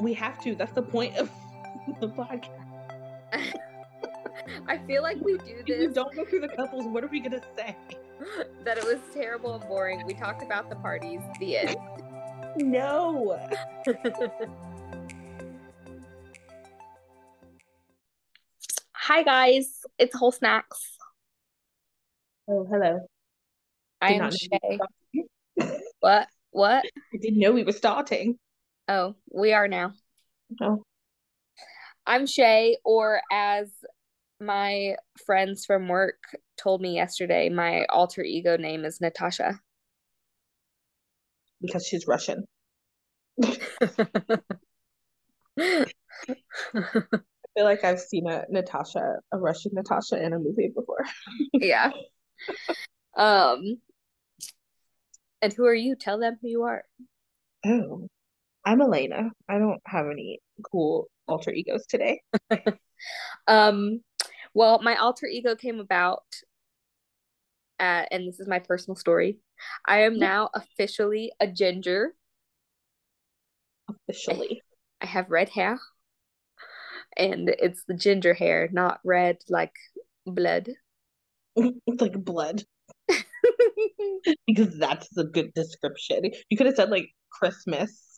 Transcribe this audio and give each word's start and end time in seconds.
We 0.00 0.14
have 0.14 0.42
to. 0.42 0.54
That's 0.54 0.72
the 0.72 0.82
point 0.82 1.16
of 1.16 1.30
the 2.00 2.08
podcast. 2.08 2.50
I 4.68 4.78
feel 4.86 5.02
like 5.02 5.18
we 5.20 5.38
do 5.38 5.44
If 5.46 5.66
we 5.66 5.86
this 5.86 5.94
don't 5.94 6.14
go 6.14 6.24
through 6.24 6.40
the 6.40 6.48
couples, 6.48 6.86
what 6.86 7.04
are 7.04 7.08
we 7.08 7.20
gonna 7.20 7.42
say? 7.56 7.76
that 8.64 8.78
it 8.78 8.84
was 8.84 8.98
terrible 9.12 9.54
and 9.54 9.66
boring. 9.68 10.04
We 10.06 10.14
talked 10.14 10.42
about 10.42 10.70
the 10.70 10.76
parties. 10.76 11.20
The 11.40 11.58
end. 11.58 11.76
No. 12.56 13.38
Hi 18.94 19.22
guys, 19.24 19.80
it's 19.98 20.16
Whole 20.16 20.30
Snacks. 20.30 20.96
Oh, 22.48 22.64
hello. 22.70 23.00
I 24.00 24.12
Did 24.12 24.22
am 24.22 24.30
Shay. 24.30 24.78
What? 26.00 26.28
What? 26.50 26.84
I 26.84 27.16
didn't 27.20 27.40
know 27.40 27.52
we 27.52 27.64
were 27.64 27.72
starting. 27.72 28.38
Oh, 28.88 29.14
we 29.30 29.52
are 29.52 29.68
now. 29.68 29.92
Oh, 30.60 30.82
I'm 32.06 32.26
Shay, 32.26 32.76
or 32.84 33.20
as 33.30 33.70
my 34.40 34.96
friends 35.24 35.64
from 35.64 35.88
work 35.88 36.18
told 36.56 36.80
me 36.80 36.94
yesterday, 36.96 37.48
my 37.48 37.84
alter 37.86 38.22
ego 38.22 38.56
name 38.56 38.84
is 38.84 39.00
Natasha. 39.00 39.60
because 41.60 41.86
she's 41.86 42.06
Russian. 42.08 42.44
I 43.42 43.54
feel 47.54 47.64
like 47.64 47.84
I've 47.84 48.00
seen 48.00 48.28
a 48.28 48.44
Natasha, 48.50 49.16
a 49.30 49.38
Russian 49.38 49.72
Natasha 49.74 50.22
in 50.22 50.32
a 50.32 50.38
movie 50.38 50.72
before. 50.74 51.04
yeah. 51.52 51.90
Um, 53.16 53.80
and 55.40 55.52
who 55.52 55.66
are 55.66 55.74
you? 55.74 55.94
Tell 55.94 56.18
them 56.18 56.36
who 56.42 56.48
you 56.48 56.62
are. 56.64 56.82
Oh, 57.64 58.08
I'm 58.64 58.80
Elena. 58.80 59.30
I 59.48 59.58
don't 59.58 59.80
have 59.86 60.06
any 60.06 60.40
cool 60.70 61.08
alter 61.26 61.50
egos 61.52 61.86
today. 61.86 62.20
Um, 63.46 64.00
well, 64.54 64.80
my 64.82 64.96
alter 64.96 65.26
ego 65.26 65.56
came 65.56 65.80
about, 65.80 66.22
uh, 67.80 68.04
and 68.10 68.28
this 68.28 68.38
is 68.38 68.46
my 68.46 68.58
personal 68.60 68.96
story. 68.96 69.38
I 69.86 70.02
am 70.02 70.18
now 70.18 70.50
officially 70.54 71.32
a 71.40 71.46
ginger. 71.46 72.14
Officially. 73.88 74.62
I 75.00 75.06
have 75.06 75.30
red 75.30 75.48
hair, 75.48 75.80
and 77.16 77.48
it's 77.48 77.82
the 77.84 77.94
ginger 77.94 78.34
hair, 78.34 78.68
not 78.72 79.00
red 79.04 79.38
like 79.48 79.74
blood. 80.26 80.68
It's 81.56 81.76
like 82.00 82.24
blood. 82.24 82.62
Because 84.46 84.78
that's 84.78 85.16
a 85.16 85.24
good 85.24 85.52
description. 85.54 86.30
You 86.48 86.56
could 86.56 86.66
have 86.66 86.76
said 86.76 86.90
like 86.90 87.08
Christmas. 87.30 88.11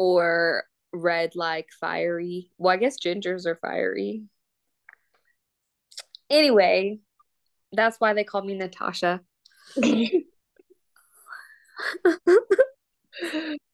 Or 0.00 0.64
red 0.94 1.36
like 1.36 1.68
fiery. 1.78 2.50
Well, 2.56 2.72
I 2.72 2.78
guess 2.78 2.96
gingers 2.98 3.44
are 3.44 3.56
fiery. 3.56 4.22
Anyway, 6.30 7.00
that's 7.70 8.00
why 8.00 8.14
they 8.14 8.24
call 8.24 8.42
me 8.42 8.54
Natasha. 8.54 9.20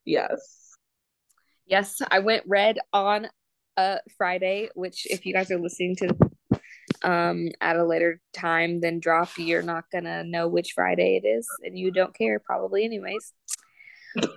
Yes. 0.04 0.70
Yes, 1.66 2.00
I 2.10 2.18
went 2.20 2.42
red 2.46 2.78
on 2.92 3.28
uh 3.76 3.98
Friday, 4.16 4.68
which 4.74 5.06
if 5.06 5.26
you 5.26 5.32
guys 5.32 5.50
are 5.52 5.60
listening 5.60 5.94
to 5.96 6.16
um 7.02 7.50
at 7.60 7.76
a 7.76 7.84
later 7.84 8.20
time 8.32 8.80
than 8.80 8.98
drop, 8.98 9.30
you're 9.36 9.62
not 9.62 9.84
gonna 9.92 10.24
know 10.24 10.48
which 10.48 10.72
Friday 10.72 11.20
it 11.22 11.26
is, 11.26 11.46
and 11.62 11.78
you 11.78 11.92
don't 11.92 12.14
care 12.14 12.40
probably 12.40 12.84
anyways. 12.84 13.32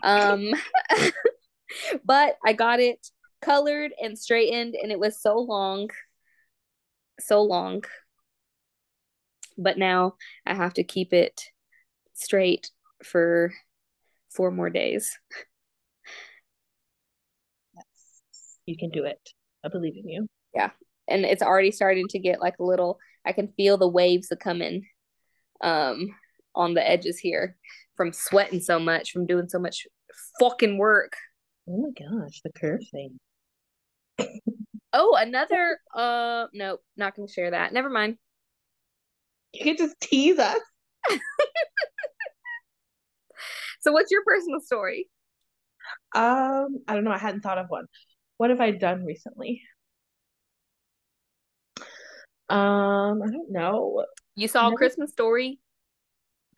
Um 0.04 0.52
but 2.06 2.38
I 2.46 2.54
got 2.54 2.80
it 2.80 3.08
colored 3.42 3.94
and 4.02 4.18
straightened 4.18 4.76
and 4.76 4.92
it 4.92 5.00
was 5.00 5.22
so 5.22 5.38
long. 5.38 5.90
So 7.20 7.42
long. 7.42 7.84
But 9.58 9.78
now 9.78 10.16
I 10.46 10.54
have 10.54 10.74
to 10.76 10.84
keep 10.84 11.14
it 11.14 11.42
straight 12.14 12.70
for 13.04 13.54
four 14.30 14.52
more 14.52 14.70
days. 14.70 15.18
Yes. 17.76 17.86
You 18.66 18.78
can 18.78 18.90
do 18.90 19.06
it. 19.06 19.20
I 19.66 19.70
believe 19.70 19.96
in 19.98 20.08
you. 20.08 20.28
Yeah. 20.54 20.72
And 21.08 21.26
it's 21.26 21.42
already 21.42 21.72
starting 21.72 22.08
to 22.10 22.20
get 22.20 22.40
like 22.40 22.60
a 22.60 22.64
little 22.64 23.00
I 23.26 23.34
can 23.34 23.50
feel 23.58 23.78
the 23.78 23.88
waves 23.88 24.32
are 24.32 24.38
coming 24.38 24.86
um 25.62 26.08
on 26.56 26.74
the 26.74 26.90
edges 26.90 27.20
here 27.20 27.58
from 27.96 28.14
sweating 28.14 28.62
so 28.62 28.80
much 28.80 29.12
from 29.12 29.26
doing 29.26 29.50
so 29.50 29.60
much 29.60 29.86
fucking 30.40 30.78
work. 30.78 31.14
Oh 31.70 31.78
my 31.78 31.90
gosh, 31.92 32.42
the 32.44 32.52
curve 32.52 32.82
thing. 32.92 33.20
Oh, 34.92 35.16
another 35.20 35.80
uh 35.96 36.48
nope, 36.54 36.82
not 36.98 37.16
gonna 37.16 37.28
share 37.28 37.52
that. 37.52 37.74
Never 37.74 37.90
mind. 37.90 38.18
You 39.54 39.64
can 39.64 39.78
just 39.78 40.00
tease 40.00 40.40
us. 40.40 40.60
So 43.82 43.94
what's 43.94 44.12
your 44.12 44.24
personal 44.26 44.60
story? 44.60 45.08
Um, 46.14 46.80
I 46.86 46.96
don't 46.96 47.06
know. 47.06 47.12
I 47.12 47.18
hadn't 47.18 47.42
thought 47.42 47.58
of 47.58 47.68
one. 47.70 47.86
What 48.36 48.50
have 48.50 48.60
I 48.60 48.72
done 48.72 49.06
recently? 49.06 49.62
Um, 52.50 53.22
I 53.24 53.32
don't 53.32 53.50
know. 53.52 54.04
You 54.36 54.50
saw 54.50 54.64
Never- 54.64 54.76
Christmas 54.76 55.12
story? 55.12 55.60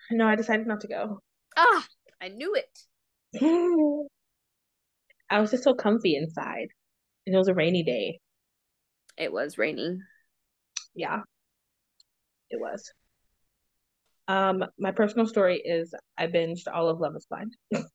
No, 0.10 0.26
I 0.28 0.36
decided 0.36 0.66
not 0.66 0.82
to 0.82 0.88
go. 0.88 1.20
Ah, 1.56 1.86
I 2.20 2.30
knew 2.30 2.56
it. 2.56 2.80
I 5.32 5.40
was 5.40 5.50
just 5.50 5.64
so 5.64 5.74
comfy 5.74 6.16
inside. 6.16 6.68
And 7.26 7.34
it 7.34 7.38
was 7.38 7.48
a 7.48 7.54
rainy 7.54 7.84
day. 7.84 8.20
It 9.18 9.32
was 9.32 9.58
raining. 9.58 10.02
Yeah, 10.94 11.22
it 12.50 12.60
was. 12.60 12.92
Um, 14.28 14.64
my 14.80 14.92
personal 14.92 15.28
story 15.28 15.58
is 15.58 15.94
I 16.18 16.28
binged 16.28 16.68
all 16.72 16.90
of 16.90 17.00
Love 17.00 17.16
is 17.16 17.26
Blind. 17.26 17.56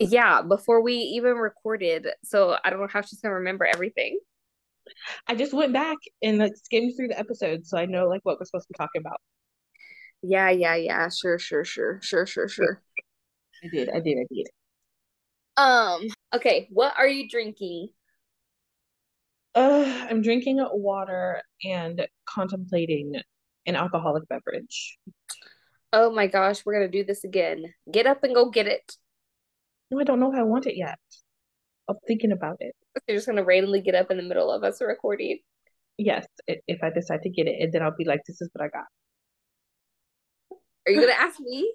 Yeah, 0.00 0.42
before 0.42 0.80
we 0.80 0.94
even 0.94 1.34
recorded. 1.34 2.06
So 2.24 2.56
I 2.64 2.70
don't 2.70 2.80
know 2.80 2.86
how 2.86 3.00
she's 3.00 3.20
gonna 3.20 3.34
remember 3.34 3.64
everything. 3.66 4.18
I 5.26 5.34
just 5.34 5.52
went 5.52 5.72
back 5.72 5.98
and 6.22 6.38
like 6.38 6.56
skimmed 6.56 6.94
through 6.96 7.08
the 7.08 7.18
episodes 7.18 7.70
so 7.70 7.78
I 7.78 7.86
know 7.86 8.08
like 8.08 8.20
what 8.24 8.38
we're 8.38 8.46
supposed 8.46 8.66
to 8.68 8.72
be 8.72 8.78
talking 8.78 9.00
about. 9.00 9.20
Yeah, 10.22 10.50
yeah, 10.50 10.76
yeah. 10.76 11.08
Sure, 11.08 11.38
sure, 11.38 11.64
sure, 11.64 12.00
sure, 12.02 12.26
sure, 12.26 12.48
sure. 12.48 12.82
I 13.64 13.68
did, 13.68 13.88
I 13.88 14.00
did, 14.00 14.18
I 14.18 14.26
did. 14.32 14.48
Um, 15.58 16.06
okay, 16.32 16.68
what 16.70 16.94
are 16.96 17.08
you 17.08 17.28
drinking? 17.28 17.88
Uh, 19.56 20.06
I'm 20.08 20.22
drinking 20.22 20.64
water 20.72 21.42
and 21.64 22.06
contemplating 22.26 23.14
an 23.66 23.74
alcoholic 23.74 24.28
beverage. 24.28 24.96
Oh 25.92 26.12
my 26.12 26.28
gosh, 26.28 26.64
we're 26.64 26.74
gonna 26.74 26.88
do 26.88 27.02
this 27.02 27.24
again. 27.24 27.74
Get 27.90 28.06
up 28.06 28.22
and 28.22 28.36
go 28.36 28.50
get 28.50 28.68
it. 28.68 28.96
No, 29.90 29.98
I 29.98 30.04
don't 30.04 30.20
know 30.20 30.32
if 30.32 30.38
I 30.38 30.44
want 30.44 30.66
it 30.66 30.76
yet. 30.76 30.98
I'm 31.88 31.96
thinking 32.06 32.30
about 32.30 32.58
it. 32.60 32.76
You're 33.08 33.16
just 33.16 33.26
gonna 33.26 33.42
randomly 33.42 33.80
get 33.80 33.96
up 33.96 34.12
in 34.12 34.16
the 34.16 34.22
middle 34.22 34.52
of 34.52 34.62
us 34.62 34.80
recording. 34.80 35.40
Yes, 35.96 36.24
if 36.46 36.84
I 36.84 36.90
decide 36.90 37.22
to 37.22 37.30
get 37.30 37.48
it, 37.48 37.56
and 37.60 37.72
then 37.72 37.82
I'll 37.82 37.96
be 37.96 38.04
like, 38.04 38.20
"This 38.28 38.40
is 38.40 38.48
what 38.52 38.64
I 38.64 38.68
got." 38.68 38.84
Are 40.86 40.92
you 40.92 41.00
gonna 41.00 41.18
ask 41.18 41.40
me? 41.40 41.74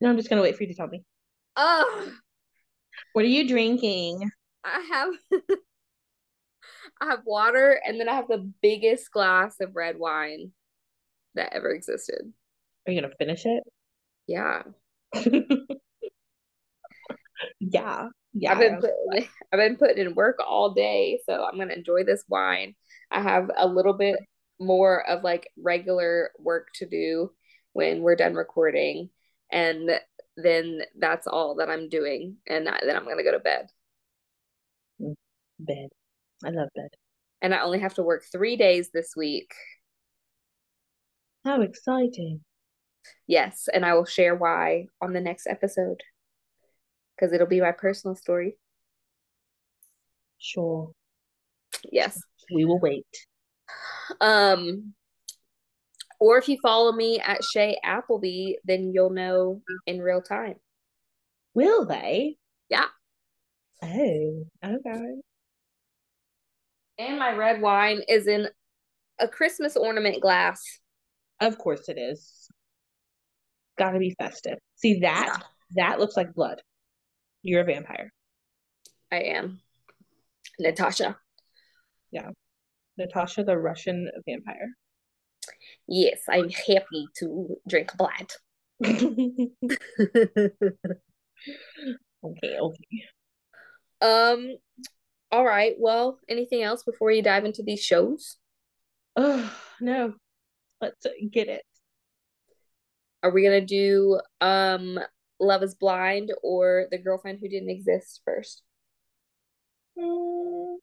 No, 0.00 0.08
I'm 0.08 0.16
just 0.16 0.30
gonna 0.30 0.42
wait 0.42 0.56
for 0.56 0.62
you 0.62 0.68
to 0.68 0.74
tell 0.76 0.86
me. 0.86 1.02
Oh, 1.56 2.12
What 3.18 3.24
are 3.24 3.30
you 3.30 3.48
drinking? 3.48 4.30
I 4.64 4.80
have 4.92 5.08
I 7.00 7.06
have 7.06 7.22
water 7.26 7.80
and 7.84 7.98
then 7.98 8.08
I 8.08 8.14
have 8.14 8.28
the 8.28 8.48
biggest 8.62 9.10
glass 9.10 9.56
of 9.60 9.74
red 9.74 9.98
wine 9.98 10.52
that 11.34 11.52
ever 11.52 11.70
existed. 11.70 12.32
Are 12.86 12.92
you 12.92 13.00
gonna 13.00 13.12
finish 13.18 13.44
it? 13.44 13.64
Yeah. 14.28 14.62
Yeah, 17.60 18.08
yeah. 18.34 18.52
I've 18.52 18.58
been 18.58 18.76
putting, 18.76 19.28
I've 19.52 19.58
been 19.58 19.76
putting 19.76 19.98
in 19.98 20.14
work 20.14 20.38
all 20.46 20.74
day, 20.74 21.20
so 21.26 21.44
I'm 21.44 21.58
gonna 21.58 21.74
enjoy 21.74 22.04
this 22.04 22.24
wine. 22.28 22.76
I 23.10 23.20
have 23.20 23.50
a 23.56 23.66
little 23.66 23.94
bit 23.94 24.16
more 24.60 25.04
of 25.08 25.24
like 25.24 25.48
regular 25.60 26.30
work 26.38 26.68
to 26.76 26.86
do 26.86 27.32
when 27.72 28.00
we're 28.02 28.14
done 28.14 28.34
recording, 28.34 29.10
and 29.50 29.90
then 30.42 30.82
that's 30.98 31.26
all 31.26 31.56
that 31.56 31.68
I'm 31.68 31.88
doing, 31.88 32.36
and 32.46 32.68
I- 32.68 32.80
then 32.84 32.96
I'm 32.96 33.04
gonna 33.04 33.22
go 33.24 33.32
to 33.32 33.38
bed. 33.40 33.68
bed. 35.60 35.88
I 36.44 36.50
love 36.50 36.68
bed. 36.74 36.90
And 37.42 37.52
I 37.54 37.62
only 37.62 37.80
have 37.80 37.94
to 37.94 38.02
work 38.04 38.24
three 38.30 38.56
days 38.56 38.90
this 38.90 39.14
week. 39.16 39.52
How 41.44 41.60
exciting! 41.62 42.44
Yes, 43.26 43.68
and 43.72 43.84
I 43.84 43.94
will 43.94 44.04
share 44.04 44.34
why 44.36 44.86
on 45.00 45.12
the 45.12 45.20
next 45.20 45.46
episode 45.46 46.00
because 47.16 47.32
it'll 47.32 47.46
be 47.48 47.60
my 47.60 47.72
personal 47.72 48.14
story. 48.14 48.56
Sure, 50.38 50.92
Yes. 51.90 52.20
we 52.54 52.64
will 52.64 52.78
wait. 52.78 53.06
Um, 54.20 54.94
or 56.20 56.38
if 56.38 56.48
you 56.48 56.58
follow 56.62 56.92
me 56.92 57.18
at 57.20 57.44
Shay 57.44 57.78
Appleby, 57.84 58.54
then 58.64 58.92
you'll 58.92 59.10
know 59.10 59.62
in 59.86 60.00
real 60.00 60.22
time. 60.22 60.56
Will 61.54 61.86
they? 61.86 62.36
Yeah. 62.68 62.86
Oh, 63.82 64.44
okay. 64.64 65.14
And 66.98 67.18
my 67.18 67.32
red 67.32 67.60
wine 67.60 68.02
is 68.08 68.26
in 68.26 68.48
a 69.20 69.28
Christmas 69.28 69.76
ornament 69.76 70.20
glass. 70.20 70.60
Of 71.40 71.58
course 71.58 71.88
it 71.88 71.98
is. 71.98 72.48
Gotta 73.78 73.98
be 73.98 74.16
festive. 74.18 74.58
See 74.74 75.00
that? 75.00 75.26
Yeah. 75.28 75.46
That 75.76 76.00
looks 76.00 76.16
like 76.16 76.34
blood. 76.34 76.60
You're 77.42 77.60
a 77.60 77.64
vampire. 77.64 78.10
I 79.12 79.20
am. 79.20 79.60
Natasha. 80.58 81.16
Yeah. 82.10 82.30
Natasha, 82.96 83.44
the 83.44 83.56
Russian 83.56 84.10
vampire. 84.26 84.70
Yes, 85.88 86.20
I'm 86.28 86.50
happy 86.50 87.08
to 87.18 87.56
drink 87.66 87.96
blood. 87.96 88.32
okay, 88.84 89.50
okay. 92.60 93.04
Um, 94.00 94.56
all 95.32 95.44
right. 95.44 95.74
Well, 95.78 96.18
anything 96.28 96.62
else 96.62 96.82
before 96.82 97.10
you 97.10 97.22
dive 97.22 97.44
into 97.44 97.62
these 97.62 97.82
shows? 97.82 98.36
Oh, 99.16 99.52
no. 99.80 100.14
Let's 100.80 101.06
get 101.32 101.48
it. 101.48 101.64
Are 103.22 103.32
we 103.32 103.42
gonna 103.42 103.64
do 103.64 104.20
um 104.40 104.98
Love 105.40 105.62
is 105.62 105.74
Blind 105.74 106.32
or 106.42 106.86
The 106.90 106.98
Girlfriend 106.98 107.38
Who 107.40 107.48
Didn't 107.48 107.70
Exist 107.70 108.22
first? 108.24 108.62
Mm, 109.98 110.76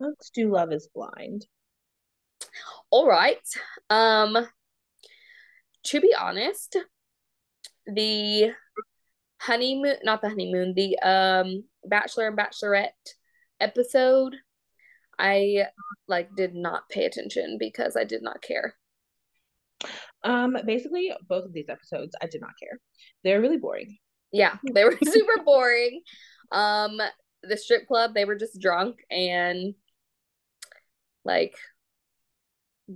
let's 0.00 0.30
do 0.30 0.50
Love 0.50 0.72
is 0.72 0.88
Blind. 0.94 1.46
All 2.90 3.06
right. 3.06 3.46
Um 3.90 4.46
to 5.86 6.00
be 6.00 6.14
honest, 6.18 6.76
the 7.86 8.52
honeymoon 9.40 9.96
not 10.02 10.22
the 10.22 10.28
honeymoon, 10.28 10.74
the 10.74 10.98
um 10.98 11.64
Bachelor 11.86 12.28
and 12.28 12.38
Bachelorette 12.38 12.88
episode, 13.60 14.36
I 15.18 15.66
like 16.08 16.34
did 16.36 16.54
not 16.54 16.88
pay 16.88 17.04
attention 17.04 17.56
because 17.58 17.96
I 17.96 18.04
did 18.04 18.22
not 18.22 18.42
care. 18.42 18.74
Um, 20.22 20.56
basically, 20.64 21.12
both 21.28 21.44
of 21.44 21.52
these 21.52 21.68
episodes, 21.68 22.14
I 22.22 22.26
did 22.26 22.40
not 22.40 22.58
care. 22.58 22.80
They're 23.22 23.40
really 23.40 23.58
boring. 23.58 23.98
Yeah, 24.32 24.56
they 24.72 24.84
were 24.84 24.98
super 25.04 25.42
boring. 25.44 26.00
Um, 26.50 27.00
the 27.42 27.56
strip 27.56 27.86
club, 27.86 28.14
they 28.14 28.24
were 28.24 28.36
just 28.36 28.60
drunk 28.60 28.96
and 29.10 29.74
like 31.24 31.54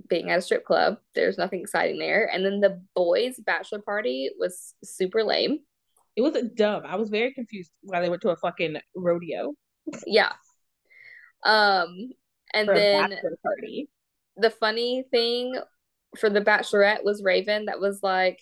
being 0.07 0.29
at 0.29 0.39
a 0.39 0.41
strip 0.41 0.65
club. 0.65 0.97
There's 1.15 1.37
nothing 1.37 1.61
exciting 1.61 1.99
there. 1.99 2.29
And 2.31 2.45
then 2.45 2.59
the 2.59 2.81
boys' 2.95 3.39
bachelor 3.39 3.79
party 3.79 4.29
was 4.37 4.73
super 4.83 5.23
lame. 5.23 5.59
It 6.15 6.21
was 6.21 6.35
a 6.35 6.43
dumb. 6.43 6.83
I 6.85 6.95
was 6.95 7.09
very 7.09 7.33
confused 7.33 7.71
why 7.81 8.01
they 8.01 8.09
went 8.09 8.21
to 8.23 8.29
a 8.29 8.35
fucking 8.35 8.77
rodeo. 8.95 9.53
Yeah. 10.05 10.33
Um, 11.43 12.11
and 12.53 12.67
then 12.67 13.15
party. 13.43 13.89
the 14.35 14.49
funny 14.49 15.05
thing 15.11 15.55
for 16.17 16.29
the 16.29 16.41
bachelorette 16.41 17.03
was 17.03 17.23
Raven 17.23 17.65
that 17.65 17.79
was 17.79 18.01
like 18.01 18.39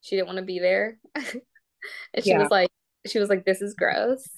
she 0.00 0.16
didn't 0.16 0.26
want 0.26 0.38
to 0.38 0.44
be 0.44 0.58
there. 0.58 0.98
and 1.14 2.22
she 2.22 2.30
yeah. 2.30 2.38
was 2.38 2.50
like 2.50 2.70
she 3.06 3.18
was 3.18 3.28
like, 3.28 3.44
This 3.44 3.62
is 3.62 3.74
gross. 3.74 4.28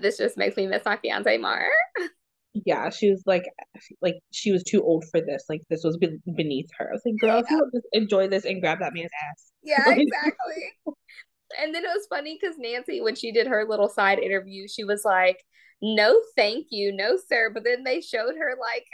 This 0.00 0.18
just 0.18 0.36
makes 0.36 0.56
me 0.56 0.66
miss 0.66 0.84
my 0.84 0.96
fiance 0.98 1.38
more. 1.38 1.66
Yeah, 2.52 2.90
she 2.90 3.10
was 3.10 3.22
like 3.26 3.44
like 4.02 4.16
she 4.32 4.50
was 4.50 4.64
too 4.64 4.82
old 4.82 5.04
for 5.10 5.20
this. 5.20 5.44
Like 5.48 5.62
this 5.70 5.82
was 5.84 5.96
be- 5.96 6.18
beneath 6.34 6.68
her. 6.78 6.88
I 6.88 6.92
was 6.92 7.02
like, 7.06 7.18
girl, 7.20 7.42
yeah. 7.48 7.58
just 7.72 7.86
enjoy 7.92 8.28
this 8.28 8.44
and 8.44 8.60
grab 8.60 8.80
that 8.80 8.92
man's 8.92 9.10
ass. 9.30 9.52
Yeah, 9.62 9.76
exactly. 9.86 10.72
and 11.58 11.74
then 11.74 11.84
it 11.84 11.88
was 11.94 12.06
funny 12.08 12.38
because 12.40 12.56
Nancy, 12.58 13.00
when 13.00 13.14
she 13.14 13.30
did 13.30 13.46
her 13.46 13.64
little 13.68 13.88
side 13.88 14.18
interview, 14.18 14.66
she 14.66 14.82
was 14.82 15.02
like, 15.04 15.44
No, 15.80 16.20
thank 16.36 16.66
you, 16.70 16.92
no, 16.92 17.16
sir. 17.16 17.50
But 17.54 17.62
then 17.62 17.84
they 17.84 18.00
showed 18.00 18.34
her 18.36 18.56
like 18.60 18.84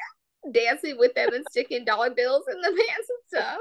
dancing 0.52 0.98
with 0.98 1.14
them 1.14 1.32
and 1.32 1.44
sticking 1.50 1.84
dollar 1.84 2.10
bills 2.10 2.44
in 2.50 2.60
the 2.60 2.68
pants 2.88 3.08
and 3.08 3.42
stuff. 3.42 3.58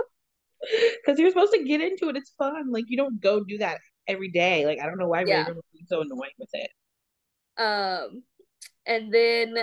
Because 1.05 1.19
you're 1.19 1.29
supposed 1.29 1.53
to 1.53 1.63
get 1.63 1.79
into 1.79 2.09
it. 2.09 2.17
It's 2.17 2.33
fun. 2.37 2.69
Like 2.69 2.85
you 2.87 2.97
don't 2.97 3.21
go 3.21 3.43
do 3.45 3.59
that 3.59 3.79
every 4.07 4.29
day. 4.29 4.65
Like 4.65 4.79
I 4.81 4.87
don't 4.87 4.97
know 4.97 5.07
why 5.07 5.23
yeah. 5.25 5.39
Raven 5.39 5.55
was 5.55 5.63
so 5.87 6.01
annoying 6.01 6.31
with 6.37 6.49
it. 6.51 6.69
Um, 7.57 8.23
and 8.85 9.13
then, 9.13 9.55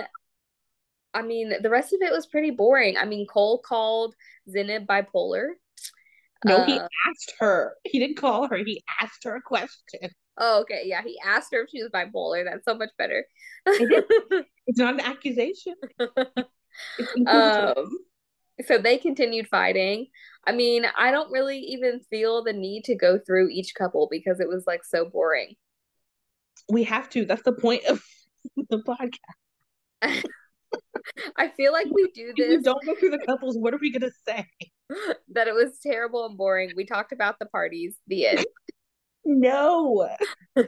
I 1.13 1.21
mean, 1.21 1.53
the 1.61 1.69
rest 1.69 1.93
of 1.93 2.01
it 2.01 2.11
was 2.11 2.25
pretty 2.25 2.51
boring. 2.51 2.97
I 2.97 3.05
mean, 3.05 3.27
Cole 3.27 3.59
called 3.59 4.15
Zanab 4.49 4.85
bipolar. 4.85 5.49
No, 6.45 6.57
uh, 6.57 6.65
he 6.65 6.73
asked 6.73 7.33
her. 7.39 7.75
He 7.83 7.99
didn't 7.99 8.17
call 8.17 8.47
her. 8.47 8.57
He 8.57 8.83
asked 8.99 9.23
her 9.23 9.35
a 9.35 9.41
question. 9.41 10.09
Oh, 10.37 10.61
okay. 10.61 10.83
Yeah, 10.85 11.01
he 11.03 11.19
asked 11.23 11.53
her 11.53 11.61
if 11.61 11.69
she 11.69 11.81
was 11.81 11.91
bipolar. 11.91 12.43
That's 12.43 12.65
so 12.65 12.75
much 12.75 12.89
better. 12.97 13.25
it's 13.65 14.79
not 14.79 14.95
an 14.95 14.99
accusation. 14.99 15.75
um, 17.27 17.97
so 18.65 18.77
they 18.77 18.97
continued 18.97 19.47
fighting. 19.47 20.07
I 20.45 20.51
mean, 20.51 20.85
I 20.97 21.11
don't 21.11 21.31
really 21.31 21.59
even 21.59 22.01
feel 22.09 22.43
the 22.43 22.53
need 22.53 22.83
to 22.85 22.95
go 22.95 23.19
through 23.19 23.49
each 23.49 23.73
couple 23.75 24.07
because 24.11 24.39
it 24.39 24.47
was 24.47 24.65
like 24.67 24.83
so 24.83 25.05
boring. 25.05 25.55
We 26.69 26.83
have 26.83 27.09
to. 27.11 27.25
That's 27.25 27.43
the 27.43 27.53
point 27.53 27.85
of 27.85 28.03
the 28.69 28.83
podcast. 28.83 30.23
I 31.37 31.49
feel 31.49 31.71
like 31.71 31.87
we 31.91 32.09
do 32.13 32.33
this. 32.37 32.51
If 32.51 32.57
we 32.57 32.63
don't 32.63 32.85
go 32.85 32.95
through 32.95 33.11
the 33.11 33.23
couples. 33.25 33.57
What 33.57 33.73
are 33.73 33.79
we 33.79 33.91
gonna 33.91 34.11
say? 34.27 34.45
that 35.33 35.47
it 35.47 35.53
was 35.53 35.79
terrible 35.81 36.25
and 36.25 36.37
boring. 36.37 36.71
We 36.75 36.85
talked 36.85 37.11
about 37.11 37.39
the 37.39 37.45
parties. 37.47 37.95
The 38.07 38.27
end. 38.27 38.45
no. 39.25 40.09
We're 40.55 40.67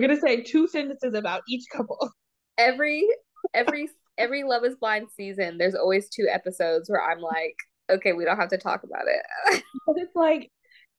gonna 0.00 0.20
say 0.20 0.42
two 0.42 0.68
sentences 0.68 1.14
about 1.14 1.42
each 1.48 1.64
couple. 1.74 2.10
Every 2.58 3.06
every 3.54 3.88
every 4.18 4.42
Love 4.42 4.64
is 4.64 4.76
Blind 4.76 5.08
season, 5.16 5.58
there's 5.58 5.74
always 5.74 6.08
two 6.08 6.26
episodes 6.30 6.90
where 6.90 7.02
I'm 7.02 7.20
like, 7.20 7.56
okay, 7.90 8.12
we 8.12 8.24
don't 8.24 8.36
have 8.36 8.50
to 8.50 8.58
talk 8.58 8.82
about 8.82 9.04
it. 9.06 9.62
but 9.86 9.96
it's 9.96 10.14
like 10.14 10.50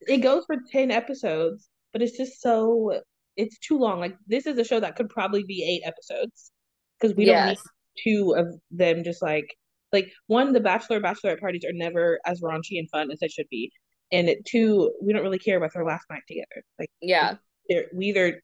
it 0.01 0.19
goes 0.19 0.45
for 0.45 0.55
10 0.71 0.91
episodes, 0.91 1.69
but 1.91 2.01
it's 2.01 2.17
just 2.17 2.41
so 2.41 3.01
it's 3.35 3.59
too 3.59 3.77
long. 3.77 3.99
Like 3.99 4.15
this 4.27 4.47
is 4.47 4.57
a 4.57 4.63
show 4.63 4.79
that 4.79 4.95
could 4.95 5.09
probably 5.09 5.43
be 5.43 5.63
eight 5.63 5.87
episodes. 5.87 6.51
Because 6.99 7.15
we 7.15 7.25
yes. 7.25 7.37
don't 7.37 7.47
need 7.47 7.57
two 8.03 8.35
of 8.37 8.47
them 8.71 9.03
just 9.03 9.21
like 9.21 9.55
like 9.91 10.11
one, 10.27 10.53
the 10.53 10.59
bachelor 10.59 10.99
bachelorette 10.99 11.39
parties 11.39 11.65
are 11.65 11.73
never 11.73 12.19
as 12.25 12.41
raunchy 12.41 12.77
and 12.77 12.89
fun 12.89 13.11
as 13.11 13.19
they 13.19 13.27
should 13.27 13.47
be. 13.49 13.71
And 14.11 14.29
it, 14.29 14.45
two, 14.45 14.93
we 15.01 15.13
don't 15.13 15.23
really 15.23 15.39
care 15.39 15.57
about 15.57 15.73
their 15.73 15.85
last 15.85 16.05
night 16.09 16.21
together. 16.27 16.63
Like 16.77 16.91
yeah. 17.01 17.35
They're 17.67 17.85
we 17.93 18.07
either 18.07 18.41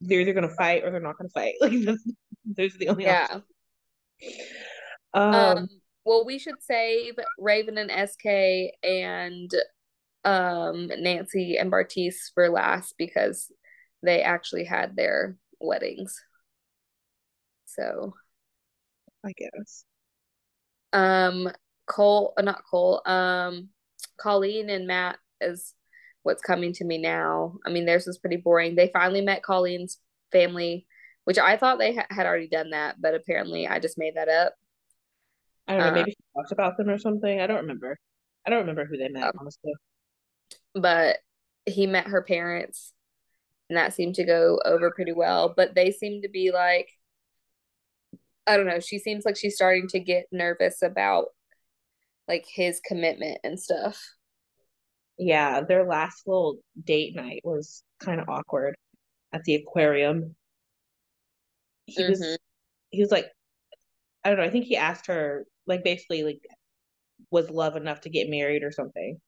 they're 0.00 0.20
either 0.20 0.32
gonna 0.32 0.48
fight 0.48 0.84
or 0.84 0.90
they're 0.90 1.00
not 1.00 1.16
gonna 1.18 1.30
fight. 1.30 1.54
Like 1.60 1.72
those 2.56 2.74
are 2.74 2.78
the 2.78 2.88
only 2.88 3.04
yeah. 3.04 3.40
Um, 5.12 5.34
um, 5.34 5.68
well, 6.04 6.24
we 6.24 6.38
should 6.38 6.62
save 6.62 7.14
Raven 7.38 7.76
and 7.76 8.08
SK 8.08 8.74
and 8.82 9.50
um 10.24 10.90
Nancy 10.98 11.56
and 11.58 11.70
Bartise 11.70 12.32
for 12.34 12.48
last 12.48 12.94
because 12.96 13.52
they 14.02 14.22
actually 14.22 14.64
had 14.64 14.96
their 14.96 15.36
weddings. 15.60 16.18
So 17.68 18.14
I 19.24 19.32
guess. 19.36 19.84
Um 20.92 21.50
Cole 21.86 22.34
uh, 22.36 22.42
not 22.42 22.62
Cole, 22.70 23.02
um 23.06 23.68
Colleen 24.20 24.70
and 24.70 24.86
Matt 24.86 25.18
is 25.40 25.74
what's 26.22 26.42
coming 26.42 26.72
to 26.74 26.84
me 26.84 26.98
now. 26.98 27.58
I 27.64 27.70
mean, 27.70 27.86
theirs 27.86 28.06
was 28.06 28.18
pretty 28.18 28.36
boring. 28.36 28.74
They 28.74 28.88
finally 28.88 29.20
met 29.20 29.42
Colleen's 29.42 29.98
family 30.32 30.86
which 31.28 31.36
I 31.36 31.58
thought 31.58 31.78
they 31.78 31.94
ha- 31.94 32.06
had 32.08 32.24
already 32.24 32.48
done 32.48 32.70
that, 32.70 33.02
but 33.02 33.14
apparently 33.14 33.68
I 33.68 33.80
just 33.80 33.98
made 33.98 34.14
that 34.16 34.30
up. 34.30 34.54
I 35.66 35.76
don't 35.76 35.84
know. 35.84 35.92
maybe 35.92 36.12
um, 36.12 36.14
she 36.16 36.40
talked 36.40 36.52
about 36.52 36.78
them 36.78 36.88
or 36.88 36.96
something. 36.96 37.38
I 37.38 37.46
don't 37.46 37.58
remember. 37.58 37.98
I 38.46 38.50
don't 38.50 38.60
remember 38.60 38.86
who 38.86 38.96
they 38.96 39.10
met, 39.10 39.24
um, 39.24 39.32
honestly. 39.38 39.74
But 40.74 41.18
he 41.66 41.86
met 41.86 42.06
her 42.06 42.22
parents, 42.22 42.94
and 43.68 43.76
that 43.76 43.92
seemed 43.92 44.14
to 44.14 44.24
go 44.24 44.58
over 44.64 44.90
pretty 44.90 45.12
well. 45.12 45.52
But 45.54 45.74
they 45.74 45.90
seemed 45.90 46.22
to 46.22 46.30
be 46.30 46.50
like, 46.50 46.88
I 48.48 48.56
don't 48.56 48.66
know. 48.66 48.80
She 48.80 48.98
seems 48.98 49.24
like 49.24 49.36
she's 49.36 49.54
starting 49.54 49.88
to 49.88 50.00
get 50.00 50.26
nervous 50.32 50.82
about 50.82 51.26
like 52.26 52.46
his 52.48 52.80
commitment 52.84 53.38
and 53.44 53.58
stuff. 53.60 54.00
Yeah, 55.18 55.62
their 55.62 55.84
last 55.84 56.26
little 56.26 56.58
date 56.82 57.16
night 57.16 57.40
was 57.44 57.82
kind 58.00 58.20
of 58.20 58.28
awkward 58.28 58.76
at 59.32 59.44
the 59.44 59.56
aquarium 59.56 60.36
he 61.88 62.02
mm-hmm. 62.02 62.10
was 62.10 62.38
he 62.90 63.00
was 63.00 63.10
like 63.10 63.26
I 64.24 64.28
don't 64.28 64.38
know, 64.38 64.44
I 64.44 64.50
think 64.50 64.66
he 64.66 64.76
asked 64.76 65.06
her 65.06 65.46
like 65.66 65.84
basically 65.84 66.22
like 66.22 66.40
was 67.30 67.50
love 67.50 67.76
enough 67.76 68.02
to 68.02 68.10
get 68.10 68.30
married 68.30 68.62
or 68.62 68.72
something. 68.72 69.18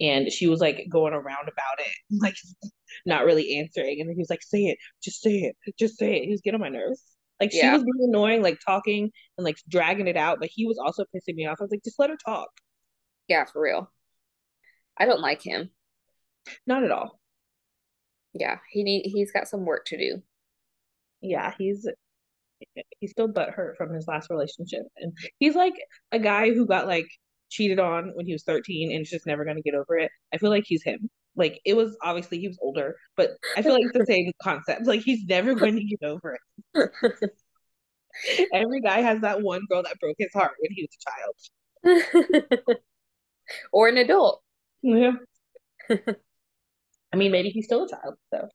And 0.00 0.32
she 0.32 0.46
was 0.46 0.60
like 0.60 0.86
going 0.90 1.12
around 1.12 1.48
about 1.48 1.78
it, 1.78 1.92
like 2.20 2.36
not 3.06 3.24
really 3.24 3.58
answering. 3.58 4.00
And 4.00 4.08
then 4.08 4.16
he 4.16 4.20
was 4.20 4.30
like, 4.30 4.42
say 4.42 4.64
it, 4.66 4.78
just 5.02 5.20
say 5.22 5.32
it, 5.32 5.56
just 5.78 5.98
say 5.98 6.16
it. 6.16 6.24
He 6.24 6.30
was 6.30 6.40
getting 6.40 6.56
on 6.56 6.60
my 6.60 6.68
nerves. 6.68 7.02
Like 7.42 7.52
yeah. 7.52 7.60
she 7.62 7.68
was 7.70 7.82
being 7.82 8.08
annoying, 8.08 8.40
like 8.40 8.60
talking 8.64 9.10
and 9.36 9.44
like 9.44 9.56
dragging 9.68 10.06
it 10.06 10.16
out, 10.16 10.38
but 10.38 10.48
he 10.52 10.64
was 10.64 10.78
also 10.78 11.04
pissing 11.04 11.34
me 11.34 11.44
off. 11.44 11.56
I 11.58 11.64
was 11.64 11.72
like, 11.72 11.82
just 11.82 11.98
let 11.98 12.08
her 12.08 12.16
talk. 12.24 12.50
Yeah, 13.26 13.46
for 13.46 13.60
real. 13.60 13.90
I 14.96 15.06
don't 15.06 15.20
like 15.20 15.42
him. 15.42 15.70
Not 16.68 16.84
at 16.84 16.92
all. 16.92 17.18
Yeah, 18.32 18.58
he 18.70 18.84
need 18.84 19.10
he's 19.12 19.32
got 19.32 19.48
some 19.48 19.64
work 19.64 19.86
to 19.86 19.98
do. 19.98 20.22
Yeah, 21.20 21.52
he's 21.58 21.84
he's 23.00 23.10
still 23.10 23.28
butthurt 23.28 23.76
from 23.76 23.92
his 23.92 24.06
last 24.06 24.30
relationship, 24.30 24.82
and 24.98 25.12
he's 25.40 25.56
like 25.56 25.74
a 26.12 26.20
guy 26.20 26.54
who 26.54 26.64
got 26.64 26.86
like 26.86 27.08
cheated 27.50 27.80
on 27.80 28.12
when 28.14 28.24
he 28.24 28.32
was 28.32 28.44
13 28.44 28.92
and 28.92 29.02
is 29.02 29.10
just 29.10 29.26
never 29.26 29.44
gonna 29.44 29.62
get 29.62 29.74
over 29.74 29.98
it. 29.98 30.12
I 30.32 30.38
feel 30.38 30.50
like 30.50 30.64
he's 30.64 30.84
him. 30.84 31.10
Like 31.34 31.60
it 31.64 31.74
was 31.74 31.96
obviously 32.02 32.38
he 32.40 32.48
was 32.48 32.58
older, 32.60 32.96
but 33.16 33.30
I 33.56 33.62
feel 33.62 33.72
like 33.72 33.84
it's 33.84 33.98
the 33.98 34.06
same 34.12 34.30
concept. 34.42 34.86
Like 34.86 35.00
he's 35.00 35.24
never 35.24 35.54
going 35.54 35.76
to 35.76 35.84
get 35.84 36.02
over 36.02 36.38
it. 36.74 37.30
Every 38.52 38.80
guy 38.80 39.00
has 39.00 39.22
that 39.22 39.42
one 39.42 39.62
girl 39.68 39.82
that 39.82 39.98
broke 39.98 40.16
his 40.18 40.32
heart 40.34 40.52
when 40.58 40.72
he 40.72 40.86
was 40.86 40.96
a 41.84 41.84
child. 41.84 42.78
or 43.72 43.88
an 43.88 43.96
adult. 43.96 44.42
Yeah. 44.82 45.12
I 45.90 47.16
mean, 47.16 47.32
maybe 47.32 47.50
he's 47.50 47.64
still 47.64 47.84
a 47.84 47.88
child, 47.88 48.14
so 48.32 48.48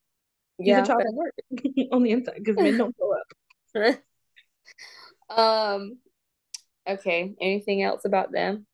he's 0.57 0.67
yeah, 0.67 0.83
a 0.83 0.85
child 0.85 1.01
at 1.01 1.13
work 1.13 1.33
on 1.91 2.03
the 2.03 2.11
inside 2.11 2.35
because 2.37 2.55
men 2.55 2.77
don't 2.77 2.95
grow 2.97 3.13
up. 3.13 3.99
um. 5.37 5.97
Okay. 6.87 7.35
Anything 7.41 7.83
else 7.83 8.05
about 8.05 8.31
them? 8.31 8.65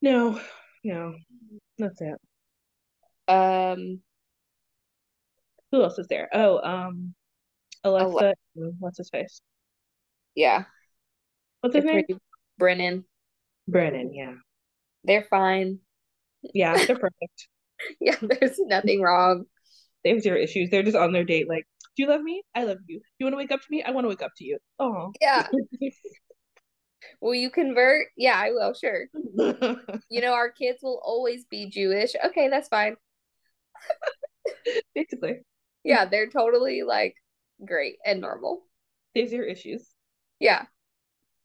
No. 0.00 0.40
No. 0.84 1.14
That's 1.76 2.00
it. 2.00 2.20
Um. 3.28 4.00
Who 5.70 5.82
else 5.82 5.98
is 5.98 6.06
there? 6.08 6.28
Oh, 6.32 6.60
um, 6.62 7.14
Alexa. 7.84 8.34
Ale- 8.56 8.72
what's 8.78 8.98
his 8.98 9.10
face? 9.10 9.42
Yeah. 10.34 10.64
What's 11.60 11.76
his 11.76 11.84
name? 11.84 12.04
Brennon. 12.58 13.04
Brennon. 13.66 14.14
Yeah. 14.14 14.34
They're 15.04 15.26
fine. 15.28 15.80
Yeah, 16.54 16.76
they're 16.76 16.96
perfect. 16.98 17.48
yeah, 18.00 18.16
there's 18.20 18.58
nothing 18.60 19.02
wrong. 19.02 19.44
They 20.04 20.10
have 20.10 20.22
zero 20.22 20.40
issues. 20.40 20.70
They're 20.70 20.82
just 20.82 20.96
on 20.96 21.12
their 21.12 21.24
date, 21.24 21.48
like, 21.48 21.66
do 21.96 22.04
you 22.04 22.08
love 22.08 22.22
me? 22.22 22.42
I 22.54 22.64
love 22.64 22.78
you. 22.86 22.98
Do 22.98 23.04
you 23.18 23.26
want 23.26 23.34
to 23.34 23.38
wake 23.38 23.52
up 23.52 23.60
to 23.60 23.66
me? 23.70 23.82
I 23.82 23.90
want 23.90 24.04
to 24.04 24.08
wake 24.08 24.22
up 24.22 24.30
to 24.36 24.44
you. 24.44 24.58
Oh. 24.78 25.12
Yeah. 25.20 25.48
will 27.20 27.34
you 27.34 27.50
convert? 27.50 28.06
Yeah, 28.16 28.36
I 28.36 28.50
will, 28.52 28.74
sure. 28.74 29.06
you 30.08 30.20
know, 30.20 30.32
our 30.32 30.50
kids 30.50 30.78
will 30.82 31.00
always 31.04 31.44
be 31.50 31.68
Jewish. 31.68 32.12
Okay, 32.24 32.48
that's 32.48 32.68
fine. 32.68 32.96
Basically. 34.94 35.40
Yeah, 35.84 36.04
they're 36.06 36.28
totally 36.28 36.82
like 36.82 37.14
great 37.64 37.96
and 38.04 38.20
normal. 38.20 38.62
These 39.14 39.32
are 39.34 39.42
issues. 39.42 39.86
Yeah. 40.38 40.64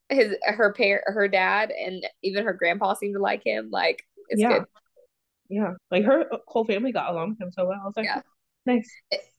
His 0.09 0.35
her 0.43 0.73
parent 0.73 1.03
her 1.07 1.27
dad 1.27 1.71
and 1.71 2.05
even 2.21 2.43
her 2.43 2.53
grandpa 2.53 2.93
seem 2.93 3.13
to 3.13 3.19
like 3.19 3.45
him. 3.45 3.69
Like 3.71 4.03
it's 4.29 4.41
yeah. 4.41 4.59
good. 4.59 4.65
Yeah. 5.49 5.73
Like 5.91 6.05
her 6.05 6.25
whole 6.47 6.65
family 6.65 6.91
got 6.91 7.11
along 7.11 7.31
with 7.31 7.41
him 7.41 7.51
so 7.51 7.65
well. 7.65 7.79
I 7.81 7.85
was 7.85 7.93
like, 7.95 8.05
yeah. 8.05 8.21
nice. 8.65 8.89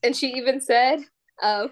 And 0.03 0.17
she 0.17 0.33
even 0.35 0.61
said, 0.61 1.01
um, 1.43 1.71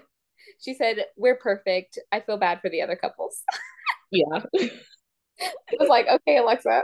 she 0.59 0.73
said, 0.73 1.05
We're 1.17 1.37
perfect. 1.37 1.99
I 2.11 2.19
feel 2.19 2.37
bad 2.37 2.61
for 2.61 2.69
the 2.69 2.81
other 2.81 2.95
couples. 2.95 3.43
yeah. 4.11 4.43
I 4.59 5.75
was 5.79 5.89
like, 5.89 6.07
okay, 6.07 6.37
Alexa. 6.37 6.83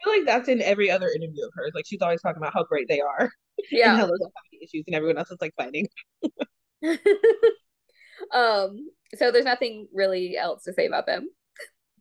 I 0.00 0.04
feel 0.04 0.12
like 0.18 0.26
that's 0.26 0.48
in 0.48 0.60
every 0.62 0.90
other 0.90 1.08
interview 1.08 1.44
of 1.44 1.52
hers. 1.54 1.72
Like 1.74 1.86
she's 1.86 2.02
always 2.02 2.20
talking 2.20 2.42
about 2.42 2.54
how 2.54 2.64
great 2.64 2.88
they 2.88 3.00
are. 3.00 3.30
Yeah. 3.70 3.92
And 3.92 4.00
how 4.00 4.06
having 4.06 4.60
issues 4.62 4.84
and 4.86 4.94
everyone 4.94 5.16
else 5.16 5.30
is 5.30 5.38
like 5.40 5.54
fighting. 5.56 5.86
um, 8.34 8.90
so 9.14 9.30
there's 9.30 9.46
nothing 9.46 9.88
really 9.94 10.36
else 10.36 10.64
to 10.64 10.74
say 10.74 10.86
about 10.86 11.06
them. 11.06 11.30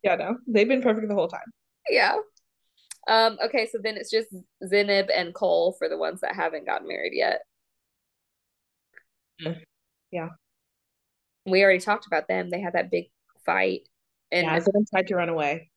Yeah, 0.03 0.15
no. 0.15 0.37
They've 0.47 0.67
been 0.67 0.81
perfect 0.81 1.07
the 1.07 1.15
whole 1.15 1.29
time. 1.29 1.53
Yeah. 1.89 2.17
Um, 3.07 3.37
okay, 3.43 3.69
so 3.71 3.77
then 3.81 3.95
it's 3.95 4.11
just 4.11 4.27
Zanab 4.63 5.09
and 5.15 5.33
Cole 5.33 5.75
for 5.77 5.87
the 5.87 5.97
ones 5.97 6.19
that 6.21 6.35
haven't 6.35 6.65
gotten 6.65 6.89
married 6.89 7.13
yet. 7.15 7.41
Yeah. 10.11 10.29
We 11.45 11.63
already 11.63 11.79
talked 11.79 12.05
about 12.05 12.27
them. 12.27 12.49
They 12.49 12.59
had 12.59 12.73
that 12.73 12.91
big 12.91 13.05
fight. 13.45 13.87
And 14.31 14.45
yeah, 14.45 14.59
Zanab 14.59 14.89
tried 14.89 15.07
to 15.07 15.15
run 15.15 15.29
away. 15.29 15.69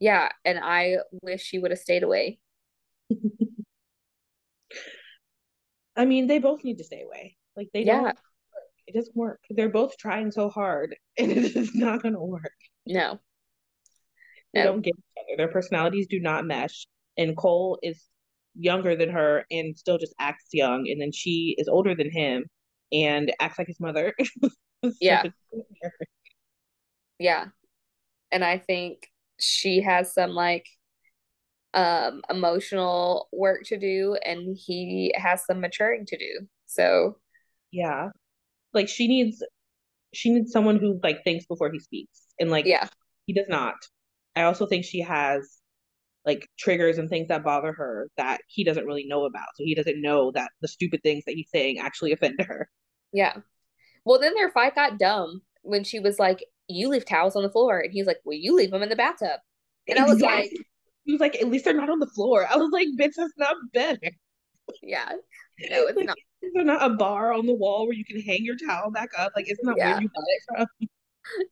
Yeah, 0.00 0.28
and 0.44 0.58
I 0.62 0.98
wish 1.22 1.42
she 1.42 1.58
would 1.58 1.70
have 1.70 1.80
stayed 1.80 2.02
away. 2.02 2.38
I 5.96 6.04
mean, 6.04 6.28
they 6.28 6.38
both 6.38 6.62
need 6.62 6.78
to 6.78 6.84
stay 6.84 7.02
away. 7.02 7.36
Like 7.56 7.68
they 7.74 7.82
yeah. 7.84 8.00
don't 8.00 8.18
it 8.88 8.94
doesn't 8.94 9.14
work. 9.14 9.40
They're 9.50 9.68
both 9.68 9.96
trying 9.98 10.30
so 10.30 10.48
hard 10.48 10.96
and 11.18 11.30
it 11.30 11.56
is 11.56 11.74
not 11.74 12.02
gonna 12.02 12.24
work. 12.24 12.52
No. 12.86 13.20
They 14.54 14.60
no. 14.60 14.72
don't 14.72 14.82
get 14.82 14.94
each 14.96 15.24
other. 15.24 15.36
Their 15.36 15.52
personalities 15.52 16.06
do 16.08 16.20
not 16.20 16.46
mesh. 16.46 16.86
And 17.18 17.36
Cole 17.36 17.78
is 17.82 18.04
younger 18.54 18.96
than 18.96 19.10
her 19.10 19.44
and 19.50 19.76
still 19.76 19.98
just 19.98 20.14
acts 20.18 20.46
young. 20.52 20.88
And 20.88 21.00
then 21.00 21.12
she 21.12 21.54
is 21.58 21.68
older 21.68 21.94
than 21.94 22.10
him 22.10 22.46
and 22.92 23.30
acts 23.40 23.58
like 23.58 23.66
his 23.66 23.78
mother. 23.78 24.14
yeah. 25.00 25.24
yeah. 27.18 27.46
And 28.32 28.42
I 28.42 28.56
think 28.58 29.08
she 29.38 29.82
has 29.82 30.12
some 30.12 30.30
like 30.30 30.66
um 31.74 32.22
emotional 32.30 33.28
work 33.32 33.62
to 33.64 33.78
do 33.78 34.16
and 34.24 34.56
he 34.58 35.12
has 35.16 35.44
some 35.44 35.60
maturing 35.60 36.06
to 36.06 36.16
do. 36.16 36.46
So 36.66 37.18
yeah. 37.70 38.08
Like 38.72 38.88
she 38.88 39.08
needs 39.08 39.42
she 40.14 40.32
needs 40.32 40.52
someone 40.52 40.78
who 40.78 40.98
like 41.02 41.24
thinks 41.24 41.46
before 41.46 41.70
he 41.70 41.78
speaks. 41.78 42.26
And 42.40 42.50
like 42.50 42.64
yeah. 42.64 42.88
he 43.26 43.32
does 43.32 43.48
not. 43.48 43.76
I 44.34 44.42
also 44.42 44.66
think 44.66 44.84
she 44.84 45.00
has 45.00 45.58
like 46.24 46.48
triggers 46.58 46.98
and 46.98 47.08
things 47.08 47.28
that 47.28 47.44
bother 47.44 47.72
her 47.72 48.08
that 48.16 48.40
he 48.48 48.64
doesn't 48.64 48.86
really 48.86 49.06
know 49.06 49.24
about. 49.24 49.48
So 49.56 49.64
he 49.64 49.74
doesn't 49.74 50.00
know 50.00 50.30
that 50.32 50.50
the 50.60 50.68
stupid 50.68 51.02
things 51.02 51.24
that 51.26 51.34
he's 51.34 51.50
saying 51.50 51.78
actually 51.78 52.12
offend 52.14 52.40
her. 52.40 52.68
Yeah. 53.12 53.36
Well, 54.04 54.20
then 54.20 54.34
their 54.34 54.50
fight 54.50 54.74
got 54.74 54.98
dumb 54.98 55.42
when 55.62 55.84
she 55.84 56.00
was 56.00 56.18
like, 56.18 56.44
"You 56.68 56.88
leave 56.88 57.04
towels 57.04 57.36
on 57.36 57.42
the 57.42 57.50
floor," 57.50 57.80
and 57.80 57.92
he's 57.92 58.06
like, 58.06 58.18
"Well, 58.24 58.36
you 58.36 58.54
leave 58.54 58.70
them 58.70 58.82
in 58.82 58.88
the 58.88 58.96
bathtub." 58.96 59.40
And 59.88 59.98
I 59.98 60.04
was 60.04 60.20
like, 60.20 60.50
"He 61.04 61.12
was 61.12 61.20
like, 61.20 61.36
at 61.36 61.48
least 61.48 61.64
they're 61.64 61.74
not 61.74 61.90
on 61.90 61.98
the 61.98 62.06
floor." 62.06 62.46
I 62.48 62.56
was 62.56 62.70
like, 62.72 62.88
"Bitch, 62.98 63.14
that's 63.16 63.32
not 63.36 63.56
better." 63.72 64.10
Yeah. 64.82 65.12
No, 65.70 65.88
it's 65.88 65.96
like, 65.96 66.06
not. 66.06 66.16
They're 66.54 66.62
not 66.62 66.88
a 66.88 66.94
bar 66.94 67.32
on 67.32 67.44
the 67.44 67.52
wall 67.52 67.86
where 67.86 67.96
you 67.96 68.04
can 68.04 68.20
hang 68.20 68.44
your 68.44 68.54
towel 68.56 68.92
back 68.92 69.08
up. 69.18 69.32
Like, 69.34 69.48
it's 69.48 69.58
not 69.64 69.74
yeah. 69.76 69.94
where 69.94 70.02
you 70.02 70.08
got 70.08 70.24
it 70.24 70.42
from. 70.46 70.88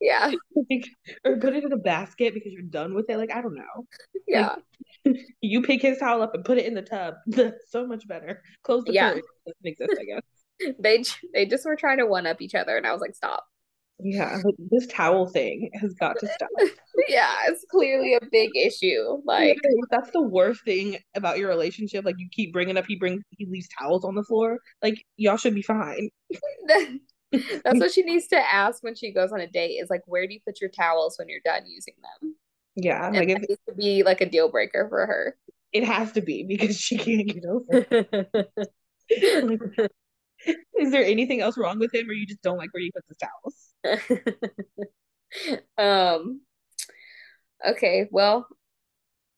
Yeah. 0.01 0.33
like, 0.71 0.87
or 1.25 1.37
put 1.39 1.57
it 1.57 1.65
in 1.65 1.73
a 1.73 1.77
basket 1.77 2.33
because 2.33 2.53
you're 2.53 2.63
done 2.63 2.95
with 2.95 3.11
it. 3.11 3.17
Like, 3.17 3.33
I 3.33 3.43
don't 3.43 3.57
know. 3.57 3.87
Yeah. 4.29 4.55
Like, 5.05 5.17
you 5.41 5.61
pick 5.61 5.83
his 5.83 5.99
towel 5.99 6.23
up 6.23 6.35
and 6.35 6.45
put 6.45 6.57
it 6.57 6.67
in 6.67 6.75
the 6.75 6.83
tub. 6.83 7.17
That's 7.27 7.71
so 7.71 7.85
much 7.85 8.07
better. 8.07 8.43
Close 8.63 8.85
the 8.85 8.93
yeah. 8.93 9.09
curtain. 9.09 9.23
Doesn't 9.45 9.67
exist, 9.67 10.01
I 10.01 10.05
guess. 10.05 10.77
they 10.79 11.05
they 11.35 11.47
just 11.47 11.67
were 11.67 11.75
trying 11.75 11.99
to 11.99 12.07
one 12.07 12.29
up 12.29 12.41
each 12.41 12.55
other, 12.55 12.77
and 12.77 12.87
I 12.87 12.93
was 12.93 13.01
like, 13.01 13.17
stop. 13.17 13.45
Yeah, 13.99 14.43
this 14.71 14.87
towel 14.89 15.27
thing 15.27 15.71
has 15.81 15.95
got 15.95 16.19
to 16.21 16.29
stop. 16.29 16.49
yeah, 17.09 17.33
it's 17.49 17.65
clearly 17.71 18.15
a 18.15 18.21
big 18.31 18.51
issue. 18.55 19.23
Like 19.25 19.59
that's 19.91 20.11
the 20.11 20.21
worst 20.21 20.65
thing 20.65 20.99
about 21.15 21.39
your 21.39 21.49
relationship. 21.49 22.05
Like 22.05 22.17
you 22.19 22.29
keep 22.31 22.53
bringing 22.53 22.77
up, 22.77 22.85
he 22.87 22.97
brings, 22.97 23.23
he 23.31 23.47
leaves 23.47 23.69
towels 23.79 24.05
on 24.05 24.15
the 24.15 24.23
floor. 24.23 24.59
Like 24.83 25.03
y'all 25.17 25.39
should 25.39 25.55
be 25.55 25.63
fine. 25.63 26.11
That's 27.33 27.81
what 27.81 27.93
she 27.93 28.03
needs 28.03 28.27
to 28.29 28.37
ask 28.37 28.83
when 28.83 28.95
she 28.95 29.13
goes 29.13 29.33
on 29.33 29.41
a 29.41 29.47
date 29.47 29.77
is 29.83 29.91
like, 29.91 30.03
where 30.07 30.27
do 30.27 30.35
you 30.35 30.41
put 30.47 30.61
your 30.61 30.71
towels 30.71 31.19
when 31.19 31.29
you're 31.29 31.41
done 31.45 31.63
using 31.67 31.95
them? 32.03 32.37
Yeah, 32.77 33.07
and 33.07 33.17
like 33.17 33.29
it 33.31 33.39
needs 33.49 33.61
to 33.69 33.75
be 33.75 34.03
like 34.03 34.21
a 34.21 34.29
deal 34.29 34.51
breaker 34.51 34.87
for 34.89 35.07
her. 35.07 35.37
It 35.73 35.85
has 35.85 36.13
to 36.13 36.21
be 36.21 36.45
because 36.45 36.79
she 36.79 36.99
can't 36.99 37.27
get 37.27 37.45
over. 37.47 37.87
like, 39.43 39.91
is 40.79 40.91
there 40.91 41.05
anything 41.05 41.41
else 41.41 41.57
wrong 41.59 41.79
with 41.79 41.95
him, 41.95 42.09
or 42.09 42.13
you 42.13 42.27
just 42.27 42.43
don't 42.43 42.59
like 42.59 42.73
where 42.73 42.83
he 42.83 42.93
puts 42.93 43.09
his 43.09 43.19
towels? 43.19 44.39
um. 45.79 46.41
Okay, 47.67 48.07
well, 48.11 48.47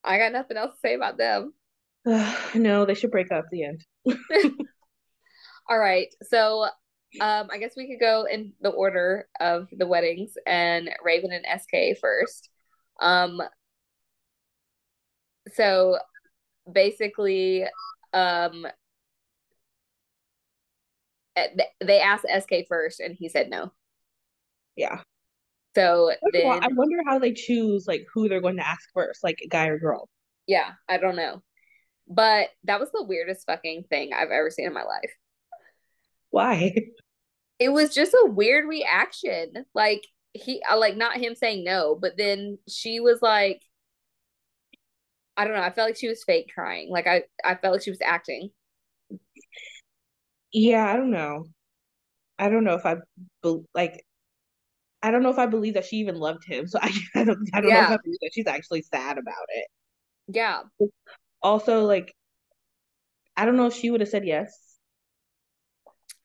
I 0.03 0.19
got 0.19 0.33
nothing 0.33 0.57
else 0.57 0.75
to 0.75 0.81
say 0.81 0.95
about 0.95 1.19
them. 1.19 1.53
no, 2.55 2.85
they 2.85 2.95
should 2.95 3.11
break 3.11 3.31
up. 3.31 3.47
The 3.51 3.65
end. 3.65 3.85
All 5.69 5.79
right, 5.79 6.09
so 6.23 6.69
um, 7.21 7.49
I 7.51 7.59
guess 7.59 7.75
we 7.77 7.89
could 7.89 8.01
go 8.01 8.27
in 8.31 8.53
the 8.61 8.71
order 8.71 9.29
of 9.41 9.69
the 9.73 9.87
weddings 9.87 10.33
and 10.47 10.91
Raven 11.03 11.31
and 11.33 11.61
SK 11.61 12.01
first. 12.01 12.49
Um, 13.01 13.41
so 15.55 15.99
basically, 16.71 17.65
um, 18.13 18.67
they 21.81 22.01
asked 22.01 22.27
SK 22.41 22.67
first 22.69 23.01
and 23.01 23.17
he 23.19 23.29
said 23.29 23.51
no. 23.51 23.73
Yeah. 24.77 25.01
So 25.75 26.13
then 26.33 26.47
I 26.47 26.69
wonder 26.73 26.97
how 27.07 27.19
they 27.19 27.33
choose 27.33 27.87
like 27.87 28.07
who 28.13 28.29
they're 28.29 28.41
going 28.41 28.57
to 28.57 28.67
ask 28.67 28.89
first, 28.95 29.23
like 29.23 29.41
a 29.45 29.49
guy 29.49 29.69
or 29.69 29.79
girl. 29.79 30.09
Yeah, 30.47 30.73
I 30.89 30.99
don't 30.99 31.17
know. 31.17 31.43
But 32.09 32.49
that 32.65 32.81
was 32.81 32.91
the 32.91 33.05
weirdest 33.05 33.47
fucking 33.47 33.85
thing 33.91 34.13
I've 34.13 34.31
ever 34.31 34.51
seen 34.51 34.67
in 34.67 34.73
my 34.73 34.85
life. 34.85 35.13
Why? 36.31 36.75
It 37.61 37.73
was 37.73 37.93
just 37.93 38.15
a 38.15 38.31
weird 38.31 38.69
reaction. 38.69 39.65
Like 39.75 40.07
he 40.33 40.63
uh, 40.71 40.79
like 40.79 40.97
not 40.97 41.17
him 41.17 41.35
saying 41.35 41.65
no, 41.65 41.99
but 42.01 42.17
then 42.17 42.57
she 42.69 43.01
was 43.01 43.21
like 43.21 43.61
I 45.37 45.45
don't 45.45 45.55
know, 45.55 45.63
I 45.63 45.71
felt 45.71 45.89
like 45.89 45.97
she 45.97 46.07
was 46.07 46.23
fake 46.23 46.53
crying. 46.55 46.89
Like 46.89 47.09
I 47.09 47.25
I 47.45 47.57
felt 47.57 47.73
like 47.73 47.83
she 47.83 47.91
was 47.91 48.01
acting. 48.01 48.51
Yeah, 50.53 50.91
I 50.91 50.97
don't 50.97 51.11
know. 51.11 51.45
I 52.39 52.49
don't 52.49 52.65
know 52.65 52.75
if 52.75 52.87
I 52.87 52.97
be- 53.43 53.65
like. 53.75 54.05
I 55.01 55.13
don't 55.13 55.23
know 55.23 55.31
if 55.31 55.39
I 55.39 55.47
believe 55.47 55.75
that 55.75 55.85
she 55.85 55.97
even 55.97 56.17
loved 56.17 56.45
him. 56.45 56.67
So 56.67 56.79
I, 56.83 56.93
I 57.15 57.25
don't. 57.25 57.49
I 57.53 57.61
don't 57.61 57.71
yeah. 57.71 57.81
know 57.81 57.87
if 57.87 57.91
I 57.91 58.03
believe 58.03 58.19
that 58.23 58.31
she's 58.33 58.47
actually 58.47 58.83
sad 58.83 59.19
about 59.19 59.47
it. 59.49 59.67
Yeah. 60.29 60.63
Also, 61.43 61.85
like, 61.85 62.15
I 63.37 63.45
don't 63.45 63.57
know 63.57 63.67
if 63.67 63.75
she 63.75 63.91
would 63.91 64.01
have 64.01 64.09
said 64.09 64.27
yes. 64.27 64.77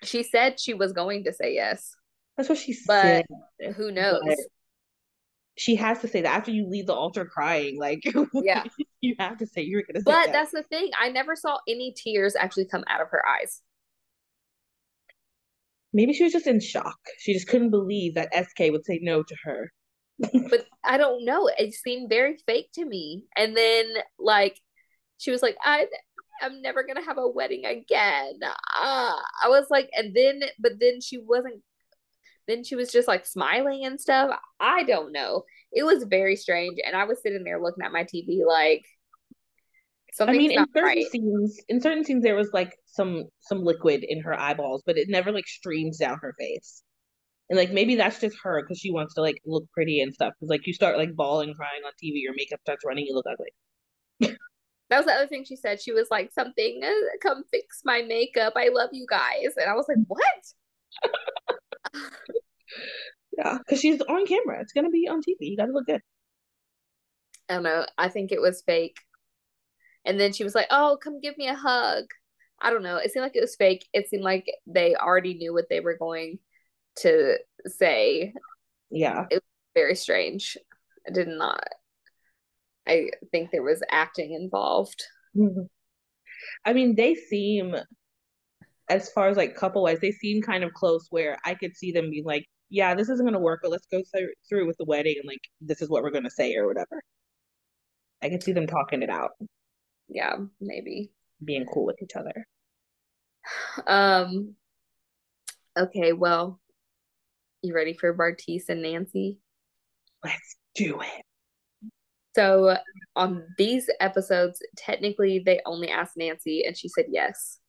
She 0.03 0.23
said 0.23 0.59
she 0.59 0.73
was 0.73 0.91
going 0.91 1.23
to 1.23 1.33
say 1.33 1.53
yes. 1.53 1.95
That's 2.35 2.49
what 2.49 2.57
she 2.57 2.75
but 2.85 3.25
said. 3.59 3.73
Who 3.75 3.91
knows? 3.91 4.21
But 4.25 4.37
she 5.55 5.75
has 5.75 5.99
to 5.99 6.07
say 6.07 6.21
that 6.21 6.35
after 6.35 6.51
you 6.51 6.67
leave 6.67 6.87
the 6.87 6.93
altar 6.93 7.25
crying, 7.25 7.77
like 7.77 8.03
yeah, 8.33 8.63
you 9.01 9.15
have 9.19 9.37
to 9.37 9.47
say 9.47 9.61
you're 9.61 9.83
gonna. 9.83 9.99
Say 9.99 10.05
But 10.05 10.31
that's 10.31 10.51
the 10.51 10.63
thing. 10.63 10.89
I 10.99 11.09
never 11.09 11.35
saw 11.35 11.57
any 11.67 11.93
tears 11.95 12.35
actually 12.35 12.65
come 12.65 12.83
out 12.87 13.01
of 13.01 13.09
her 13.11 13.23
eyes. 13.25 13.61
Maybe 15.93 16.13
she 16.13 16.23
was 16.23 16.33
just 16.33 16.47
in 16.47 16.59
shock. 16.59 16.97
She 17.19 17.33
just 17.33 17.47
couldn't 17.47 17.69
believe 17.69 18.15
that 18.15 18.33
SK 18.33 18.71
would 18.71 18.85
say 18.85 19.00
no 19.01 19.23
to 19.23 19.35
her. 19.43 19.71
but 20.50 20.65
I 20.83 20.97
don't 20.97 21.25
know. 21.25 21.50
It 21.57 21.73
seemed 21.73 22.09
very 22.09 22.38
fake 22.45 22.69
to 22.75 22.85
me. 22.85 23.23
And 23.35 23.55
then 23.55 23.85
like 24.19 24.59
she 25.17 25.31
was 25.31 25.41
like, 25.41 25.55
I 25.63 25.88
I'm 26.41 26.62
never 26.62 26.83
gonna 26.83 27.05
have 27.05 27.17
a 27.17 27.27
wedding 27.27 27.65
again. 27.65 28.39
Uh, 28.43 29.15
I 29.43 29.47
was 29.47 29.67
like, 29.69 29.89
and 29.93 30.15
then 30.15 30.41
but 30.59 30.73
then 30.79 31.00
she 31.01 31.17
wasn't 31.17 31.62
then 32.47 32.63
she 32.63 32.75
was 32.75 32.91
just 32.91 33.07
like 33.07 33.25
smiling 33.25 33.85
and 33.85 34.00
stuff. 34.00 34.38
I 34.59 34.83
don't 34.83 35.12
know. 35.12 35.43
It 35.71 35.83
was 35.83 36.03
very 36.03 36.35
strange. 36.35 36.77
And 36.85 36.95
I 36.95 37.05
was 37.05 37.21
sitting 37.21 37.43
there 37.43 37.62
looking 37.62 37.83
at 37.83 37.93
my 37.93 38.03
TV 38.03 38.45
like 38.45 38.85
something's 40.13 40.38
I 40.38 40.48
mean, 40.48 40.51
in 40.51 40.65
certain 40.74 40.84
right. 40.84 41.05
scenes, 41.12 41.60
in 41.70 41.82
certain 41.82 42.03
scenes, 42.03 42.24
there 42.24 42.36
was 42.36 42.50
like 42.53 42.75
some 42.86 43.25
some 43.41 43.63
liquid 43.63 44.03
in 44.08 44.22
her 44.22 44.39
eyeballs, 44.39 44.84
but 44.86 44.98
it 44.98 45.10
never 45.10 45.32
like 45.32 45.48
streams 45.48 45.98
down 45.98 46.17
her 46.22 46.34
face. 46.39 46.84
And 47.50 47.58
like 47.58 47.72
maybe 47.72 47.96
that's 47.96 48.20
just 48.20 48.38
her 48.43 48.62
because 48.62 48.79
she 48.79 48.91
wants 48.91 49.15
to 49.15 49.22
like 49.22 49.38
look 49.46 49.65
pretty 49.74 50.01
and 50.01 50.13
stuff. 50.13 50.34
Because 50.39 50.50
like 50.50 50.65
you 50.67 50.74
start 50.74 50.98
like 50.98 51.15
bawling, 51.15 51.53
crying 51.53 51.82
on 51.86 51.91
TV, 51.93 52.22
your 52.22 52.34
makeup 52.36 52.60
starts 52.62 52.84
running, 52.86 53.05
you 53.05 53.15
look 53.15 53.25
ugly. 53.29 54.36
that 54.89 54.98
was 54.98 55.05
the 55.05 55.13
other 55.13 55.27
thing 55.27 55.43
she 55.43 55.55
said. 55.55 55.82
She 55.82 55.91
was 55.91 56.08
like, 56.10 56.32
"Something, 56.34 56.82
uh, 56.84 57.17
come 57.22 57.43
fix 57.51 57.82
my 57.84 58.01
makeup. 58.01 58.53
I 58.55 58.70
love 58.70 58.89
you 58.93 59.05
guys." 59.10 59.53
And 59.58 59.70
I 59.70 59.74
was 59.74 59.88
like, 59.88 59.98
"What?" 60.08 60.22
yeah, 63.38 63.58
because 63.58 63.79
she's 63.79 64.01
on 64.01 64.25
camera. 64.25 64.62
It's 64.62 64.74
gonna 64.74 64.89
be 64.89 65.08
on 65.10 65.20
TV. 65.20 65.38
You 65.41 65.58
gotta 65.58 65.74
look 65.74 65.88
good. 65.88 66.01
I 67.50 67.55
don't 67.55 67.63
know. 67.63 67.86
I 67.98 68.10
think 68.10 68.32
it 68.32 68.41
was 68.41 68.63
fake. 68.65 68.98
And 70.05 70.19
then 70.19 70.33
she 70.33 70.43
was 70.43 70.55
like, 70.55 70.67
"Oh, 70.69 70.98
come 71.01 71.19
give 71.19 71.38
me 71.38 71.48
a 71.48 71.55
hug." 71.55 72.05
I 72.62 72.69
don't 72.69 72.83
know. 72.83 72.98
It 72.98 73.12
seemed 73.12 73.24
like 73.24 73.36
it 73.36 73.41
was 73.41 73.55
fake. 73.55 73.86
It 73.93 74.10
seemed 74.10 74.24
like 74.24 74.45
they 74.67 74.95
already 74.95 75.33
knew 75.33 75.53
what 75.53 75.69
they 75.69 75.81
were 75.81 75.98
going 75.98 76.39
to 76.98 77.38
say. 77.65 78.33
Yeah. 78.89 79.25
It 79.29 79.36
was 79.36 79.41
very 79.75 79.95
strange. 79.95 80.57
I 81.07 81.12
did 81.12 81.27
not. 81.27 81.67
I 82.88 83.10
think 83.31 83.51
there 83.51 83.63
was 83.63 83.83
acting 83.89 84.33
involved. 84.33 85.03
Mm-hmm. 85.36 85.63
I 86.65 86.74
mean, 86.74 86.95
they 86.95 87.15
seem 87.15 87.75
as 88.89 89.10
far 89.10 89.27
as 89.27 89.38
like 89.38 89.55
couple 89.55 89.83
wise, 89.83 90.00
they 90.00 90.12
seem 90.12 90.41
kind 90.41 90.63
of 90.63 90.74
close 90.74 91.07
where 91.10 91.38
I 91.45 91.55
could 91.55 91.75
see 91.75 91.91
them 91.91 92.10
being 92.12 92.25
like, 92.25 92.45
yeah, 92.69 92.95
this 92.95 93.10
isn't 93.10 93.25
going 93.25 93.33
to 93.33 93.39
work, 93.39 93.60
but 93.62 93.72
let's 93.72 93.88
go 93.88 94.01
th- 94.13 94.29
through 94.50 94.67
with 94.67 94.77
the 94.77 94.86
wedding 94.86 95.15
and 95.17 95.27
like, 95.27 95.41
this 95.62 95.81
is 95.81 95.89
what 95.89 96.03
we're 96.03 96.12
going 96.12 96.24
to 96.24 96.29
say 96.29 96.55
or 96.55 96.67
whatever. 96.67 97.01
I 98.22 98.29
could 98.29 98.43
see 98.43 98.53
them 98.53 98.67
talking 98.67 99.01
it 99.03 99.10
out. 99.10 99.31
Yeah, 100.13 100.36
maybe. 100.62 101.12
Being 101.43 101.65
cool 101.65 101.86
with 101.86 102.01
each 102.01 102.15
other. 102.15 102.48
Um, 103.88 104.55
okay, 105.77 106.13
well, 106.13 106.62
you 107.63 107.73
ready 107.73 107.93
for 107.93 108.15
Bartise 108.15 108.69
and 108.69 108.84
Nancy? 108.84 109.39
Let's 110.23 110.56
do 110.76 111.02
it. 111.02 111.26
So 112.36 112.78
on 113.15 113.43
these 113.58 113.89
episodes, 113.99 114.62
technically 114.78 115.41
they 115.43 115.62
only 115.65 115.89
asked 115.89 116.15
Nancy 116.15 116.63
and 116.65 116.78
she 116.78 116.89
said 116.89 117.06
yes. 117.10 117.60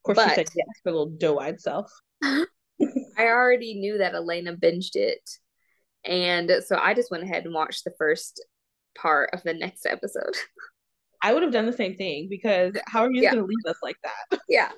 Of 0.00 0.02
course, 0.02 0.16
but, 0.16 0.28
she 0.30 0.34
said 0.34 0.48
yes 0.54 0.66
for 0.82 0.88
a 0.88 0.92
little 0.92 1.10
doe-eyed 1.16 1.60
self. 1.60 1.90
I 2.22 2.46
already 3.18 3.74
knew 3.74 3.98
that 3.98 4.14
Elena 4.14 4.56
binged 4.56 4.96
it, 4.96 5.30
and 6.04 6.50
so 6.66 6.76
I 6.76 6.92
just 6.92 7.10
went 7.10 7.22
ahead 7.22 7.44
and 7.44 7.54
watched 7.54 7.84
the 7.84 7.94
first 7.96 8.44
part 8.98 9.30
of 9.32 9.42
the 9.44 9.54
next 9.54 9.86
episode. 9.86 10.34
I 11.24 11.32
would 11.32 11.42
have 11.42 11.52
done 11.52 11.64
the 11.64 11.72
same 11.72 11.96
thing 11.96 12.28
because 12.28 12.74
how 12.86 13.02
are 13.02 13.10
you 13.10 13.22
yeah. 13.22 13.32
going 13.32 13.44
to 13.44 13.48
leave 13.48 13.64
us 13.66 13.78
like 13.82 13.96
that? 14.04 14.40
yeah. 14.48 14.70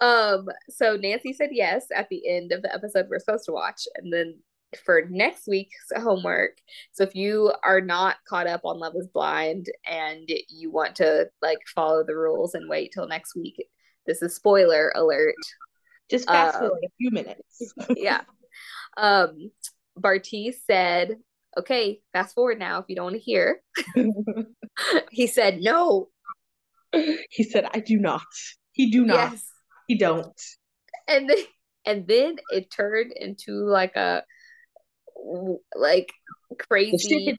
Um. 0.00 0.48
So 0.70 0.96
Nancy 0.96 1.34
said 1.34 1.50
yes 1.52 1.86
at 1.94 2.08
the 2.08 2.26
end 2.26 2.52
of 2.52 2.62
the 2.62 2.74
episode 2.74 3.06
we're 3.10 3.18
supposed 3.18 3.44
to 3.44 3.52
watch, 3.52 3.82
and 3.96 4.10
then 4.10 4.38
for 4.84 5.02
next 5.10 5.46
week's 5.46 5.92
homework. 5.96 6.56
So 6.92 7.04
if 7.04 7.14
you 7.14 7.52
are 7.62 7.82
not 7.82 8.16
caught 8.26 8.46
up 8.46 8.62
on 8.64 8.78
Love 8.78 8.94
is 8.96 9.08
Blind 9.08 9.66
and 9.86 10.28
you 10.48 10.70
want 10.70 10.96
to 10.96 11.28
like 11.42 11.58
follow 11.74 12.04
the 12.04 12.16
rules 12.16 12.54
and 12.54 12.68
wait 12.68 12.92
till 12.94 13.06
next 13.06 13.36
week, 13.36 13.62
this 14.06 14.22
is 14.22 14.34
spoiler 14.34 14.92
alert. 14.94 15.34
Just 16.10 16.26
fast 16.26 16.56
um, 16.56 16.60
forward 16.62 16.84
a 16.84 16.90
few 16.98 17.10
minutes. 17.10 17.74
yeah. 17.96 18.22
Um, 18.96 19.50
Bartise 19.98 20.54
said, 20.66 21.16
okay, 21.58 22.00
fast 22.12 22.34
forward 22.34 22.58
now 22.58 22.78
if 22.78 22.86
you 22.88 22.96
don't 22.96 23.04
want 23.06 23.16
to 23.16 23.20
hear. 23.20 23.60
he 25.10 25.26
said, 25.26 25.60
no. 25.60 26.08
He 26.92 27.44
said, 27.44 27.68
I 27.72 27.80
do 27.80 27.98
not. 27.98 28.22
He 28.72 28.90
do 28.90 29.04
not. 29.04 29.32
Yes. 29.32 29.46
He 29.86 29.98
don't. 29.98 30.40
And 31.08 31.28
then, 31.28 31.38
and 31.84 32.06
then 32.06 32.36
it 32.50 32.70
turned 32.70 33.12
into 33.14 33.64
like 33.64 33.96
a 33.96 34.22
like 35.74 36.12
crazy. 36.58 37.36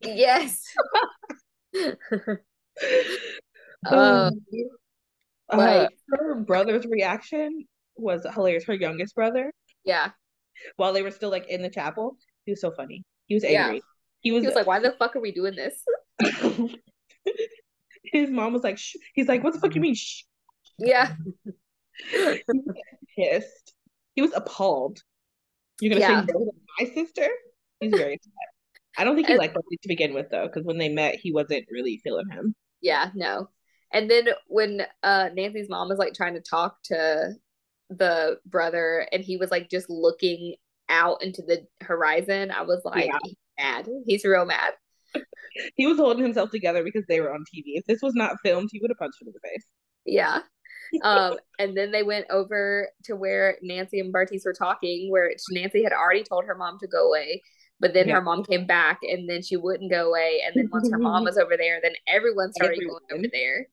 Yes. 0.00 0.62
um, 3.90 4.32
uh, 5.48 5.56
like 5.56 5.90
her 6.10 6.34
brother's 6.36 6.86
reaction 6.86 7.64
was 7.96 8.26
hilarious. 8.34 8.64
Her 8.64 8.74
youngest 8.74 9.14
brother. 9.14 9.52
Yeah. 9.84 10.10
While 10.76 10.92
they 10.92 11.02
were 11.02 11.10
still 11.10 11.30
like 11.30 11.48
in 11.48 11.62
the 11.62 11.70
chapel, 11.70 12.16
he 12.44 12.52
was 12.52 12.60
so 12.60 12.72
funny. 12.72 13.04
He 13.26 13.34
was 13.34 13.44
angry. 13.44 13.76
Yeah. 13.76 13.80
He 14.20 14.32
was, 14.32 14.42
he 14.42 14.46
was 14.46 14.54
like, 14.54 14.66
"Why 14.66 14.78
the 14.78 14.92
fuck 14.98 15.16
are 15.16 15.20
we 15.20 15.32
doing 15.32 15.56
this?" 15.56 15.82
His 18.04 18.30
mom 18.30 18.52
was 18.52 18.62
like, 18.62 18.78
Shh. 18.78 18.96
"He's 19.14 19.28
like, 19.28 19.42
what 19.42 19.52
the 19.52 19.60
fuck 19.60 19.74
you 19.74 19.80
mean?" 19.80 19.94
Shh. 19.94 20.22
Yeah. 20.78 21.14
pissed. 23.16 23.74
He 24.14 24.22
was 24.22 24.32
appalled. 24.34 25.00
You're 25.80 25.90
gonna 25.94 26.00
yeah. 26.00 26.20
say 26.20 26.32
no 26.32 26.44
to 26.44 26.52
my 26.80 26.94
sister? 26.94 27.28
He's 27.80 27.92
very 27.92 28.14
upset. 28.16 28.32
I 28.96 29.04
don't 29.04 29.16
think 29.16 29.28
he 29.28 29.36
liked 29.36 29.54
Buckley 29.54 29.78
to 29.82 29.88
begin 29.88 30.12
with, 30.12 30.28
though, 30.30 30.46
because 30.46 30.64
when 30.64 30.78
they 30.78 30.90
met, 30.90 31.16
he 31.16 31.32
wasn't 31.32 31.64
really 31.70 32.00
feeling 32.04 32.28
him. 32.30 32.54
Yeah, 32.82 33.10
no. 33.14 33.48
And 33.92 34.10
then 34.10 34.28
when 34.48 34.82
uh 35.02 35.30
Nancy's 35.34 35.68
mom 35.68 35.88
was 35.88 35.98
like 35.98 36.14
trying 36.14 36.34
to 36.34 36.40
talk 36.40 36.82
to 36.84 37.32
the 37.90 38.38
brother 38.46 39.06
and 39.12 39.22
he 39.22 39.36
was 39.36 39.50
like 39.50 39.68
just 39.68 39.90
looking 39.90 40.54
out 40.92 41.22
into 41.22 41.42
the 41.42 41.66
horizon, 41.80 42.52
I 42.52 42.62
was 42.62 42.82
like, 42.84 43.06
yeah. 43.06 43.18
he's 43.24 43.36
mad. 43.58 43.88
He's 44.06 44.24
real 44.24 44.44
mad. 44.44 44.74
he 45.76 45.86
was 45.86 45.98
holding 45.98 46.22
himself 46.22 46.50
together 46.50 46.84
because 46.84 47.04
they 47.08 47.20
were 47.20 47.34
on 47.34 47.40
TV. 47.40 47.72
If 47.74 47.86
this 47.86 48.02
was 48.02 48.14
not 48.14 48.36
filmed, 48.44 48.68
he 48.70 48.78
would 48.80 48.90
have 48.90 48.98
punched 48.98 49.20
him 49.20 49.28
in 49.28 49.34
the 49.34 49.48
face. 49.48 49.64
Yeah. 50.04 50.40
um, 51.02 51.38
and 51.58 51.76
then 51.76 51.90
they 51.90 52.02
went 52.02 52.26
over 52.30 52.88
to 53.04 53.16
where 53.16 53.56
Nancy 53.62 53.98
and 53.98 54.12
Bartise 54.12 54.44
were 54.44 54.52
talking, 54.52 55.10
where 55.10 55.32
Nancy 55.50 55.82
had 55.82 55.92
already 55.92 56.22
told 56.22 56.44
her 56.44 56.54
mom 56.54 56.78
to 56.80 56.86
go 56.86 57.08
away. 57.08 57.42
But 57.80 57.94
then 57.94 58.08
yeah. 58.08 58.14
her 58.14 58.20
mom 58.20 58.44
came 58.44 58.66
back 58.66 59.00
and 59.02 59.28
then 59.28 59.42
she 59.42 59.56
wouldn't 59.56 59.90
go 59.90 60.08
away. 60.08 60.42
And 60.46 60.54
then 60.54 60.68
once 60.70 60.88
her 60.90 60.98
mom 60.98 61.24
was 61.24 61.36
over 61.36 61.56
there, 61.56 61.80
then 61.82 61.94
everyone 62.06 62.52
started 62.52 62.76
everyone. 62.76 63.00
going 63.08 63.20
over 63.20 63.28
there. 63.32 63.66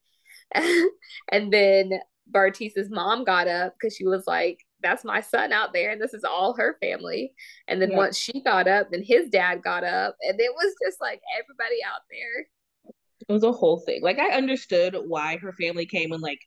and 1.31 1.53
then 1.53 1.99
Bartise's 2.33 2.89
mom 2.89 3.23
got 3.23 3.47
up 3.47 3.75
because 3.79 3.95
she 3.95 4.05
was 4.05 4.23
like, 4.25 4.59
that's 4.81 5.03
my 5.03 5.21
son 5.21 5.51
out 5.51 5.73
there 5.73 5.91
and 5.91 6.01
this 6.01 6.13
is 6.13 6.23
all 6.23 6.53
her 6.53 6.77
family. 6.81 7.33
And 7.67 7.81
then 7.81 7.91
yeah. 7.91 7.97
once 7.97 8.17
she 8.17 8.41
got 8.41 8.67
up, 8.67 8.87
then 8.91 9.03
his 9.03 9.29
dad 9.29 9.61
got 9.63 9.83
up 9.83 10.15
and 10.21 10.39
it 10.39 10.51
was 10.53 10.73
just 10.85 11.01
like 11.01 11.21
everybody 11.37 11.77
out 11.85 12.01
there. 12.09 12.93
It 13.27 13.33
was 13.33 13.43
a 13.43 13.51
whole 13.51 13.81
thing. 13.85 14.01
Like 14.01 14.19
I 14.19 14.35
understood 14.35 14.95
why 15.07 15.37
her 15.37 15.53
family 15.53 15.85
came 15.85 16.11
and 16.11 16.21
like 16.21 16.39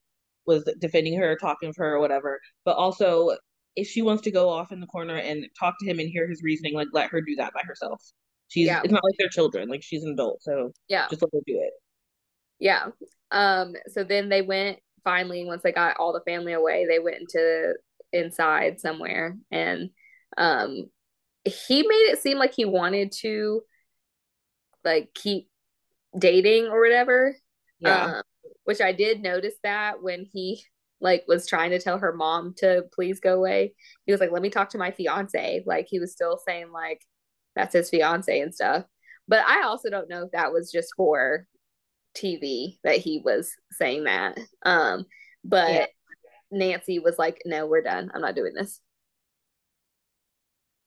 was 0.47 0.68
defending 0.81 1.18
her, 1.18 1.37
talking 1.37 1.73
for 1.73 1.85
her 1.85 1.97
or 1.97 2.01
whatever. 2.01 2.40
But 2.64 2.77
also 2.77 3.37
if 3.77 3.88
she 3.88 4.03
wants 4.03 4.23
to 4.23 4.31
go 4.31 4.49
off 4.49 4.73
in 4.73 4.81
the 4.81 4.87
corner 4.87 5.16
and 5.16 5.47
talk 5.59 5.75
to 5.81 5.87
him 5.87 5.99
and 5.99 6.09
hear 6.09 6.29
his 6.29 6.42
reasoning, 6.42 6.75
like 6.75 6.88
let 6.92 7.11
her 7.11 7.21
do 7.21 7.37
that 7.37 7.53
by 7.55 7.61
herself. 7.64 8.03
She's 8.49 8.66
yeah. 8.66 8.81
it's 8.85 8.92
not 8.92 9.03
like 9.05 9.14
they're 9.18 9.29
children, 9.29 9.68
like 9.68 9.83
she's 9.83 10.05
an 10.05 10.12
adult. 10.12 10.42
So 10.42 10.73
yeah, 10.88 11.07
just 11.09 11.23
let 11.23 11.31
her 11.33 11.40
do 11.47 11.59
it. 11.59 11.73
Yeah. 12.59 12.88
Um, 13.31 13.75
so 13.88 14.05
then 14.05 14.29
they 14.29 14.42
went 14.42 14.79
finally 15.05 15.45
once 15.45 15.62
they 15.62 15.73
got 15.73 15.97
all 15.99 16.12
the 16.12 16.21
family 16.21 16.53
away, 16.53 16.87
they 16.87 16.99
went 16.99 17.16
into 17.16 17.75
inside 18.12 18.81
somewhere 18.81 19.37
and 19.51 19.90
um 20.37 20.85
he 21.44 21.83
made 21.83 22.11
it 22.11 22.20
seem 22.20 22.38
like 22.38 22.55
he 22.55 22.64
wanted 22.64 23.12
to 23.12 23.62
like 24.85 25.12
keep 25.14 25.48
dating 26.16 26.66
or 26.66 26.81
whatever. 26.81 27.37
Yeah. 27.81 28.05
Um, 28.05 28.22
which 28.64 28.81
I 28.81 28.92
did 28.92 29.22
notice 29.22 29.55
that 29.64 30.03
when 30.03 30.25
he 30.33 30.62
like 31.01 31.25
was 31.27 31.48
trying 31.48 31.70
to 31.70 31.81
tell 31.81 31.98
her 31.98 32.12
mom 32.12 32.55
to 32.59 32.85
please 32.94 33.18
go 33.18 33.35
away. 33.35 33.75
He 34.07 34.12
was 34.12 34.20
like, 34.20 34.31
"Let 34.31 34.42
me 34.42 34.51
talk 34.51 34.70
to 34.70 34.79
my 34.79 34.92
fiance." 34.92 35.62
Like 35.66 35.87
he 35.88 35.98
was 35.98 36.12
still 36.12 36.38
saying 36.46 36.70
like 36.70 37.01
that's 37.57 37.75
his 37.75 37.90
fiance 37.90 38.40
and 38.40 38.55
stuff. 38.55 38.85
But 39.27 39.44
I 39.46 39.64
also 39.64 39.90
don't 39.90 40.09
know 40.09 40.25
if 40.25 40.31
that 40.33 40.53
was 40.53 40.70
just 40.70 40.94
for 40.96 41.46
TV 42.16 42.79
that 42.85 42.98
he 42.98 43.20
was 43.25 43.53
saying 43.72 44.05
that. 44.05 44.38
Um, 44.64 45.07
but 45.44 45.72
yeah. 45.72 45.87
Nancy 46.53 46.99
was 46.99 47.19
like, 47.19 47.43
"No, 47.45 47.67
we're 47.67 47.83
done. 47.83 48.11
I'm 48.15 48.21
not 48.21 48.37
doing 48.37 48.53
this." 48.55 48.81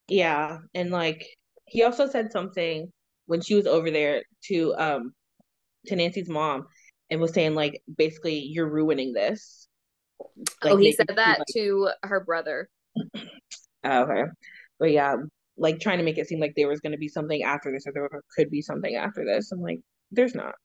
Yeah, 0.07 0.59
and 0.73 0.91
like 0.91 1.25
he 1.65 1.83
also 1.83 2.07
said 2.07 2.31
something 2.31 2.91
when 3.25 3.41
she 3.41 3.55
was 3.55 3.65
over 3.65 3.89
there 3.89 4.23
to 4.45 4.75
um 4.77 5.13
to 5.87 5.95
Nancy's 5.95 6.29
mom 6.29 6.67
and 7.09 7.19
was 7.19 7.33
saying 7.33 7.55
like 7.55 7.81
basically 7.97 8.39
you're 8.39 8.69
ruining 8.69 9.13
this. 9.13 9.67
Like, 10.63 10.73
oh, 10.73 10.77
he 10.77 10.91
said 10.91 11.09
that 11.15 11.39
like, 11.39 11.47
to 11.53 11.89
her 12.03 12.23
brother. 12.23 12.69
Oh, 13.87 14.01
okay, 14.01 14.23
but 14.79 14.89
yeah, 14.89 15.15
like 15.57 15.79
trying 15.79 15.99
to 15.99 16.03
make 16.03 16.17
it 16.17 16.27
seem 16.27 16.39
like 16.39 16.53
there 16.55 16.67
was 16.67 16.79
going 16.79 16.93
to 16.93 16.97
be 16.97 17.07
something 17.07 17.43
after 17.43 17.71
this, 17.71 17.85
or 17.85 17.93
there 17.93 18.09
could 18.35 18.49
be 18.49 18.63
something 18.63 18.95
after 18.95 19.23
this. 19.23 19.51
I'm 19.51 19.61
like, 19.61 19.79
there's 20.09 20.33
not. 20.33 20.55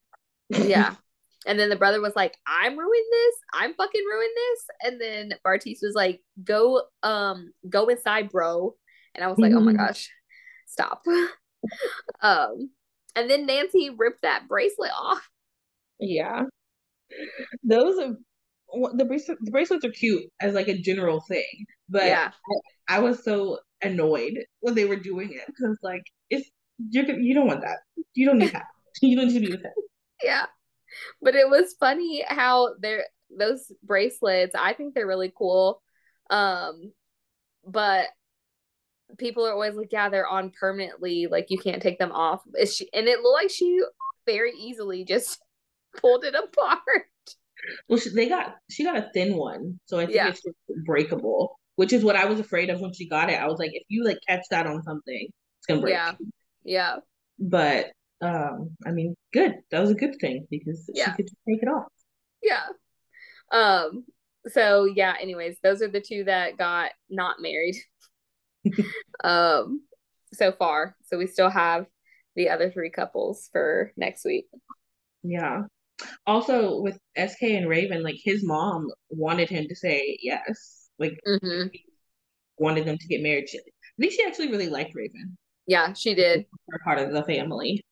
yeah. 0.49 0.95
And 1.47 1.59
then 1.59 1.69
the 1.69 1.75
brother 1.75 2.01
was 2.01 2.15
like, 2.15 2.37
I'm 2.47 2.77
ruining 2.77 3.09
this. 3.11 3.35
I'm 3.53 3.73
fucking 3.73 4.03
ruining 4.05 4.33
this. 4.35 4.65
And 4.83 5.01
then 5.01 5.39
Bartise 5.45 5.79
was 5.81 5.95
like, 5.95 6.21
go, 6.43 6.83
um, 7.03 7.51
go 7.67 7.87
inside, 7.87 8.29
bro. 8.29 8.75
And 9.15 9.23
I 9.23 9.27
was 9.27 9.39
like, 9.39 9.53
oh 9.53 9.59
my 9.59 9.73
gosh, 9.73 10.09
stop. 10.67 11.01
um, 12.21 12.69
and 13.15 13.29
then 13.29 13.45
Nancy 13.45 13.89
ripped 13.89 14.21
that 14.21 14.47
bracelet 14.47 14.91
off. 14.91 15.27
Yeah. 15.99 16.43
Those 17.63 17.99
are 17.99 18.15
the 18.93 19.05
bracelet, 19.05 19.37
the 19.41 19.51
bracelets 19.51 19.83
are 19.83 19.91
cute 19.91 20.23
as 20.39 20.53
like 20.53 20.67
a 20.67 20.77
general 20.77 21.21
thing, 21.27 21.65
but 21.89 22.05
yeah. 22.05 22.31
I, 22.87 22.97
I 22.97 22.99
was 22.99 23.23
so 23.23 23.59
annoyed 23.81 24.45
when 24.61 24.75
they 24.75 24.85
were 24.85 24.95
doing 24.95 25.33
it 25.33 25.45
because 25.47 25.77
like 25.81 26.03
it's 26.29 26.49
you're 26.89 27.05
you 27.19 27.33
don't 27.33 27.47
want 27.47 27.61
that. 27.61 27.79
You 28.13 28.27
don't 28.27 28.39
need 28.39 28.53
that. 28.53 28.65
you 29.01 29.15
don't 29.17 29.27
need 29.27 29.39
to 29.39 29.45
be 29.45 29.51
with 29.51 29.63
him. 29.63 29.71
Yeah, 30.23 30.45
but 31.21 31.35
it 31.35 31.49
was 31.49 31.75
funny 31.79 32.23
how 32.27 32.75
they're 32.79 33.05
those 33.37 33.71
bracelets. 33.83 34.55
I 34.55 34.73
think 34.73 34.93
they're 34.93 35.07
really 35.07 35.33
cool. 35.35 35.81
Um, 36.29 36.91
but 37.65 38.07
people 39.17 39.45
are 39.45 39.53
always 39.53 39.75
like, 39.75 39.91
yeah, 39.91 40.09
they're 40.09 40.27
on 40.27 40.51
permanently. 40.51 41.27
Like 41.29 41.47
you 41.49 41.57
can't 41.57 41.81
take 41.81 41.99
them 41.99 42.11
off. 42.11 42.41
Is 42.57 42.75
she? 42.75 42.89
And 42.93 43.07
it 43.07 43.21
looked 43.21 43.43
like 43.43 43.51
she 43.51 43.81
very 44.25 44.53
easily 44.53 45.05
just 45.05 45.39
pulled 45.97 46.23
it 46.23 46.35
apart. 46.35 46.79
Well, 47.87 47.99
she, 47.99 48.09
they 48.09 48.27
got 48.27 48.55
she 48.69 48.83
got 48.83 48.97
a 48.97 49.09
thin 49.13 49.35
one, 49.35 49.79
so 49.85 49.99
I 49.99 50.05
think 50.05 50.15
yeah. 50.15 50.29
it's 50.29 50.41
breakable. 50.85 51.59
Which 51.75 51.93
is 51.93 52.03
what 52.03 52.15
I 52.15 52.25
was 52.25 52.39
afraid 52.39 52.69
of 52.69 52.79
when 52.81 52.93
she 52.93 53.07
got 53.07 53.29
it. 53.29 53.39
I 53.39 53.47
was 53.47 53.59
like, 53.59 53.71
if 53.73 53.83
you 53.87 54.03
like 54.03 54.17
catch 54.27 54.41
that 54.51 54.67
on 54.67 54.83
something, 54.83 55.27
it's 55.59 55.67
gonna 55.67 55.81
break. 55.81 55.93
Yeah, 55.93 56.13
yeah. 56.63 56.95
But 57.39 57.91
um, 58.21 58.75
I 58.85 58.91
mean, 58.91 59.15
good. 59.33 59.55
That 59.71 59.81
was 59.81 59.91
a 59.91 59.95
good 59.95 60.15
thing 60.19 60.47
because 60.49 60.89
yeah. 60.93 61.05
she 61.05 61.17
could 61.17 61.27
just 61.27 61.37
take 61.47 61.61
it 61.61 61.67
off. 61.67 61.87
Yeah. 62.41 62.65
Um. 63.51 64.05
So 64.47 64.85
yeah. 64.85 65.15
Anyways, 65.19 65.57
those 65.61 65.81
are 65.81 65.87
the 65.87 66.01
two 66.01 66.23
that 66.25 66.57
got 66.57 66.91
not 67.09 67.37
married. 67.39 67.75
um. 69.23 69.81
So 70.33 70.53
far, 70.53 70.95
so 71.03 71.17
we 71.17 71.27
still 71.27 71.49
have 71.49 71.87
the 72.37 72.49
other 72.49 72.71
three 72.71 72.89
couples 72.89 73.49
for 73.51 73.91
next 73.97 74.23
week. 74.23 74.47
Yeah 75.23 75.63
also 76.25 76.81
with 76.81 76.99
SK 77.17 77.43
and 77.43 77.69
Raven, 77.69 78.03
like 78.03 78.19
his 78.23 78.45
mom 78.45 78.89
wanted 79.09 79.49
him 79.49 79.67
to 79.67 79.75
say 79.75 80.17
yes, 80.21 80.89
like 80.99 81.17
mm-hmm. 81.27 81.67
wanted 82.57 82.85
them 82.85 82.97
to 82.97 83.07
get 83.07 83.21
married. 83.21 83.47
I 83.53 83.59
think 83.99 84.13
she 84.13 84.25
actually 84.25 84.49
really 84.49 84.69
liked 84.69 84.93
Raven. 84.95 85.37
Yeah, 85.67 85.93
she 85.93 86.15
did. 86.15 86.45
Her 86.69 86.79
part 86.83 86.99
of 86.99 87.11
the 87.11 87.23
family. 87.23 87.83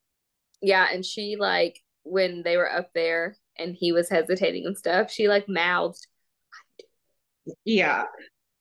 Yeah, 0.61 0.87
and 0.91 1.05
she 1.05 1.35
like 1.37 1.79
when 2.03 2.43
they 2.43 2.57
were 2.57 2.71
up 2.71 2.89
there 2.93 3.35
and 3.57 3.75
he 3.77 3.91
was 3.91 4.09
hesitating 4.09 4.65
and 4.65 4.77
stuff, 4.77 5.11
she 5.11 5.27
like 5.27 5.47
mouthed. 5.47 6.05
Yeah, 7.65 8.03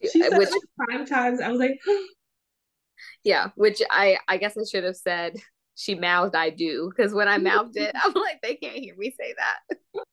she 0.02 0.22
said 0.22 0.36
which 0.38 0.50
like 0.50 0.88
five 0.90 1.08
times. 1.08 1.40
I 1.40 1.48
was 1.50 1.58
like, 1.58 1.78
yeah, 3.24 3.48
which 3.56 3.82
I 3.90 4.18
I 4.28 4.36
guess 4.36 4.56
I 4.56 4.62
should 4.70 4.84
have 4.84 4.96
said 4.96 5.34
she 5.74 5.94
mouthed 5.94 6.34
I 6.34 6.50
do 6.50 6.90
because 6.94 7.14
when 7.14 7.28
I 7.28 7.38
mouthed 7.38 7.76
it, 7.76 7.94
I'm 7.94 8.12
like, 8.12 8.40
they 8.42 8.56
can't 8.56 8.76
hear 8.76 8.94
me 8.96 9.14
say 9.18 9.34
that. 9.36 10.04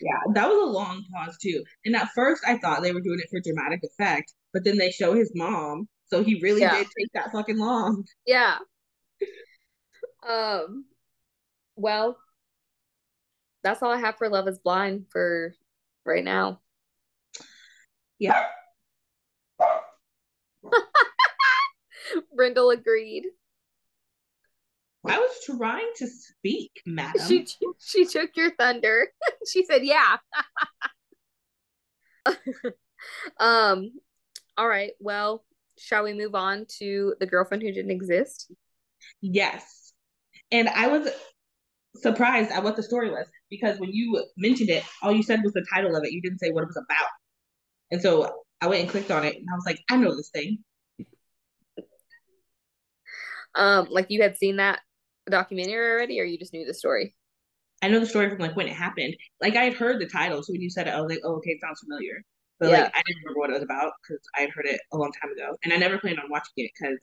yeah, 0.00 0.18
that 0.34 0.48
was 0.48 0.62
a 0.62 0.72
long 0.72 1.04
pause 1.12 1.36
too. 1.40 1.62
And 1.84 1.96
at 1.96 2.08
first 2.14 2.42
I 2.46 2.58
thought 2.58 2.82
they 2.82 2.92
were 2.92 3.00
doing 3.00 3.20
it 3.20 3.28
for 3.30 3.40
dramatic 3.40 3.80
effect, 3.84 4.32
but 4.52 4.64
then 4.64 4.78
they 4.78 4.90
show 4.90 5.14
his 5.14 5.30
mom. 5.34 5.88
So 6.06 6.22
he 6.22 6.40
really 6.42 6.60
yeah. 6.60 6.76
did 6.76 6.88
take 6.98 7.12
that 7.14 7.32
fucking 7.32 7.58
long. 7.58 8.04
Yeah. 8.26 8.56
Um 10.28 10.84
well, 11.76 12.16
that's 13.62 13.82
all 13.82 13.90
I 13.90 13.98
have 13.98 14.16
for 14.16 14.28
Love 14.28 14.48
is 14.48 14.58
Blind 14.58 15.06
for 15.10 15.54
right 16.04 16.24
now. 16.24 16.60
Yeah. 18.18 18.46
Brindle 22.34 22.70
agreed. 22.70 23.26
I 25.04 25.18
was 25.18 25.30
trying 25.44 25.90
to 25.96 26.06
speak, 26.06 26.70
madam. 26.86 27.26
She 27.26 27.46
she 27.80 28.04
took 28.04 28.36
your 28.36 28.52
thunder. 28.54 29.08
she 29.50 29.64
said, 29.64 29.84
"Yeah." 29.84 30.18
um. 33.40 33.90
All 34.56 34.68
right. 34.68 34.92
Well, 35.00 35.44
shall 35.78 36.04
we 36.04 36.12
move 36.12 36.36
on 36.36 36.66
to 36.78 37.16
the 37.18 37.26
girlfriend 37.26 37.62
who 37.64 37.72
didn't 37.72 37.90
exist? 37.90 38.52
Yes. 39.20 39.92
And 40.52 40.68
I 40.68 40.86
was 40.86 41.08
surprised 41.96 42.50
at 42.50 42.62
what 42.62 42.76
the 42.76 42.82
story 42.82 43.10
was 43.10 43.26
because 43.50 43.78
when 43.78 43.92
you 43.92 44.24
mentioned 44.36 44.70
it, 44.70 44.84
all 45.02 45.12
you 45.12 45.22
said 45.22 45.42
was 45.42 45.52
the 45.52 45.64
title 45.72 45.94
of 45.94 46.04
it. 46.04 46.12
You 46.12 46.22
didn't 46.22 46.38
say 46.38 46.50
what 46.50 46.62
it 46.62 46.68
was 46.68 46.76
about. 46.76 47.08
And 47.90 48.00
so 48.00 48.42
I 48.60 48.66
went 48.66 48.82
and 48.82 48.90
clicked 48.90 49.10
on 49.10 49.24
it 49.24 49.36
and 49.36 49.46
I 49.52 49.54
was 49.54 49.66
like, 49.66 49.80
I 49.90 49.96
know 49.96 50.16
this 50.16 50.30
thing. 50.30 50.58
Um, 53.54 53.88
like 53.90 54.06
you 54.08 54.22
had 54.22 54.38
seen 54.38 54.56
that 54.56 54.80
documentary 55.30 55.90
already, 55.90 56.20
or 56.20 56.24
you 56.24 56.38
just 56.38 56.52
knew 56.52 56.64
the 56.64 56.74
story? 56.74 57.14
I 57.82 57.88
know 57.88 58.00
the 58.00 58.06
story 58.06 58.30
from 58.30 58.38
like 58.38 58.56
when 58.56 58.68
it 58.68 58.74
happened. 58.74 59.16
Like 59.40 59.56
I 59.56 59.64
had 59.64 59.74
heard 59.74 60.00
the 60.00 60.06
title, 60.06 60.42
so 60.42 60.52
when 60.52 60.62
you 60.62 60.70
said 60.70 60.86
it, 60.86 60.94
I 60.94 61.00
was 61.00 61.10
like, 61.10 61.20
"Oh, 61.24 61.36
okay, 61.36 61.50
it 61.50 61.60
sounds 61.60 61.80
familiar." 61.80 62.22
But 62.58 62.70
yeah. 62.70 62.84
like 62.84 62.94
I 62.94 63.02
didn't 63.06 63.22
remember 63.24 63.40
what 63.40 63.50
it 63.50 63.54
was 63.54 63.62
about 63.62 63.92
because 64.02 64.22
I 64.36 64.42
had 64.42 64.50
heard 64.50 64.66
it 64.66 64.80
a 64.92 64.96
long 64.96 65.12
time 65.20 65.32
ago, 65.32 65.56
and 65.64 65.72
I 65.72 65.76
never 65.76 65.98
planned 65.98 66.18
on 66.18 66.30
watching 66.30 66.52
it 66.56 66.70
because 66.78 66.98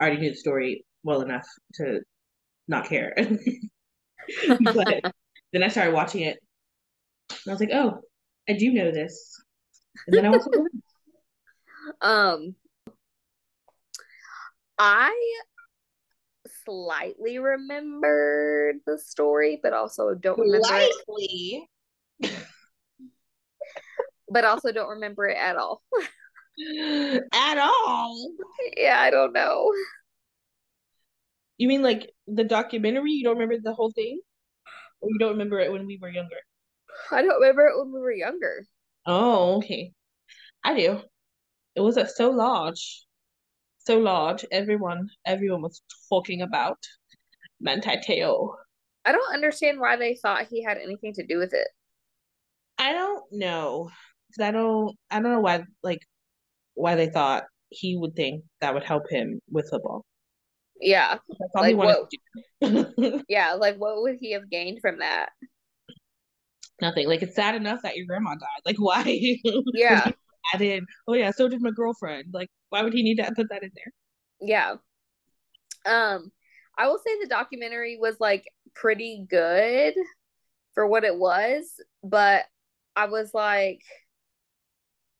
I 0.00 0.06
already 0.06 0.20
knew 0.20 0.30
the 0.30 0.36
story 0.36 0.84
well 1.04 1.20
enough 1.20 1.46
to 1.74 2.00
not 2.66 2.86
care. 2.86 3.14
but 4.60 5.12
then 5.52 5.62
I 5.62 5.68
started 5.68 5.94
watching 5.94 6.22
it, 6.22 6.38
and 7.30 7.38
I 7.48 7.50
was 7.50 7.60
like, 7.60 7.70
"Oh, 7.72 8.00
I 8.48 8.54
do 8.54 8.72
know 8.72 8.90
this," 8.90 9.40
and 10.06 10.16
then 10.16 10.26
I. 10.26 10.38
Um, 12.00 12.54
I 14.78 15.12
slightly 16.64 17.38
remembered 17.38 18.76
the 18.86 18.98
story, 18.98 19.58
but 19.62 19.72
also 19.72 20.14
don't 20.14 20.38
remember 20.38 20.64
slightly. 20.64 21.68
it. 22.20 22.30
but 24.28 24.44
also 24.44 24.72
don't 24.72 24.90
remember 24.90 25.26
it 25.26 25.36
at 25.36 25.56
all. 25.56 25.82
at 27.32 27.58
all. 27.58 28.32
Yeah, 28.76 29.00
I 29.00 29.10
don't 29.10 29.32
know. 29.32 29.72
You 31.62 31.68
mean 31.68 31.82
like 31.82 32.10
the 32.26 32.44
documentary? 32.44 33.12
You 33.12 33.24
don't 33.24 33.38
remember 33.38 33.62
the 33.62 33.74
whole 33.74 33.92
thing? 33.92 34.20
Or 35.00 35.08
you 35.10 35.18
don't 35.18 35.32
remember 35.32 35.60
it 35.60 35.70
when 35.70 35.86
we 35.86 35.98
were 36.02 36.10
younger? 36.10 36.40
I 37.12 37.22
don't 37.22 37.40
remember 37.40 37.66
it 37.66 37.78
when 37.78 37.92
we 37.92 38.00
were 38.00 38.12
younger. 38.12 38.66
Oh, 39.06 39.58
okay. 39.58 39.92
I 40.64 40.74
do. 40.74 41.00
It 41.76 41.80
was 41.80 41.96
at 41.96 42.10
so 42.10 42.30
large 42.30 43.06
so 43.84 43.98
large. 43.98 44.44
Everyone, 44.50 45.08
everyone 45.26 45.62
was 45.62 45.82
talking 46.08 46.42
about 46.42 46.78
Manti 47.60 47.96
Te'o. 47.96 48.54
I 49.04 49.12
don't 49.12 49.34
understand 49.34 49.80
why 49.80 49.96
they 49.96 50.14
thought 50.14 50.46
he 50.48 50.62
had 50.62 50.78
anything 50.78 51.12
to 51.14 51.26
do 51.26 51.38
with 51.38 51.52
it. 51.52 51.68
I 52.78 52.92
don't 52.92 53.24
know. 53.32 53.90
Cause 54.36 54.46
I 54.46 54.50
don't. 54.50 54.96
I 55.10 55.20
don't 55.20 55.32
know 55.32 55.40
why. 55.40 55.64
Like, 55.82 56.00
why 56.74 56.94
they 56.94 57.08
thought 57.08 57.44
he 57.68 57.96
would 57.96 58.14
think 58.14 58.44
that 58.60 58.74
would 58.74 58.84
help 58.84 59.04
him 59.10 59.40
with 59.50 59.68
football. 59.70 60.04
Yeah. 60.82 61.18
Like 61.54 61.76
what, 61.76 62.10
yeah. 63.28 63.54
Like, 63.54 63.76
what 63.76 64.02
would 64.02 64.16
he 64.20 64.32
have 64.32 64.50
gained 64.50 64.80
from 64.80 64.98
that? 64.98 65.30
Nothing. 66.80 67.08
Like, 67.08 67.22
it's 67.22 67.36
sad 67.36 67.54
enough 67.54 67.82
that 67.82 67.96
your 67.96 68.06
grandma 68.06 68.30
died. 68.30 68.62
Like, 68.66 68.76
why? 68.78 69.04
Yeah. 69.72 70.10
add 70.52 70.60
in, 70.60 70.84
oh 71.06 71.14
yeah, 71.14 71.30
so 71.30 71.48
did 71.48 71.62
my 71.62 71.70
girlfriend. 71.70 72.26
Like, 72.32 72.48
why 72.70 72.82
would 72.82 72.92
he 72.92 73.02
need 73.02 73.16
to 73.16 73.32
put 73.36 73.48
that 73.50 73.62
in 73.62 73.70
there? 73.74 73.92
Yeah. 74.40 74.74
Um, 75.86 76.32
I 76.76 76.88
will 76.88 76.98
say 76.98 77.12
the 77.20 77.28
documentary 77.28 77.96
was 78.00 78.16
like 78.18 78.44
pretty 78.74 79.24
good 79.28 79.94
for 80.74 80.86
what 80.86 81.04
it 81.04 81.16
was, 81.16 81.64
but 82.02 82.44
I 82.96 83.06
was 83.06 83.32
like, 83.32 83.82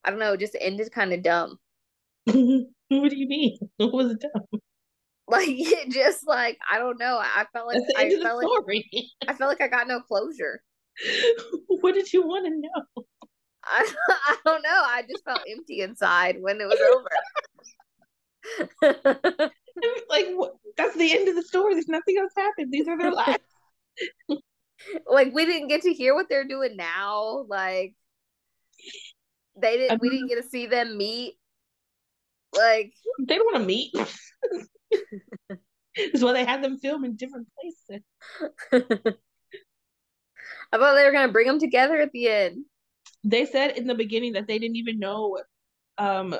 I 0.04 0.10
don't 0.10 0.18
know, 0.18 0.36
just 0.36 0.56
ended 0.60 0.90
kind 0.90 1.12
of 1.12 1.22
dumb. 1.22 1.58
what 2.24 2.34
do 2.34 3.16
you 3.16 3.28
mean? 3.28 3.58
What 3.76 3.92
was 3.92 4.16
dumb? 4.16 4.60
Like 5.28 5.48
it 5.48 5.90
just 5.90 6.26
like 6.26 6.58
I 6.70 6.78
don't 6.78 6.98
know. 6.98 7.18
I 7.22 7.46
felt 7.52 7.68
like 7.68 7.80
I 7.96 8.10
felt 8.20 8.42
like 8.42 8.84
I 9.28 9.34
felt 9.34 9.48
like 9.48 9.62
I 9.62 9.68
got 9.68 9.86
no 9.86 10.00
closure. 10.00 10.60
what 11.68 11.94
did 11.94 12.12
you 12.12 12.26
want 12.26 12.44
to 12.46 12.50
know? 12.50 13.04
I, 13.64 13.94
I 14.08 14.36
don't 14.44 14.62
know. 14.62 14.68
I 14.84 15.02
just 15.08 15.24
felt 15.24 15.40
empty 15.48 15.80
inside 15.80 16.36
when 16.40 16.60
it 16.60 16.66
was 16.66 16.80
over. 16.92 17.08
like 20.10 20.26
what? 20.34 20.54
that's 20.76 20.96
the 20.96 21.12
end 21.12 21.28
of 21.28 21.36
the 21.36 21.42
story. 21.42 21.74
There's 21.74 21.88
nothing 21.88 22.18
else 22.18 22.32
happened. 22.36 22.72
These 22.72 22.88
are 22.88 22.98
their 22.98 23.12
lives. 23.12 23.38
like 25.06 25.32
we 25.32 25.46
didn't 25.46 25.68
get 25.68 25.82
to 25.82 25.92
hear 25.92 26.14
what 26.14 26.28
they're 26.28 26.48
doing 26.48 26.76
now. 26.76 27.46
Like 27.48 27.94
they 29.56 29.76
didn't. 29.76 30.00
we 30.00 30.10
didn't 30.10 30.28
get 30.28 30.42
to 30.42 30.48
see 30.48 30.66
them 30.66 30.96
meet. 30.96 31.36
Like 32.56 32.92
they 33.20 33.36
don't 33.36 33.52
want 33.52 33.58
to 33.58 33.66
meet. 33.66 33.94
That's 35.96 36.22
why 36.22 36.32
they 36.32 36.44
had 36.44 36.62
them 36.62 36.78
film 36.78 37.04
in 37.04 37.16
different 37.16 37.48
places. 37.60 38.02
I 40.72 40.78
thought 40.78 40.94
they 40.94 41.04
were 41.04 41.12
gonna 41.12 41.32
bring 41.32 41.46
them 41.46 41.58
together 41.58 41.98
at 41.98 42.12
the 42.12 42.28
end. 42.28 42.64
They 43.24 43.46
said 43.46 43.76
in 43.76 43.86
the 43.86 43.94
beginning 43.94 44.32
that 44.34 44.46
they 44.46 44.58
didn't 44.58 44.76
even 44.76 44.98
know 44.98 45.38
um 45.98 46.34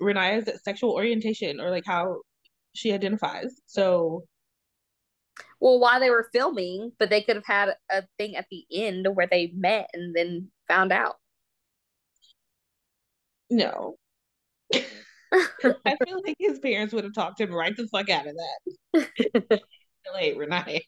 Ronaiah's 0.00 0.62
sexual 0.62 0.92
orientation 0.92 1.60
or 1.60 1.70
like 1.70 1.84
how 1.86 2.20
she 2.74 2.92
identifies. 2.92 3.60
So 3.66 4.24
well, 5.60 5.80
while 5.80 6.00
they 6.00 6.10
were 6.10 6.28
filming, 6.32 6.92
but 6.98 7.10
they 7.10 7.22
could 7.22 7.36
have 7.36 7.46
had 7.46 7.74
a 7.90 8.04
thing 8.16 8.36
at 8.36 8.46
the 8.50 8.64
end 8.72 9.06
where 9.14 9.26
they 9.26 9.52
met 9.54 9.90
and 9.92 10.14
then 10.14 10.50
found 10.68 10.92
out. 10.92 11.16
No. 13.50 13.96
I 15.32 15.96
feel 16.04 16.22
like 16.24 16.36
his 16.38 16.58
parents 16.58 16.94
would 16.94 17.04
have 17.04 17.14
talked 17.14 17.40
him 17.40 17.52
right 17.52 17.76
the 17.76 17.86
fuck 17.88 18.08
out 18.10 18.26
of 18.26 18.36
that. 18.36 19.60
Hey, 20.16 20.34
Renee. 20.34 20.86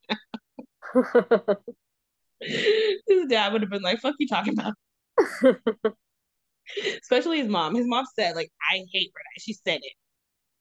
his 2.40 3.26
dad 3.28 3.52
would 3.52 3.60
have 3.62 3.70
been 3.70 3.82
like, 3.82 4.00
fuck 4.00 4.14
you 4.18 4.26
talking 4.26 4.54
about? 4.58 4.74
Especially 7.02 7.38
his 7.38 7.48
mom. 7.48 7.74
His 7.74 7.86
mom 7.86 8.06
said, 8.18 8.34
like, 8.34 8.50
I 8.70 8.76
hate 8.92 9.12
Renee. 9.14 9.38
She 9.38 9.52
said 9.52 9.80
it. 9.82 9.92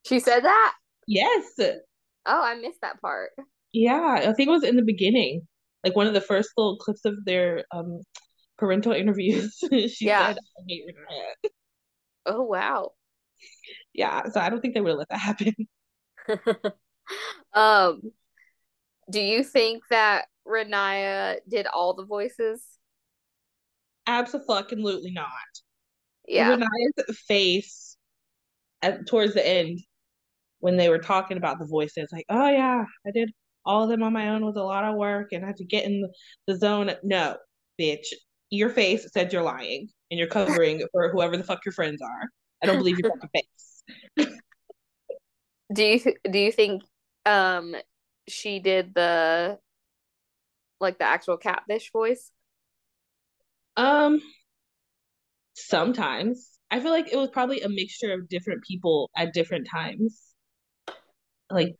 She 0.06 0.20
said 0.20 0.44
that? 0.44 0.74
Yes. 1.06 1.46
Oh, 1.58 1.76
I 2.26 2.54
missed 2.56 2.80
that 2.82 3.00
part. 3.00 3.30
Yeah, 3.72 4.20
I 4.26 4.32
think 4.32 4.48
it 4.48 4.52
was 4.52 4.64
in 4.64 4.76
the 4.76 4.82
beginning. 4.82 5.46
Like 5.84 5.96
one 5.96 6.06
of 6.06 6.14
the 6.14 6.20
first 6.20 6.50
little 6.56 6.76
clips 6.76 7.04
of 7.04 7.24
their 7.24 7.64
um 7.72 8.00
parental 8.58 8.92
interviews. 8.92 9.56
she 9.72 10.06
yeah. 10.06 10.28
said, 10.28 10.38
I 10.38 10.62
hate 10.68 10.84
Renee. 10.86 11.50
Oh 12.26 12.42
wow. 12.42 12.92
Yeah, 13.92 14.28
so 14.30 14.40
I 14.40 14.50
don't 14.50 14.60
think 14.60 14.74
they 14.74 14.80
would 14.80 14.90
have 14.90 14.98
let 14.98 15.08
that 15.08 15.18
happen. 15.18 15.54
um 17.54 18.12
do 19.10 19.20
you 19.20 19.42
think 19.42 19.82
that 19.90 20.26
Ronaiah 20.46 21.38
did 21.48 21.66
all 21.66 21.94
the 21.94 22.04
voices? 22.04 22.62
Absolutely 24.06 25.10
not. 25.10 25.26
Yeah. 26.26 26.56
Ronaiah's 26.56 27.18
face 27.26 27.96
at 28.82 29.06
towards 29.06 29.34
the 29.34 29.46
end 29.46 29.80
when 30.60 30.76
they 30.76 30.88
were 30.88 30.98
talking 30.98 31.36
about 31.36 31.58
the 31.58 31.66
voices, 31.66 32.08
like, 32.12 32.26
oh 32.28 32.48
yeah, 32.48 32.84
I 33.06 33.10
did 33.10 33.30
all 33.64 33.84
of 33.84 33.90
them 33.90 34.02
on 34.02 34.12
my 34.12 34.28
own 34.28 34.44
with 34.44 34.56
a 34.56 34.62
lot 34.62 34.84
of 34.84 34.96
work 34.96 35.28
and 35.32 35.44
I 35.44 35.48
had 35.48 35.56
to 35.56 35.64
get 35.64 35.84
in 35.84 36.08
the 36.46 36.56
zone. 36.56 36.92
No, 37.02 37.36
bitch. 37.80 38.06
Your 38.50 38.70
face 38.70 39.06
said 39.12 39.32
you're 39.32 39.42
lying 39.42 39.88
and 40.10 40.18
you're 40.18 40.28
covering 40.28 40.82
for 40.92 41.10
whoever 41.10 41.36
the 41.36 41.44
fuck 41.44 41.64
your 41.64 41.72
friends 41.72 42.00
are. 42.02 42.28
I 42.62 42.66
don't 42.66 42.78
believe 42.78 42.98
your 42.98 43.10
fucking 43.14 43.30
face. 43.34 43.44
Do 45.72 45.82
you 45.84 46.00
do 46.30 46.38
you 46.38 46.52
think 46.52 46.82
um 47.26 47.74
she 48.28 48.58
did 48.58 48.94
the 48.94 49.58
like 50.80 50.98
the 50.98 51.04
actual 51.04 51.36
catfish 51.36 51.92
voice? 51.92 52.32
Um 53.76 54.20
sometimes. 55.54 56.48
I 56.70 56.80
feel 56.80 56.92
like 56.92 57.12
it 57.12 57.16
was 57.16 57.30
probably 57.30 57.60
a 57.62 57.68
mixture 57.68 58.12
of 58.12 58.28
different 58.28 58.62
people 58.62 59.10
at 59.16 59.32
different 59.32 59.66
times. 59.70 60.20
Like 61.50 61.74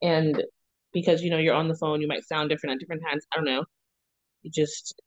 and 0.00 0.42
because 0.92 1.22
you 1.22 1.30
know 1.30 1.38
you're 1.38 1.54
on 1.54 1.68
the 1.68 1.76
phone, 1.76 2.00
you 2.00 2.08
might 2.08 2.24
sound 2.24 2.48
different 2.48 2.74
at 2.74 2.80
different 2.80 3.02
times. 3.08 3.26
I 3.32 3.36
don't 3.36 3.44
know. 3.44 3.64
It 4.44 4.52
just 4.52 5.00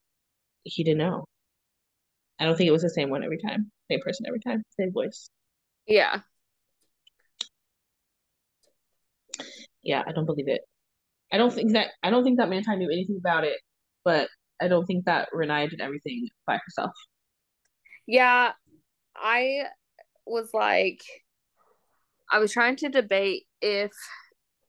he 0.64 0.84
didn't 0.84 1.00
know. 1.00 1.26
I 2.40 2.46
don't 2.46 2.56
think 2.58 2.68
it 2.68 2.72
was 2.72 2.82
the 2.82 2.90
same 2.90 3.10
one 3.10 3.24
every 3.24 3.38
time, 3.38 3.72
same 3.90 4.00
person 4.02 4.26
every 4.28 4.40
time, 4.40 4.64
same 4.80 4.92
voice. 4.92 5.30
Yeah. 5.88 6.22
Yeah, 9.84 10.04
I 10.06 10.12
don't 10.12 10.26
believe 10.26 10.48
it. 10.48 10.62
I 11.32 11.38
don't 11.38 11.54
think 11.54 11.74
that 11.74 11.88
I 12.04 12.10
don't 12.10 12.24
think 12.24 12.38
that 12.38 12.50
Manti 12.50 12.76
knew 12.76 12.90
anything 12.92 13.18
about 13.18 13.44
it, 13.46 13.58
but 14.04 14.30
I 14.62 14.68
don't 14.68 14.86
think 14.86 15.06
that 15.06 15.30
Ronaiah 15.34 15.70
did 15.70 15.82
everything 15.82 16.28
by 16.46 16.60
herself. 16.64 16.92
Yeah, 18.08 18.52
I 19.16 19.64
was 20.26 20.50
like, 20.54 21.02
I 22.32 22.40
was 22.40 22.52
trying 22.52 22.76
to 22.78 22.90
debate 22.90 23.44
if 23.62 23.92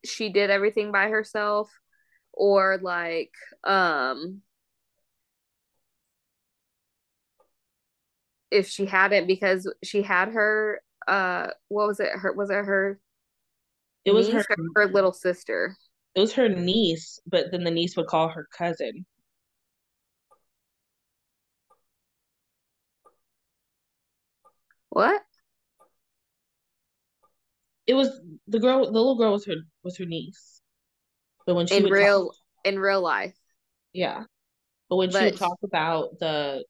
she 0.04 0.30
did 0.30 0.50
everything 0.50 0.92
by 0.92 1.08
herself 1.08 1.70
or 2.32 2.78
like 2.82 3.30
um 3.64 4.42
if 8.50 8.68
she 8.68 8.86
hadn't 8.86 9.26
because 9.26 9.72
she 9.82 10.02
had 10.02 10.28
her 10.28 10.80
uh 11.08 11.48
what 11.68 11.86
was 11.86 12.00
it 12.00 12.10
her 12.10 12.32
was 12.32 12.50
it 12.50 12.64
her 12.64 12.98
it 14.04 14.12
was 14.12 14.28
her, 14.28 14.44
her 14.74 14.86
little 14.86 15.12
sister 15.12 15.76
it 16.14 16.20
was 16.20 16.32
her 16.32 16.48
niece 16.48 17.20
but 17.26 17.46
then 17.50 17.64
the 17.64 17.70
niece 17.70 17.96
would 17.96 18.06
call 18.06 18.28
her 18.28 18.46
cousin 18.56 19.04
what 24.90 25.22
it 27.86 27.94
was 27.94 28.08
the 28.46 28.58
girl. 28.58 28.84
The 28.84 28.92
little 28.92 29.16
girl 29.16 29.32
was 29.32 29.44
her 29.46 29.54
was 29.82 29.96
her 29.98 30.04
niece. 30.04 30.60
But 31.46 31.54
when 31.54 31.66
she 31.66 31.78
in 31.78 31.84
real 31.84 32.26
talk, 32.26 32.36
in 32.64 32.78
real 32.78 33.00
life, 33.00 33.36
yeah. 33.92 34.24
But 34.88 34.96
when 34.96 35.10
but, 35.10 35.18
she 35.18 35.24
would 35.26 35.38
talk 35.38 35.58
about 35.62 36.18
the 36.20 36.64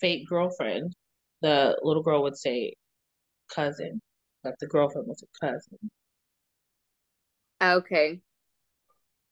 fake 0.00 0.28
girlfriend, 0.28 0.94
the 1.42 1.78
little 1.82 2.02
girl 2.02 2.22
would 2.22 2.36
say 2.36 2.74
cousin. 3.54 4.00
Like 4.44 4.54
the 4.60 4.66
girlfriend 4.66 5.08
was 5.08 5.22
a 5.22 5.46
cousin. 5.46 5.90
Okay. 7.62 8.20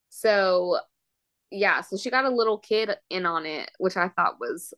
So 0.08 0.78
yeah, 1.50 1.80
so 1.80 1.96
she 1.96 2.10
got 2.10 2.24
a 2.24 2.30
little 2.30 2.58
kid 2.58 2.90
in 3.08 3.24
on 3.26 3.46
it, 3.46 3.70
which 3.78 3.96
I 3.96 4.08
thought 4.08 4.40
was 4.40 4.74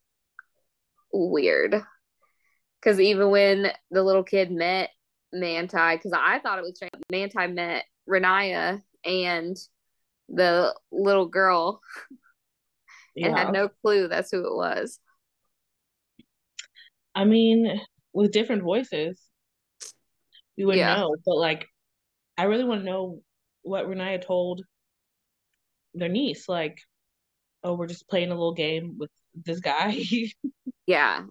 weird. 1.13 1.81
Cause 2.83 3.01
even 3.01 3.31
when 3.31 3.73
the 3.91 4.03
little 4.03 4.23
kid 4.23 4.51
met 4.51 4.91
Manti 5.33 5.97
because 5.97 6.13
I 6.15 6.39
thought 6.39 6.59
it 6.59 6.63
was 6.63 6.77
strange. 6.77 6.93
Manti 7.11 7.47
met 7.49 7.85
Ronaiah 8.09 8.83
and 9.05 9.57
the 10.29 10.75
little 10.93 11.27
girl 11.27 11.81
and 13.17 13.35
yeah. 13.35 13.45
had 13.45 13.53
no 13.53 13.69
clue 13.69 14.09
that's 14.09 14.31
who 14.31 14.47
it 14.47 14.55
was. 14.55 15.01
I 17.15 17.25
mean, 17.25 17.81
with 18.13 18.33
different 18.33 18.63
voices, 18.63 19.21
we 20.57 20.65
would 20.65 20.77
yeah. 20.77 20.97
know. 20.97 21.17
But 21.25 21.37
like, 21.37 21.67
I 22.37 22.45
really 22.45 22.65
want 22.65 22.81
to 22.81 22.87
know 22.87 23.21
what 23.63 23.87
Ronaiah 23.87 24.25
told 24.25 24.63
their 25.95 26.09
niece. 26.09 26.49
Like, 26.49 26.79
oh, 27.63 27.75
we're 27.75 27.87
just 27.87 28.09
playing 28.09 28.31
a 28.31 28.35
little 28.35 28.55
game 28.55 28.97
with 28.99 29.11
this 29.35 29.61
guy. 29.61 30.01
yeah, 30.87 31.25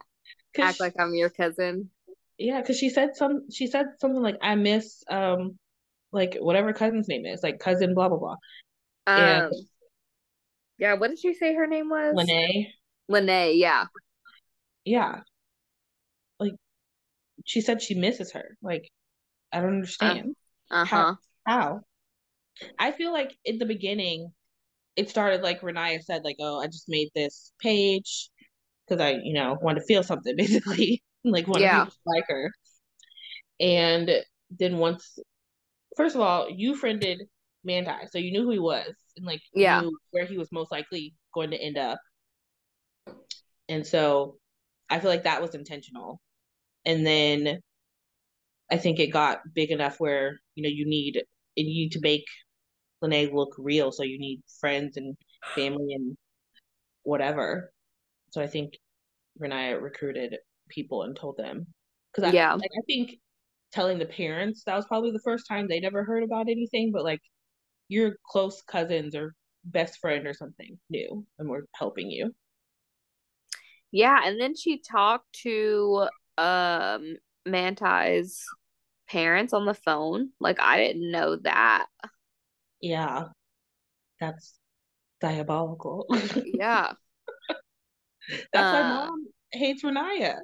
act 0.59 0.79
like 0.79 0.93
I'm 0.99 1.13
your 1.13 1.29
cousin 1.29 1.89
yeah 2.37 2.61
because 2.61 2.77
she 2.77 2.89
said 2.89 3.15
some 3.15 3.49
she 3.51 3.67
said 3.67 3.85
something 3.99 4.21
like 4.21 4.37
i 4.41 4.55
miss 4.55 5.03
um 5.09 5.57
like 6.11 6.37
whatever 6.39 6.73
cousin's 6.73 7.07
name 7.07 7.25
is 7.25 7.41
like 7.43 7.59
cousin 7.59 7.93
blah 7.93 8.09
blah 8.09 8.17
blah 8.17 8.35
um 9.07 9.17
and, 9.17 9.53
yeah 10.77 10.93
what 10.93 11.09
did 11.09 11.19
she 11.19 11.33
say 11.33 11.53
her 11.53 11.67
name 11.67 11.89
was 11.89 12.15
lennay 12.15 12.67
lennay 13.09 13.57
yeah 13.57 13.85
yeah 14.85 15.21
she 17.47 17.61
said 17.61 17.81
she 17.81 17.95
misses 17.95 18.31
her 18.31 18.55
like 18.61 18.87
i 19.51 19.59
don't 19.59 19.73
understand 19.73 20.35
uh, 20.69 20.75
uh-huh 20.75 21.15
how, 21.45 21.53
how 21.59 21.81
i 22.77 22.91
feel 22.91 23.11
like 23.11 23.35
in 23.43 23.57
the 23.57 23.65
beginning 23.65 24.31
it 24.95 25.09
started 25.09 25.41
like 25.41 25.61
ronaiah 25.61 26.03
said 26.03 26.23
like 26.23 26.37
oh 26.39 26.59
i 26.59 26.67
just 26.67 26.87
made 26.87 27.09
this 27.15 27.51
page 27.59 28.29
because 28.87 29.01
i 29.01 29.19
you 29.23 29.33
know 29.33 29.57
wanted 29.61 29.79
to 29.79 29.85
feel 29.85 30.03
something 30.03 30.35
basically 30.37 31.01
like 31.31 31.47
one 31.47 31.61
yeah. 31.61 31.85
people 31.85 31.97
like 32.05 32.25
her. 32.27 32.51
And 33.59 34.09
then 34.51 34.77
once, 34.77 35.17
first 35.95 36.15
of 36.15 36.21
all, 36.21 36.49
you 36.49 36.75
friended 36.75 37.23
Manti, 37.63 38.07
so 38.11 38.17
you 38.17 38.31
knew 38.31 38.43
who 38.43 38.51
he 38.51 38.59
was 38.59 38.93
and 39.15 39.25
like 39.25 39.41
yeah. 39.53 39.81
where 40.11 40.25
he 40.25 40.37
was 40.37 40.51
most 40.51 40.71
likely 40.71 41.15
going 41.33 41.51
to 41.51 41.57
end 41.57 41.77
up. 41.77 41.99
And 43.67 43.85
so 43.85 44.37
I 44.89 44.99
feel 44.99 45.09
like 45.09 45.23
that 45.23 45.41
was 45.41 45.55
intentional. 45.55 46.21
And 46.85 47.05
then 47.05 47.59
I 48.71 48.77
think 48.77 48.99
it 48.99 49.07
got 49.07 49.39
big 49.53 49.71
enough 49.71 49.99
where 49.99 50.39
you 50.55 50.63
know 50.63 50.69
you 50.69 50.85
need 50.87 51.17
and 51.17 51.67
you 51.67 51.73
need 51.73 51.91
to 51.93 51.99
make 52.01 52.25
Lennay 53.03 53.33
look 53.33 53.55
real, 53.57 53.91
so 53.91 54.03
you 54.03 54.19
need 54.19 54.41
friends 54.59 54.97
and 54.97 55.15
family 55.55 55.93
and 55.93 56.17
whatever. 57.03 57.71
So 58.31 58.41
I 58.41 58.47
think 58.47 58.73
Ronaiah 59.39 59.81
recruited 59.81 60.37
people 60.69 61.03
and 61.03 61.15
told 61.15 61.37
them 61.37 61.67
because 62.13 62.33
yeah, 62.33 62.51
I, 62.51 62.55
like, 62.55 62.71
I 62.77 62.81
think 62.87 63.19
telling 63.71 63.99
the 63.99 64.05
parents 64.05 64.63
that 64.65 64.75
was 64.75 64.85
probably 64.85 65.11
the 65.11 65.21
first 65.23 65.47
time 65.47 65.67
they 65.67 65.79
never 65.79 66.03
heard 66.03 66.23
about 66.23 66.49
anything, 66.49 66.91
but 66.91 67.03
like 67.03 67.21
your 67.87 68.15
close 68.25 68.61
cousins 68.61 69.15
or 69.15 69.33
best 69.63 69.99
friend 69.99 70.25
or 70.27 70.33
something 70.33 70.77
new 70.89 71.25
and 71.39 71.49
we're 71.49 71.63
helping 71.75 72.09
you. 72.09 72.33
Yeah, 73.91 74.21
and 74.25 74.39
then 74.39 74.55
she 74.55 74.79
talked 74.79 75.31
to 75.43 76.07
um 76.37 77.17
Manti's 77.47 78.43
parents 79.09 79.53
on 79.53 79.65
the 79.65 79.73
phone. 79.73 80.29
Like 80.39 80.59
I 80.59 80.77
didn't 80.77 81.11
know 81.11 81.37
that. 81.37 81.87
Yeah. 82.81 83.25
That's 84.19 84.59
diabolical. 85.21 86.05
yeah. 86.45 86.93
That's 88.53 88.55
uh, 88.55 88.71
why 88.73 88.89
mom 88.89 89.27
hates 89.51 89.83
Ronaiah. 89.83 90.39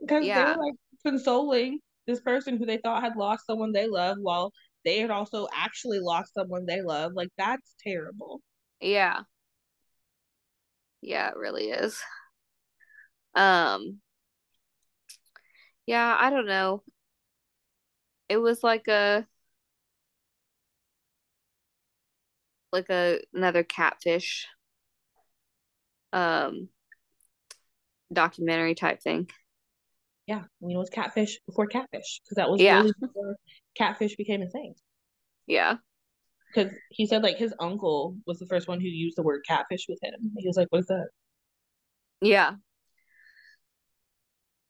Because 0.00 0.24
yeah. 0.24 0.44
they're 0.44 0.56
like 0.56 0.74
consoling 1.04 1.80
this 2.06 2.20
person 2.20 2.56
who 2.56 2.66
they 2.66 2.78
thought 2.78 3.02
had 3.02 3.16
lost 3.16 3.46
someone 3.46 3.72
they 3.72 3.86
love 3.86 4.16
while 4.20 4.52
they 4.84 4.98
had 4.98 5.10
also 5.10 5.48
actually 5.54 6.00
lost 6.00 6.34
someone 6.34 6.66
they 6.66 6.82
love. 6.82 7.12
Like 7.14 7.30
that's 7.38 7.74
terrible. 7.82 8.40
Yeah. 8.80 9.20
Yeah, 11.00 11.28
it 11.28 11.36
really 11.36 11.70
is. 11.70 11.98
Um 13.34 14.00
Yeah, 15.86 16.16
I 16.18 16.30
don't 16.30 16.46
know. 16.46 16.82
It 18.28 18.38
was 18.38 18.62
like 18.62 18.88
a 18.88 19.26
like 22.72 22.90
a 22.90 23.20
another 23.32 23.62
catfish 23.62 24.46
um 26.12 26.68
documentary 28.12 28.74
type 28.74 29.02
thing. 29.02 29.28
Yeah, 30.26 30.38
I 30.38 30.66
mean, 30.66 30.76
it 30.76 30.78
was 30.78 30.90
catfish 30.90 31.38
before 31.46 31.66
catfish 31.66 32.20
because 32.24 32.36
that 32.36 32.50
was 32.50 32.60
yeah. 32.60 32.80
really 32.80 32.92
before 33.00 33.36
catfish 33.76 34.16
became 34.16 34.42
a 34.42 34.48
thing. 34.48 34.74
Yeah, 35.46 35.76
because 36.54 36.72
he 36.90 37.06
said 37.06 37.22
like 37.22 37.36
his 37.36 37.54
uncle 37.60 38.16
was 38.26 38.38
the 38.38 38.46
first 38.46 38.68
one 38.68 38.80
who 38.80 38.88
used 38.88 39.16
the 39.18 39.22
word 39.22 39.42
catfish 39.46 39.86
with 39.88 39.98
him. 40.02 40.14
He 40.38 40.46
was 40.46 40.56
like, 40.56 40.68
"What 40.70 40.80
is 40.80 40.86
that?" 40.86 41.08
Yeah. 42.22 42.54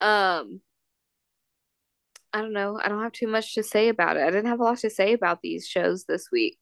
Um, 0.01 0.61
I 2.35 2.41
don't 2.41 2.53
know. 2.53 2.81
I 2.83 2.89
don't 2.89 3.01
have 3.01 3.13
too 3.13 3.29
much 3.29 3.55
to 3.55 3.63
say 3.63 3.89
about 3.89 4.17
it. 4.17 4.25
I 4.25 4.31
didn't 4.31 4.49
have 4.49 4.59
a 4.59 4.65
lot 4.65 4.79
to 4.79 4.91
say 4.91 5.13
about 5.13 5.41
these 5.41 5.69
shows 5.69 6.05
this 6.05 6.27
week. 6.33 6.59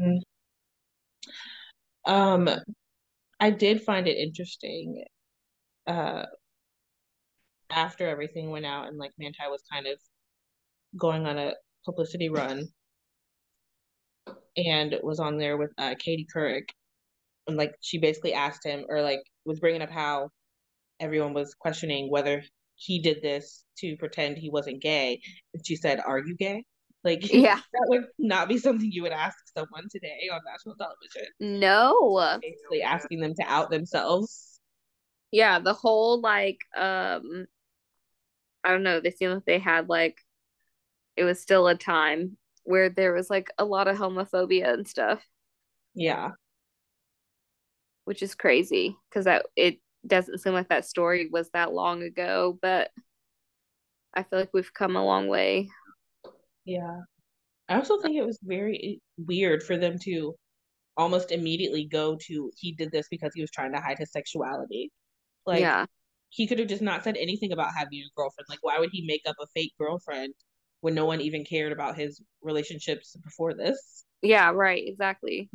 Mm. 0.00 0.20
Um, 2.06 2.48
I 3.38 3.50
did 3.50 3.82
find 3.82 4.08
it 4.08 4.16
interesting. 4.16 5.04
Uh, 5.86 6.24
after 7.70 8.08
everything 8.08 8.50
went 8.50 8.64
out 8.64 8.88
and 8.88 8.96
like 8.96 9.12
Manti 9.18 9.38
was 9.50 9.62
kind 9.70 9.86
of 9.86 9.98
going 10.98 11.26
on 11.26 11.36
a 11.36 11.52
publicity 11.84 12.30
run 12.30 12.66
and 14.56 14.98
was 15.02 15.20
on 15.20 15.36
there 15.36 15.58
with 15.58 15.72
uh, 15.76 15.94
Katie 15.98 16.26
Couric 16.34 16.70
and 17.46 17.58
like 17.58 17.74
she 17.82 17.98
basically 17.98 18.32
asked 18.32 18.64
him 18.64 18.86
or 18.88 19.02
like 19.02 19.20
was 19.44 19.60
bringing 19.60 19.82
up 19.82 19.90
how 19.90 20.30
everyone 21.00 21.34
was 21.34 21.54
questioning 21.54 22.10
whether 22.10 22.42
he 22.76 23.00
did 23.00 23.22
this 23.22 23.64
to 23.78 23.96
pretend 23.96 24.36
he 24.36 24.50
wasn't 24.50 24.82
gay. 24.82 25.20
And 25.52 25.66
she 25.66 25.76
said 25.76 26.00
are 26.04 26.18
you 26.18 26.36
gay? 26.36 26.64
Like 27.02 27.30
yeah. 27.32 27.56
that 27.56 27.86
would 27.88 28.06
not 28.18 28.48
be 28.48 28.58
something 28.58 28.90
you 28.90 29.02
would 29.02 29.12
ask 29.12 29.36
someone 29.56 29.84
today 29.90 30.28
on 30.32 30.40
national 30.46 30.76
television. 30.76 31.28
No. 31.40 32.38
Basically 32.40 32.82
asking 32.82 33.20
them 33.20 33.34
to 33.34 33.44
out 33.46 33.70
themselves. 33.70 34.58
Yeah 35.30 35.58
the 35.58 35.74
whole 35.74 36.20
like 36.20 36.58
um 36.76 37.46
I 38.64 38.70
don't 38.70 38.82
know, 38.82 39.00
they 39.00 39.10
seemed 39.10 39.34
like 39.34 39.44
they 39.44 39.58
had 39.58 39.88
like 39.88 40.18
it 41.16 41.24
was 41.24 41.40
still 41.40 41.66
a 41.68 41.76
time 41.76 42.36
where 42.64 42.88
there 42.88 43.12
was 43.12 43.30
like 43.30 43.50
a 43.58 43.64
lot 43.64 43.88
of 43.88 43.96
homophobia 43.96 44.72
and 44.72 44.88
stuff. 44.88 45.24
Yeah. 45.94 46.30
Which 48.04 48.22
is 48.22 48.34
crazy 48.34 48.96
because 49.08 49.26
that 49.26 49.46
it 49.56 49.78
doesn't 50.06 50.38
seem 50.38 50.52
like 50.52 50.68
that 50.68 50.84
story 50.84 51.28
was 51.30 51.50
that 51.50 51.72
long 51.72 52.02
ago, 52.02 52.58
but 52.60 52.90
I 54.14 54.22
feel 54.22 54.38
like 54.38 54.50
we've 54.52 54.72
come 54.72 54.96
a 54.96 55.04
long 55.04 55.28
way. 55.28 55.68
Yeah. 56.64 57.00
I 57.68 57.76
also 57.76 58.00
think 58.00 58.16
it 58.16 58.26
was 58.26 58.38
very 58.42 59.00
weird 59.18 59.62
for 59.62 59.76
them 59.76 59.98
to 60.04 60.34
almost 60.96 61.32
immediately 61.32 61.86
go 61.90 62.16
to 62.26 62.50
he 62.56 62.72
did 62.72 62.92
this 62.92 63.08
because 63.10 63.32
he 63.34 63.40
was 63.40 63.50
trying 63.50 63.72
to 63.72 63.80
hide 63.80 63.98
his 63.98 64.12
sexuality. 64.12 64.90
Like 65.46 65.60
yeah 65.60 65.86
he 66.34 66.46
could 66.48 66.58
have 66.58 66.68
just 66.68 66.82
not 66.82 67.04
said 67.04 67.16
anything 67.16 67.52
about 67.52 67.70
having 67.76 68.00
a 68.00 68.10
girlfriend. 68.16 68.46
Like, 68.48 68.58
why 68.62 68.78
would 68.78 68.90
he 68.92 69.06
make 69.06 69.22
up 69.26 69.36
a 69.40 69.46
fake 69.54 69.72
girlfriend 69.78 70.34
when 70.80 70.94
no 70.94 71.06
one 71.06 71.20
even 71.20 71.44
cared 71.44 71.72
about 71.72 71.96
his 71.96 72.20
relationships 72.42 73.16
before 73.22 73.54
this? 73.54 74.04
Yeah, 74.20 74.50
right, 74.50 74.82
exactly. 74.84 75.48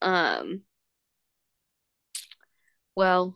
Um 0.00 0.62
well, 2.96 3.34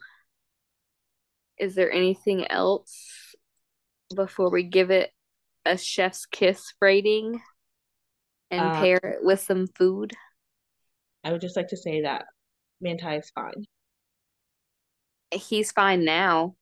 is 1.58 1.74
there 1.74 1.90
anything 1.90 2.50
else 2.50 3.34
before 4.14 4.50
we 4.50 4.62
give 4.62 4.90
it 4.90 5.10
a 5.64 5.76
chef's 5.76 6.26
kiss 6.26 6.74
rating 6.80 7.40
and 8.50 8.60
uh, 8.60 8.80
pair 8.80 8.96
it 8.96 9.18
with 9.22 9.40
some 9.40 9.66
food? 9.66 10.12
I 11.24 11.32
would 11.32 11.40
just 11.40 11.56
like 11.56 11.68
to 11.68 11.76
say 11.76 12.02
that 12.02 12.26
Manti 12.80 13.16
is 13.16 13.30
fine 13.34 13.64
he's 15.32 15.72
fine 15.72 16.04
now. 16.04 16.54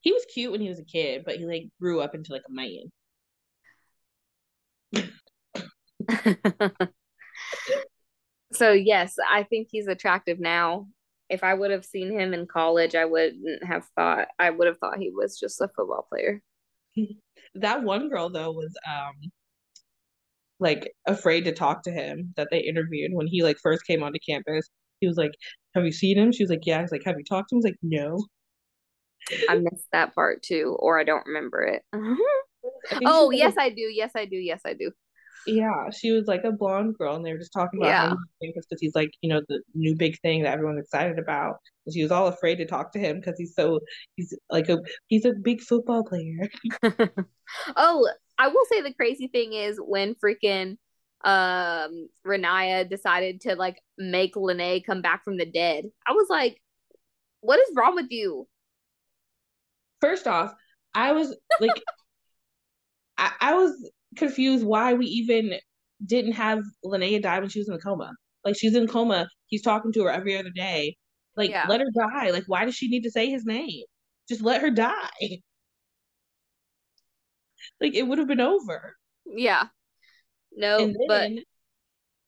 He 0.00 0.12
was 0.12 0.24
cute 0.32 0.50
when 0.50 0.60
he 0.60 0.68
was 0.68 0.80
a 0.80 0.84
kid, 0.84 1.22
but 1.24 1.36
he 1.36 1.46
like 1.46 1.68
grew 1.80 2.00
up 2.00 2.14
into 2.14 2.32
like 2.32 2.42
a 2.48 2.52
man. 2.52 2.90
so 8.52 8.72
yes, 8.72 9.16
I 9.30 9.44
think 9.44 9.68
he's 9.70 9.86
attractive 9.86 10.40
now. 10.40 10.88
If 11.32 11.42
I 11.42 11.54
would 11.54 11.70
have 11.70 11.84
seen 11.84 12.12
him 12.12 12.34
in 12.34 12.46
college, 12.46 12.94
I 12.94 13.06
wouldn't 13.06 13.64
have 13.64 13.84
thought 13.96 14.28
I 14.38 14.50
would 14.50 14.66
have 14.66 14.78
thought 14.78 14.98
he 14.98 15.10
was 15.10 15.38
just 15.38 15.60
a 15.60 15.68
football 15.74 16.06
player. 16.08 16.42
that 17.54 17.82
one 17.82 18.08
girl 18.08 18.30
though 18.30 18.52
was 18.52 18.72
um 18.88 19.14
like 20.60 20.92
afraid 21.06 21.44
to 21.44 21.52
talk 21.52 21.82
to 21.82 21.90
him 21.90 22.32
that 22.36 22.48
they 22.50 22.60
interviewed 22.60 23.12
when 23.12 23.26
he 23.26 23.42
like 23.42 23.56
first 23.62 23.86
came 23.86 24.02
onto 24.02 24.18
campus. 24.26 24.68
He 25.00 25.08
was 25.08 25.16
like, 25.16 25.32
have 25.74 25.84
you 25.84 25.90
seen 25.90 26.16
him? 26.16 26.30
She 26.32 26.44
was 26.44 26.50
like, 26.50 26.64
yeah. 26.64 26.80
He's 26.80 26.92
like, 26.92 27.02
have 27.04 27.16
you 27.18 27.24
talked 27.24 27.48
to 27.48 27.56
him? 27.56 27.58
He's 27.58 27.64
like, 27.64 27.78
no. 27.82 28.24
I 29.48 29.56
missed 29.56 29.88
that 29.92 30.14
part 30.14 30.42
too, 30.42 30.76
or 30.78 31.00
I 31.00 31.04
don't 31.04 31.26
remember 31.26 31.62
it. 31.62 31.82
oh, 33.04 33.30
yes, 33.30 33.54
I 33.58 33.70
do. 33.70 33.82
Yes, 33.82 34.12
I 34.16 34.24
do. 34.24 34.36
Yes, 34.36 34.60
I 34.66 34.74
do. 34.74 34.92
Yeah, 35.46 35.90
she 35.90 36.12
was 36.12 36.26
like 36.26 36.44
a 36.44 36.52
blonde 36.52 36.96
girl, 36.96 37.16
and 37.16 37.24
they 37.24 37.32
were 37.32 37.38
just 37.38 37.52
talking 37.52 37.80
about 37.80 37.88
yeah. 37.88 38.14
because 38.40 38.80
he's 38.80 38.94
like, 38.94 39.10
you 39.22 39.28
know, 39.28 39.40
the 39.48 39.60
new 39.74 39.96
big 39.96 40.18
thing 40.20 40.42
that 40.42 40.52
everyone's 40.52 40.80
excited 40.80 41.18
about. 41.18 41.56
And 41.86 41.94
she 41.94 42.02
was 42.02 42.12
all 42.12 42.28
afraid 42.28 42.56
to 42.56 42.66
talk 42.66 42.92
to 42.92 42.98
him 42.98 43.18
because 43.18 43.38
he's 43.38 43.54
so 43.54 43.80
he's 44.16 44.36
like 44.50 44.68
a 44.68 44.78
he's 45.08 45.24
a 45.24 45.32
big 45.32 45.60
football 45.60 46.04
player. 46.04 46.48
oh, 47.76 48.08
I 48.38 48.48
will 48.48 48.64
say 48.70 48.82
the 48.82 48.94
crazy 48.94 49.28
thing 49.28 49.52
is 49.52 49.80
when 49.80 50.14
freaking 50.14 50.76
um 51.24 52.08
Ronaiah 52.26 52.88
decided 52.88 53.40
to 53.42 53.54
like 53.54 53.80
make 53.98 54.34
Lennay 54.34 54.84
come 54.84 55.02
back 55.02 55.24
from 55.24 55.38
the 55.38 55.46
dead. 55.46 55.84
I 56.06 56.12
was 56.12 56.28
like, 56.30 56.60
what 57.40 57.58
is 57.58 57.74
wrong 57.74 57.94
with 57.94 58.10
you? 58.10 58.46
First 60.00 60.26
off, 60.26 60.52
I 60.94 61.12
was 61.12 61.34
like 61.60 61.82
I, 63.18 63.32
I 63.40 63.54
was 63.54 63.90
confused 64.16 64.64
why 64.64 64.94
we 64.94 65.06
even 65.06 65.54
didn't 66.04 66.32
have 66.32 66.62
Lennay 66.84 67.20
die 67.22 67.40
when 67.40 67.48
she 67.48 67.60
was 67.60 67.68
in 67.68 67.74
a 67.74 67.78
coma. 67.78 68.12
Like 68.44 68.56
she's 68.56 68.74
in 68.74 68.88
coma, 68.88 69.28
he's 69.46 69.62
talking 69.62 69.92
to 69.92 70.04
her 70.04 70.10
every 70.10 70.36
other 70.36 70.50
day. 70.50 70.96
Like 71.36 71.50
yeah. 71.50 71.66
let 71.68 71.80
her 71.80 71.90
die. 71.96 72.30
Like 72.30 72.44
why 72.46 72.64
does 72.64 72.74
she 72.74 72.88
need 72.88 73.04
to 73.04 73.10
say 73.10 73.30
his 73.30 73.44
name? 73.44 73.84
Just 74.28 74.42
let 74.42 74.60
her 74.62 74.70
die. 74.70 75.10
Like 77.80 77.94
it 77.94 78.02
would 78.02 78.18
have 78.18 78.28
been 78.28 78.40
over. 78.40 78.96
Yeah. 79.24 79.64
No, 80.52 80.92
but 81.08 81.30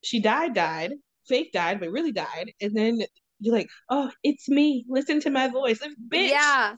she 0.03 0.21
died, 0.21 0.55
died, 0.55 0.93
fake 1.29 1.53
died, 1.53 1.81
but 1.81 1.91
really 1.91 2.13
died. 2.13 2.53
And 2.61 2.77
then 2.77 3.01
you're 3.41 3.55
like, 3.55 3.69
oh, 3.89 4.11
it's 4.23 4.49
me. 4.49 4.85
Listen 4.89 5.21
to 5.21 5.31
my 5.31 5.49
voice. 5.49 5.81
Like, 5.81 5.93
bitch. 6.09 6.31
Yeah. 6.31 6.75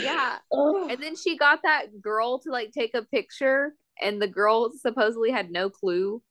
Yeah. 0.00 0.38
And 0.50 1.02
then 1.02 1.16
she 1.16 1.36
got 1.36 1.60
that 1.62 2.00
girl 2.00 2.38
to 2.40 2.50
like 2.50 2.72
take 2.72 2.94
a 2.94 3.02
picture, 3.02 3.74
and 4.00 4.20
the 4.20 4.28
girl 4.28 4.70
supposedly 4.72 5.30
had 5.30 5.50
no 5.50 5.70
clue. 5.70 6.22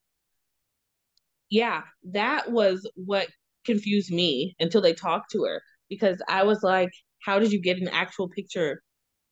Yeah, 1.50 1.84
that 2.12 2.52
was 2.52 2.90
what 2.96 3.28
confused 3.66 4.12
me 4.12 4.56
until 4.60 4.82
they 4.82 4.94
talked 4.94 5.32
to 5.32 5.44
her 5.44 5.62
because 5.90 6.22
I 6.28 6.44
was 6.44 6.64
like, 6.64 6.90
how 7.24 7.40
did 7.40 7.52
you 7.52 7.62
get 7.62 7.78
an 7.78 7.88
actual 7.88 8.28
picture 8.28 8.82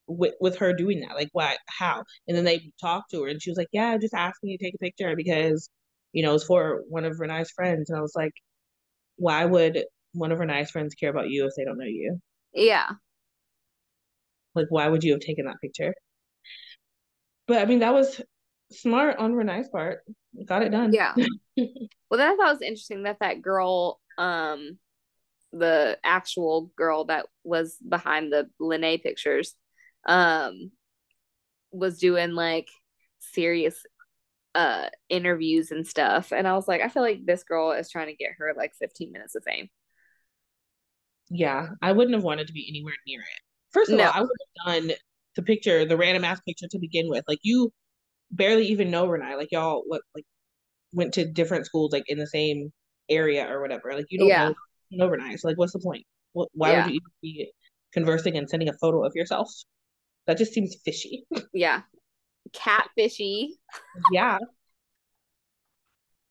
with 0.07 0.34
with 0.39 0.57
her 0.57 0.74
doing 0.74 1.01
that? 1.01 1.16
Like, 1.16 1.30
why? 1.34 1.57
How? 1.68 2.03
And 2.28 2.38
then 2.38 2.45
they 2.45 2.72
talked 2.80 3.12
to 3.12 3.24
her, 3.24 3.30
and 3.30 3.41
she 3.41 3.49
was 3.49 3.57
like, 3.57 3.70
yeah, 3.72 3.97
just 3.97 4.14
asked 4.14 4.43
me 4.43 4.57
to 4.57 4.64
take 4.64 4.76
a 4.76 4.78
picture 4.78 5.16
because 5.16 5.70
you 6.14 6.24
know 6.24 6.36
it's 6.36 6.43
for 6.43 6.84
one 6.89 7.05
of 7.05 7.18
Ronaiah's 7.18 7.51
friends. 7.51 7.89
And 7.89 7.97
I 7.97 8.01
was 8.01 8.14
like, 8.16 8.34
why 9.16 9.45
would 9.45 9.84
one 10.14 10.32
of 10.32 10.39
Ronaiah's 10.39 10.72
friends 10.72 10.95
care 10.95 11.09
about 11.09 11.30
you 11.30 11.45
if 11.45 11.53
they 11.57 11.64
don't 11.64 11.78
know 11.78 11.86
you? 11.86 12.20
Yeah. 12.53 12.89
Like, 14.56 14.68
why 14.70 14.88
would 14.88 15.04
you 15.04 15.14
have 15.14 15.22
taken 15.22 15.45
that 15.45 15.62
picture? 15.62 15.93
But 17.47 17.62
I 17.62 17.66
mean, 17.66 17.80
that 17.80 17.93
was 17.93 18.22
smart 18.72 19.18
on 19.18 19.34
Ronaiah's 19.34 19.70
part. 19.70 19.99
Got 20.45 20.64
it 20.64 20.70
done. 20.70 20.93
Yeah. 20.93 21.14
well, 21.58 22.18
then 22.18 22.32
I 22.32 22.36
thought 22.36 22.49
it 22.49 22.54
was 22.54 22.62
interesting 22.62 23.04
that 23.04 23.20
that 23.20 23.41
girl, 23.41 23.99
um, 24.18 24.78
the 25.52 25.97
actual 26.04 26.72
girl 26.78 27.06
that 27.06 27.26
was 27.43 27.76
behind 27.88 28.32
the 28.32 28.49
Lennay 28.60 29.02
pictures, 29.02 29.56
um, 30.06 30.72
was 31.72 31.97
doing 31.97 32.32
like 32.32 32.70
serious 33.20 33.86
uh 34.56 34.88
interviews 35.08 35.72
and 35.72 35.88
stuff 35.88 36.34
and 36.34 36.45
i 36.45 36.54
was 36.54 36.68
like 36.68 36.82
i 36.82 36.89
feel 36.89 37.04
like 37.04 37.26
this 37.26 37.43
girl 37.43 37.72
is 37.72 37.89
trying 37.89 38.08
to 38.08 38.16
get 38.16 38.32
her 38.38 38.54
like 38.58 38.74
15 38.76 39.12
minutes 39.12 39.36
of 39.36 39.43
fame 39.43 39.70
yeah 41.30 41.70
i 41.82 41.93
wouldn't 41.93 42.16
have 42.16 42.24
wanted 42.24 42.47
to 42.47 42.54
be 42.54 42.68
anywhere 42.68 42.95
near 43.08 43.22
it 43.22 43.41
first 43.72 43.91
of 43.91 43.97
no. 43.97 44.05
all 44.05 44.11
i 44.13 44.22
would 44.22 44.30
have 44.65 44.80
done 44.80 44.91
the 45.36 45.41
picture 45.41 45.86
the 45.86 45.97
random 45.97 46.24
ass 46.24 46.39
picture 46.47 46.67
to 46.69 46.80
begin 46.80 47.09
with 47.09 47.24
like 47.28 47.39
you 47.43 47.72
barely 48.32 48.65
even 48.67 48.91
know 48.91 49.07
ronaiah 49.07 49.38
like 49.38 49.51
y'all 49.51 49.84
what 49.88 50.01
like 50.15 50.26
went 50.93 51.13
to 51.13 51.26
different 51.26 51.65
schools 51.65 51.91
like 51.91 52.03
in 52.07 52.17
the 52.17 52.28
same 52.28 52.72
area 53.09 53.47
or 53.49 53.61
whatever 53.61 53.93
like 53.93 54.05
you 54.09 54.19
don't 54.19 54.28
yeah. 54.28 54.49
know, 54.91 55.07
know 55.07 55.09
ronaiah 55.09 55.38
so 55.38 55.47
like 55.47 55.57
what's 55.57 55.74
the 55.74 55.80
point 55.80 56.03
what, 56.34 56.49
why 56.53 56.72
yeah. 56.72 56.86
would 56.86 56.93
you 56.93 57.01
be 57.22 57.51
conversing 57.93 58.38
and 58.38 58.49
sending 58.49 58.69
a 58.69 58.74
photo 58.74 59.03
of 59.05 59.11
yourself 59.15 59.49
that 60.28 60.38
just 60.38 60.53
seems 60.53 60.76
fishy 60.86 61.24
yeah 61.53 61.82
catfishy. 62.53 63.49
yeah. 64.11 64.38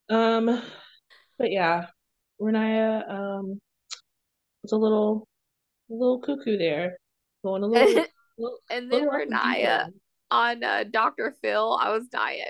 Um, 0.09 0.61
but 1.38 1.51
yeah, 1.51 1.86
Ronaiah 2.41 3.09
um 3.09 3.61
was 4.62 4.72
a 4.72 4.76
little, 4.76 5.28
a 5.91 5.95
little 5.95 6.20
cuckoo 6.20 6.59
there, 6.59 6.99
going 7.45 7.62
a 7.62 7.66
little. 7.66 8.05
little 8.38 8.59
and 8.70 8.91
then 8.91 9.05
little 9.05 9.12
Ronaiah 9.12 9.88
on 10.30 10.62
uh, 10.62 10.84
Dr. 10.91 11.34
Phil, 11.43 11.78
I 11.80 11.91
was 11.91 12.07
dying. 12.09 12.45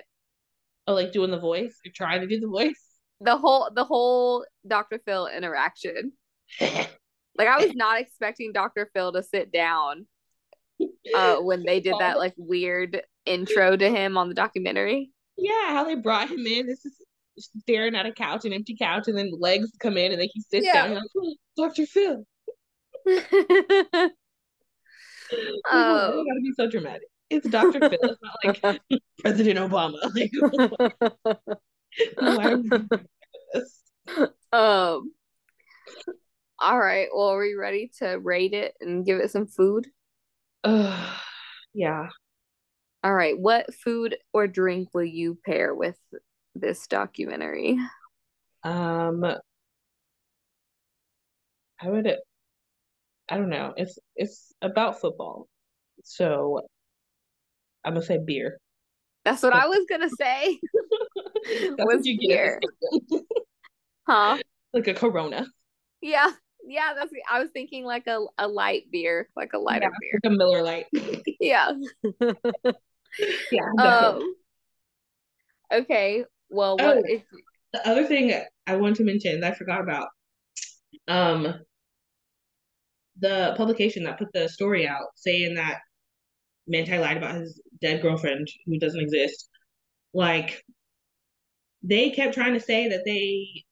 Oh, 0.86 0.94
like 0.94 1.12
doing 1.12 1.30
the 1.30 1.38
voice? 1.38 1.78
You're 1.84 1.92
trying 1.94 2.20
to 2.20 2.26
do 2.26 2.40
the 2.40 2.48
voice? 2.48 2.80
The 3.20 3.36
whole 3.36 3.70
the 3.74 3.84
whole 3.84 4.46
Dr. 4.66 5.00
Phil 5.04 5.26
interaction. 5.26 6.12
like 6.60 7.48
I 7.48 7.64
was 7.64 7.74
not 7.74 8.00
expecting 8.00 8.52
Dr. 8.52 8.90
Phil 8.94 9.12
to 9.12 9.22
sit 9.22 9.52
down 9.52 10.06
uh 11.14 11.36
when 11.40 11.62
they 11.64 11.80
did 11.80 11.94
that 12.00 12.18
like 12.18 12.34
weird 12.36 13.02
intro 13.26 13.76
to 13.76 13.90
him 13.90 14.16
on 14.16 14.28
the 14.28 14.34
documentary. 14.34 15.10
Yeah, 15.36 15.68
how 15.68 15.84
they 15.84 15.94
brought 15.94 16.30
him 16.30 16.46
in. 16.46 16.66
This 16.66 16.84
is 16.84 16.94
staring 17.62 17.94
at 17.94 18.06
a 18.06 18.12
couch, 18.12 18.44
an 18.44 18.52
empty 18.52 18.76
couch, 18.76 19.08
and 19.08 19.16
then 19.16 19.30
legs 19.38 19.70
come 19.80 19.96
in 19.96 20.12
and 20.12 20.20
then 20.20 20.28
he 20.32 20.40
sits 20.42 20.66
yeah. 20.66 20.86
down 20.86 20.96
like, 20.96 21.04
oh, 21.16 21.34
Dr. 21.56 21.86
Phil. 21.86 22.24
oh, 25.70 26.20
um, 26.20 26.26
gotta 26.26 26.40
be 26.42 26.52
so 26.56 26.68
dramatic. 26.68 27.08
It's 27.28 27.48
Dr. 27.48 27.78
Phil. 27.80 27.98
It's 28.02 28.20
not 28.22 28.38
like 28.44 28.80
President 29.20 29.58
Obama. 29.58 29.98
Like, 32.16 32.54
um. 34.52 35.12
All 36.60 36.78
right. 36.78 37.08
Well, 37.12 37.28
are 37.30 37.40
we 37.40 37.54
ready 37.54 37.90
to 37.98 38.18
rate 38.20 38.52
it 38.52 38.74
and 38.80 39.04
give 39.04 39.18
it 39.18 39.32
some 39.32 39.48
food? 39.48 39.88
Uh, 40.62 41.16
yeah. 41.74 42.08
All 43.02 43.12
right. 43.14 43.36
What 43.36 43.74
food 43.74 44.16
or 44.32 44.46
drink 44.46 44.90
will 44.92 45.04
you 45.04 45.36
pair 45.44 45.74
with 45.74 45.96
this 46.54 46.86
documentary? 46.86 47.78
Um 48.62 49.24
I 51.82 51.88
would 51.88 52.14
I 53.30 53.36
don't 53.36 53.48
know. 53.48 53.72
It's 53.76 53.98
it's 54.16 54.52
about 54.60 55.00
football. 55.00 55.48
So 56.04 56.60
I'm 57.84 57.94
gonna 57.94 58.04
say 58.04 58.18
beer. 58.18 58.58
That's 59.24 59.42
what 59.42 59.52
I 59.52 59.66
was 59.68 59.86
gonna 59.88 60.10
say. 60.10 60.58
was 61.78 62.02
beer. 62.02 62.60
huh? 64.06 64.38
Like 64.72 64.88
a 64.88 64.94
corona. 64.94 65.46
Yeah. 66.00 66.30
Yeah, 66.62 66.92
that's 66.94 67.10
I 67.30 67.40
was 67.40 67.48
thinking 67.54 67.84
like 67.84 68.06
a, 68.06 68.22
a 68.36 68.46
light 68.46 68.84
beer, 68.92 69.30
like 69.34 69.54
a 69.54 69.58
lighter 69.58 69.84
yeah, 69.84 69.88
beer. 70.00 70.20
Like 70.22 70.32
a 70.32 70.36
Miller 70.36 70.62
Lite. 70.62 70.86
yeah 71.40 71.72
yeah. 73.50 73.68
Um, 73.78 74.34
okay. 75.72 76.24
Well, 76.48 76.76
what 76.76 76.98
oh, 76.98 77.02
if 77.04 77.22
the 77.72 77.88
other 77.88 78.06
thing 78.06 78.32
I 78.66 78.76
want 78.76 78.96
to 78.96 79.04
mention 79.04 79.40
that 79.40 79.52
I 79.52 79.56
forgot 79.56 79.80
about? 79.80 80.08
Um, 81.08 81.54
the 83.18 83.54
publication 83.56 84.04
that 84.04 84.18
put 84.18 84.28
the 84.32 84.48
story 84.48 84.86
out 84.86 85.06
saying 85.14 85.54
that 85.54 85.78
Manti 86.66 86.98
lied 86.98 87.16
about 87.16 87.36
his 87.36 87.60
dead 87.80 88.02
girlfriend 88.02 88.48
who 88.66 88.78
doesn't 88.78 89.00
exist. 89.00 89.48
Like, 90.14 90.62
they 91.82 92.10
kept 92.10 92.34
trying 92.34 92.54
to 92.54 92.60
say 92.60 92.88
that 92.88 93.04
they 93.04 93.64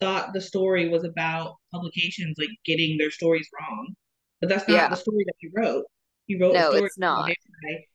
thought 0.00 0.32
the 0.32 0.40
story 0.40 0.88
was 0.88 1.04
about 1.04 1.54
publications 1.72 2.36
like 2.38 2.48
getting 2.64 2.98
their 2.98 3.10
stories 3.10 3.48
wrong, 3.58 3.94
but 4.40 4.48
that's 4.48 4.66
not 4.66 4.74
yeah. 4.74 4.88
the 4.88 4.96
story 4.96 5.24
that 5.24 5.34
he 5.38 5.48
wrote. 5.54 5.84
He 6.26 6.40
wrote 6.40 6.54
no, 6.54 6.68
a 6.68 6.72
story 6.72 6.86
it's 6.86 6.98
not 6.98 7.30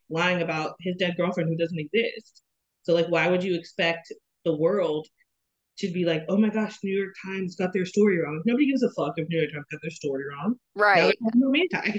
lying 0.09 0.41
about 0.41 0.75
his 0.79 0.95
dead 0.97 1.15
girlfriend 1.17 1.49
who 1.49 1.57
doesn't 1.57 1.79
exist. 1.79 2.43
So 2.83 2.93
like 2.93 3.07
why 3.07 3.27
would 3.27 3.43
you 3.43 3.55
expect 3.55 4.11
the 4.45 4.55
world 4.55 5.07
to 5.80 5.91
be 5.91 6.05
like, 6.05 6.23
oh 6.30 6.38
my 6.38 6.49
gosh, 6.49 6.78
New 6.84 6.95
York 6.95 7.13
Times 7.25 7.55
got 7.55 7.73
their 7.73 7.86
story 7.86 8.19
wrong. 8.19 8.41
Nobody 8.45 8.67
gives 8.67 8.84
a 8.84 8.89
fuck 8.91 9.13
if 9.17 9.28
New 9.30 9.39
York 9.39 9.51
Times 9.51 9.65
got 9.71 9.80
their 9.82 9.91
story 9.91 10.23
wrong. 10.30 10.55
Right. 10.75 11.13
No 11.36 11.53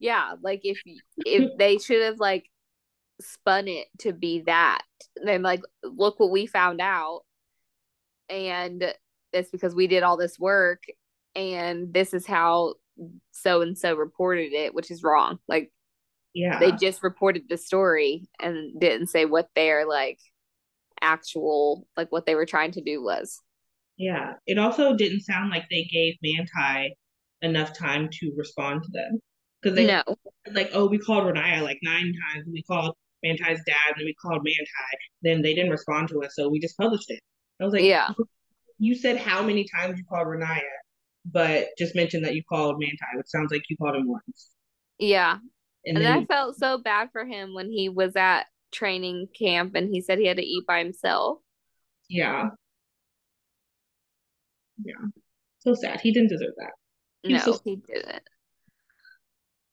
Yeah, 0.00 0.34
like 0.42 0.60
if 0.62 0.80
if 1.26 1.58
they 1.58 1.78
should 1.78 2.02
have 2.02 2.20
like 2.20 2.44
spun 3.20 3.66
it 3.66 3.88
to 3.98 4.12
be 4.12 4.42
that, 4.46 4.82
then 5.16 5.42
like 5.42 5.60
look 5.82 6.20
what 6.20 6.30
we 6.30 6.46
found 6.46 6.80
out, 6.80 7.22
and 8.28 8.94
it's 9.32 9.50
because 9.50 9.74
we 9.74 9.88
did 9.88 10.04
all 10.04 10.16
this 10.16 10.38
work, 10.38 10.84
and 11.34 11.92
this 11.92 12.14
is 12.14 12.26
how 12.26 12.74
so 13.32 13.60
and 13.60 13.76
so 13.76 13.96
reported 13.96 14.52
it, 14.52 14.72
which 14.72 14.92
is 14.92 15.02
wrong. 15.02 15.40
Like 15.48 15.72
yeah. 16.34 16.60
They 16.60 16.70
just 16.72 17.02
reported 17.02 17.44
the 17.48 17.56
story 17.56 18.28
and 18.38 18.78
didn't 18.78 19.08
say 19.08 19.24
what 19.24 19.48
they're 19.56 19.86
like 19.88 20.20
actual 21.02 21.86
like 21.96 22.10
what 22.10 22.26
they 22.26 22.34
were 22.34 22.46
trying 22.46 22.72
to 22.72 22.82
do 22.82 23.02
was. 23.02 23.40
Yeah. 23.96 24.34
It 24.46 24.58
also 24.58 24.94
didn't 24.94 25.22
sound 25.22 25.50
like 25.50 25.64
they 25.70 25.84
gave 25.84 26.14
Manti 26.22 26.94
enough 27.42 27.76
time 27.76 28.08
to 28.12 28.32
respond 28.36 28.82
to 28.84 28.90
them. 28.92 29.20
Because 29.60 29.76
they 29.76 29.86
no. 29.86 30.02
like, 30.52 30.70
oh, 30.72 30.86
we 30.86 30.98
called 30.98 31.24
Ronaiah 31.24 31.62
like 31.62 31.78
nine 31.82 32.12
times. 32.32 32.46
We 32.46 32.62
called 32.62 32.94
Manti's 33.24 33.60
dad, 33.66 33.88
and 33.88 33.96
then 33.98 34.04
we 34.04 34.14
called 34.14 34.44
Manti. 34.44 34.68
Then 35.22 35.42
they 35.42 35.52
didn't 35.54 35.72
respond 35.72 36.08
to 36.10 36.22
us, 36.22 36.36
so 36.36 36.48
we 36.48 36.60
just 36.60 36.76
published 36.76 37.10
it. 37.10 37.20
I 37.60 37.64
was 37.64 37.72
like, 37.72 37.82
yeah. 37.82 38.10
You 38.78 38.94
said 38.94 39.16
how 39.16 39.42
many 39.42 39.66
times 39.74 39.98
you 39.98 40.04
called 40.08 40.28
Ronaiah, 40.28 40.60
but 41.26 41.66
just 41.76 41.96
mentioned 41.96 42.24
that 42.24 42.36
you 42.36 42.42
called 42.48 42.78
Manti, 42.78 42.96
which 43.16 43.26
sounds 43.26 43.50
like 43.50 43.62
you 43.68 43.76
called 43.76 43.96
him 43.96 44.06
once. 44.06 44.50
Yeah, 45.00 45.38
and, 45.84 45.96
and 45.96 46.06
then, 46.06 46.18
I 46.18 46.24
felt 46.26 46.56
so 46.56 46.78
bad 46.78 47.08
for 47.12 47.24
him 47.24 47.54
when 47.54 47.70
he 47.70 47.88
was 47.88 48.14
at 48.14 48.46
training 48.72 49.28
camp 49.38 49.74
and 49.74 49.88
he 49.92 50.00
said 50.00 50.18
he 50.18 50.26
had 50.26 50.36
to 50.36 50.44
eat 50.44 50.66
by 50.66 50.78
himself. 50.78 51.38
Yeah. 52.08 52.50
Yeah. 54.84 54.94
So 55.60 55.74
sad. 55.74 56.00
He 56.00 56.12
didn't 56.12 56.28
deserve 56.30 56.54
that. 56.58 56.72
He 57.22 57.32
no, 57.34 57.38
so- 57.40 57.60
he 57.64 57.76
didn't. 57.76 58.22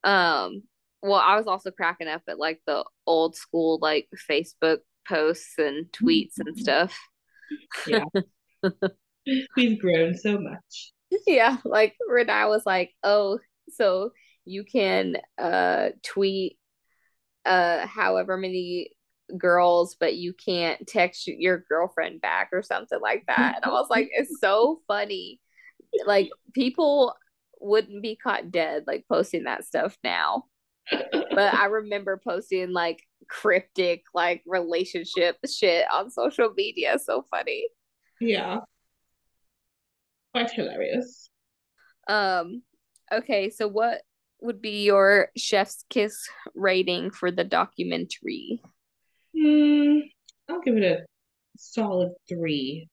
Um, 0.03 0.63
well, 1.01 1.15
I 1.19 1.35
was 1.37 1.47
also 1.47 1.71
cracking 1.71 2.07
up 2.07 2.21
at 2.27 2.39
like 2.39 2.61
the 2.67 2.83
old 3.07 3.35
school 3.35 3.79
like 3.81 4.07
Facebook 4.29 4.79
posts 5.07 5.53
and 5.57 5.85
tweets 5.91 6.33
and 6.37 6.57
stuff. 6.57 6.97
Yeah. 7.87 8.05
We've 9.55 9.79
grown 9.79 10.15
so 10.15 10.39
much. 10.39 10.93
Yeah, 11.27 11.57
like 11.63 11.95
Ronaiah 12.11 12.49
was 12.49 12.63
like, 12.65 12.91
"Oh, 13.03 13.39
so 13.69 14.11
you 14.45 14.63
can 14.63 15.15
uh 15.37 15.89
tweet 16.03 16.57
uh 17.45 17.85
however 17.85 18.37
many 18.37 18.91
girls 19.37 19.95
but 19.99 20.15
you 20.15 20.33
can't 20.33 20.85
text 20.87 21.27
your 21.27 21.65
girlfriend 21.69 22.21
back 22.21 22.49
or 22.51 22.61
something 22.61 22.99
like 23.01 23.23
that. 23.27 23.55
And 23.55 23.65
i 23.65 23.69
was 23.69 23.87
like 23.89 24.09
it's 24.11 24.39
so 24.39 24.81
funny. 24.87 25.39
Like 26.05 26.29
people 26.53 27.15
wouldn't 27.59 28.03
be 28.03 28.15
caught 28.15 28.51
dead 28.51 28.83
like 28.85 29.05
posting 29.09 29.45
that 29.45 29.65
stuff 29.65 29.97
now. 30.03 30.43
But 30.91 31.53
i 31.53 31.65
remember 31.65 32.21
posting 32.23 32.71
like 32.71 33.01
cryptic 33.27 34.03
like 34.13 34.43
relationship 34.45 35.37
shit 35.49 35.85
on 35.91 36.11
social 36.11 36.53
media. 36.55 36.99
So 37.03 37.25
funny. 37.31 37.67
Yeah. 38.21 38.59
Quite 40.33 40.51
hilarious. 40.51 41.29
Um 42.07 42.61
okay, 43.11 43.49
so 43.49 43.67
what 43.67 44.01
would 44.41 44.61
be 44.61 44.83
your 44.83 45.29
chef's 45.37 45.85
kiss 45.89 46.27
rating 46.53 47.11
for 47.11 47.31
the 47.31 47.43
documentary? 47.43 48.61
Hmm, 49.37 49.99
I'll 50.49 50.61
give 50.61 50.77
it 50.77 50.83
a 50.83 51.05
solid 51.57 52.11
three. 52.27 52.89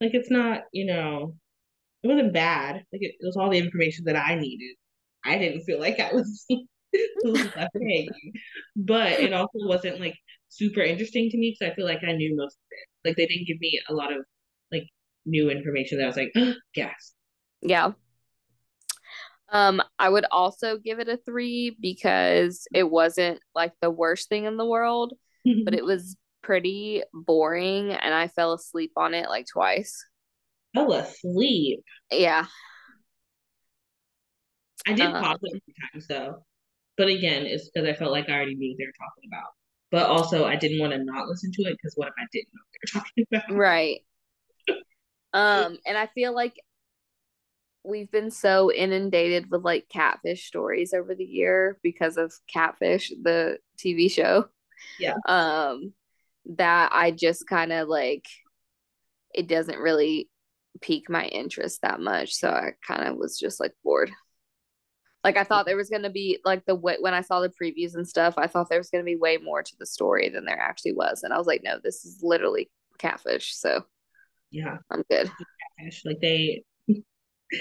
Like 0.00 0.14
it's 0.14 0.30
not, 0.30 0.62
you 0.72 0.86
know, 0.86 1.34
it 2.02 2.08
wasn't 2.08 2.32
bad. 2.32 2.76
Like 2.92 3.02
it, 3.02 3.14
it 3.20 3.26
was 3.26 3.36
all 3.36 3.50
the 3.50 3.58
information 3.58 4.04
that 4.06 4.16
I 4.16 4.34
needed. 4.34 4.76
I 5.24 5.38
didn't 5.38 5.62
feel 5.62 5.80
like 5.80 5.98
I 6.00 6.12
was, 6.12 6.44
but 8.76 9.12
it 9.12 9.32
also 9.32 9.58
wasn't 9.66 10.00
like 10.00 10.16
super 10.48 10.80
interesting 10.80 11.30
to 11.30 11.38
me 11.38 11.56
because 11.58 11.72
I 11.72 11.74
feel 11.74 11.86
like 11.86 12.04
I 12.06 12.12
knew 12.12 12.36
most 12.36 12.56
of 12.56 12.68
it. 12.70 13.08
Like 13.08 13.16
they 13.16 13.26
didn't 13.26 13.46
give 13.46 13.58
me 13.60 13.80
a 13.88 13.94
lot 13.94 14.12
of 14.12 14.24
like 14.70 14.86
new 15.24 15.50
information 15.50 15.98
that 15.98 16.04
I 16.04 16.08
was 16.08 16.16
like, 16.16 16.32
gas. 16.74 17.14
Yeah. 17.62 17.92
Um, 19.50 19.82
I 19.98 20.08
would 20.08 20.24
also 20.30 20.78
give 20.78 20.98
it 20.98 21.08
a 21.08 21.18
three 21.18 21.76
because 21.80 22.66
it 22.74 22.90
wasn't 22.90 23.40
like 23.54 23.72
the 23.80 23.90
worst 23.90 24.28
thing 24.28 24.44
in 24.44 24.56
the 24.56 24.66
world, 24.66 25.12
but 25.64 25.74
it 25.74 25.84
was 25.84 26.16
pretty 26.42 27.02
boring 27.12 27.90
and 27.90 28.14
I 28.14 28.28
fell 28.28 28.52
asleep 28.52 28.92
on 28.96 29.14
it 29.14 29.28
like 29.28 29.46
twice. 29.52 30.04
Fell 30.74 30.92
asleep. 30.92 31.82
Yeah. 32.10 32.46
I 34.86 34.92
did 34.92 35.06
um, 35.06 35.22
pause 35.22 35.38
it 35.42 35.56
a 35.56 35.60
few 35.64 35.74
times 35.92 36.06
though. 36.06 36.44
But 36.96 37.08
again, 37.08 37.46
it's 37.46 37.70
because 37.70 37.88
I 37.88 37.94
felt 37.94 38.12
like 38.12 38.28
I 38.28 38.32
already 38.34 38.54
knew 38.54 38.70
what 38.70 38.78
they 38.78 38.86
were 38.86 38.92
talking 38.98 39.30
about. 39.30 39.50
But 39.90 40.10
also 40.10 40.44
I 40.44 40.56
didn't 40.56 40.80
want 40.80 40.92
to 40.92 41.04
not 41.04 41.28
listen 41.28 41.52
to 41.52 41.62
it 41.62 41.76
because 41.80 41.94
what 41.96 42.08
if 42.08 42.14
I 42.18 42.26
didn't 42.32 42.48
know 42.52 42.60
what 42.60 42.72
they 42.72 42.98
were 42.98 43.00
talking 43.00 43.26
about? 43.32 43.56
Right. 43.56 44.00
um, 45.32 45.78
and 45.86 45.96
I 45.96 46.08
feel 46.08 46.34
like 46.34 46.54
we've 47.84 48.10
been 48.10 48.30
so 48.30 48.72
inundated 48.72 49.50
with 49.50 49.62
like 49.62 49.88
catfish 49.88 50.46
stories 50.46 50.94
over 50.94 51.14
the 51.14 51.24
year 51.24 51.78
because 51.82 52.16
of 52.16 52.32
catfish 52.46 53.12
the 53.22 53.58
tv 53.78 54.10
show. 54.10 54.48
Yeah. 54.98 55.14
Um 55.26 55.92
that 56.56 56.90
i 56.92 57.10
just 57.10 57.46
kind 57.48 57.72
of 57.72 57.88
like 57.88 58.26
it 59.34 59.48
doesn't 59.48 59.78
really 59.78 60.28
pique 60.82 61.08
my 61.08 61.24
interest 61.24 61.80
that 61.80 62.00
much 62.00 62.34
so 62.34 62.50
i 62.50 62.72
kind 62.86 63.08
of 63.08 63.16
was 63.16 63.38
just 63.38 63.60
like 63.60 63.72
bored. 63.82 64.10
Like 65.22 65.38
i 65.38 65.44
thought 65.44 65.64
there 65.64 65.78
was 65.78 65.88
going 65.88 66.02
to 66.02 66.10
be 66.10 66.38
like 66.44 66.66
the 66.66 66.74
way 66.74 66.98
when 67.00 67.14
i 67.14 67.22
saw 67.22 67.40
the 67.40 67.48
previews 67.48 67.94
and 67.94 68.06
stuff 68.06 68.34
i 68.36 68.46
thought 68.46 68.68
there 68.68 68.78
was 68.78 68.90
going 68.90 69.02
to 69.02 69.10
be 69.10 69.16
way 69.16 69.38
more 69.38 69.62
to 69.62 69.76
the 69.78 69.86
story 69.86 70.28
than 70.28 70.44
there 70.44 70.60
actually 70.60 70.92
was 70.92 71.22
and 71.22 71.32
i 71.32 71.38
was 71.38 71.46
like 71.46 71.62
no 71.64 71.78
this 71.82 72.04
is 72.04 72.20
literally 72.22 72.70
catfish 72.98 73.56
so 73.56 73.86
yeah. 74.54 74.78
I'm 74.88 75.02
good. 75.10 75.28
Like 76.04 76.20
they 76.20 76.62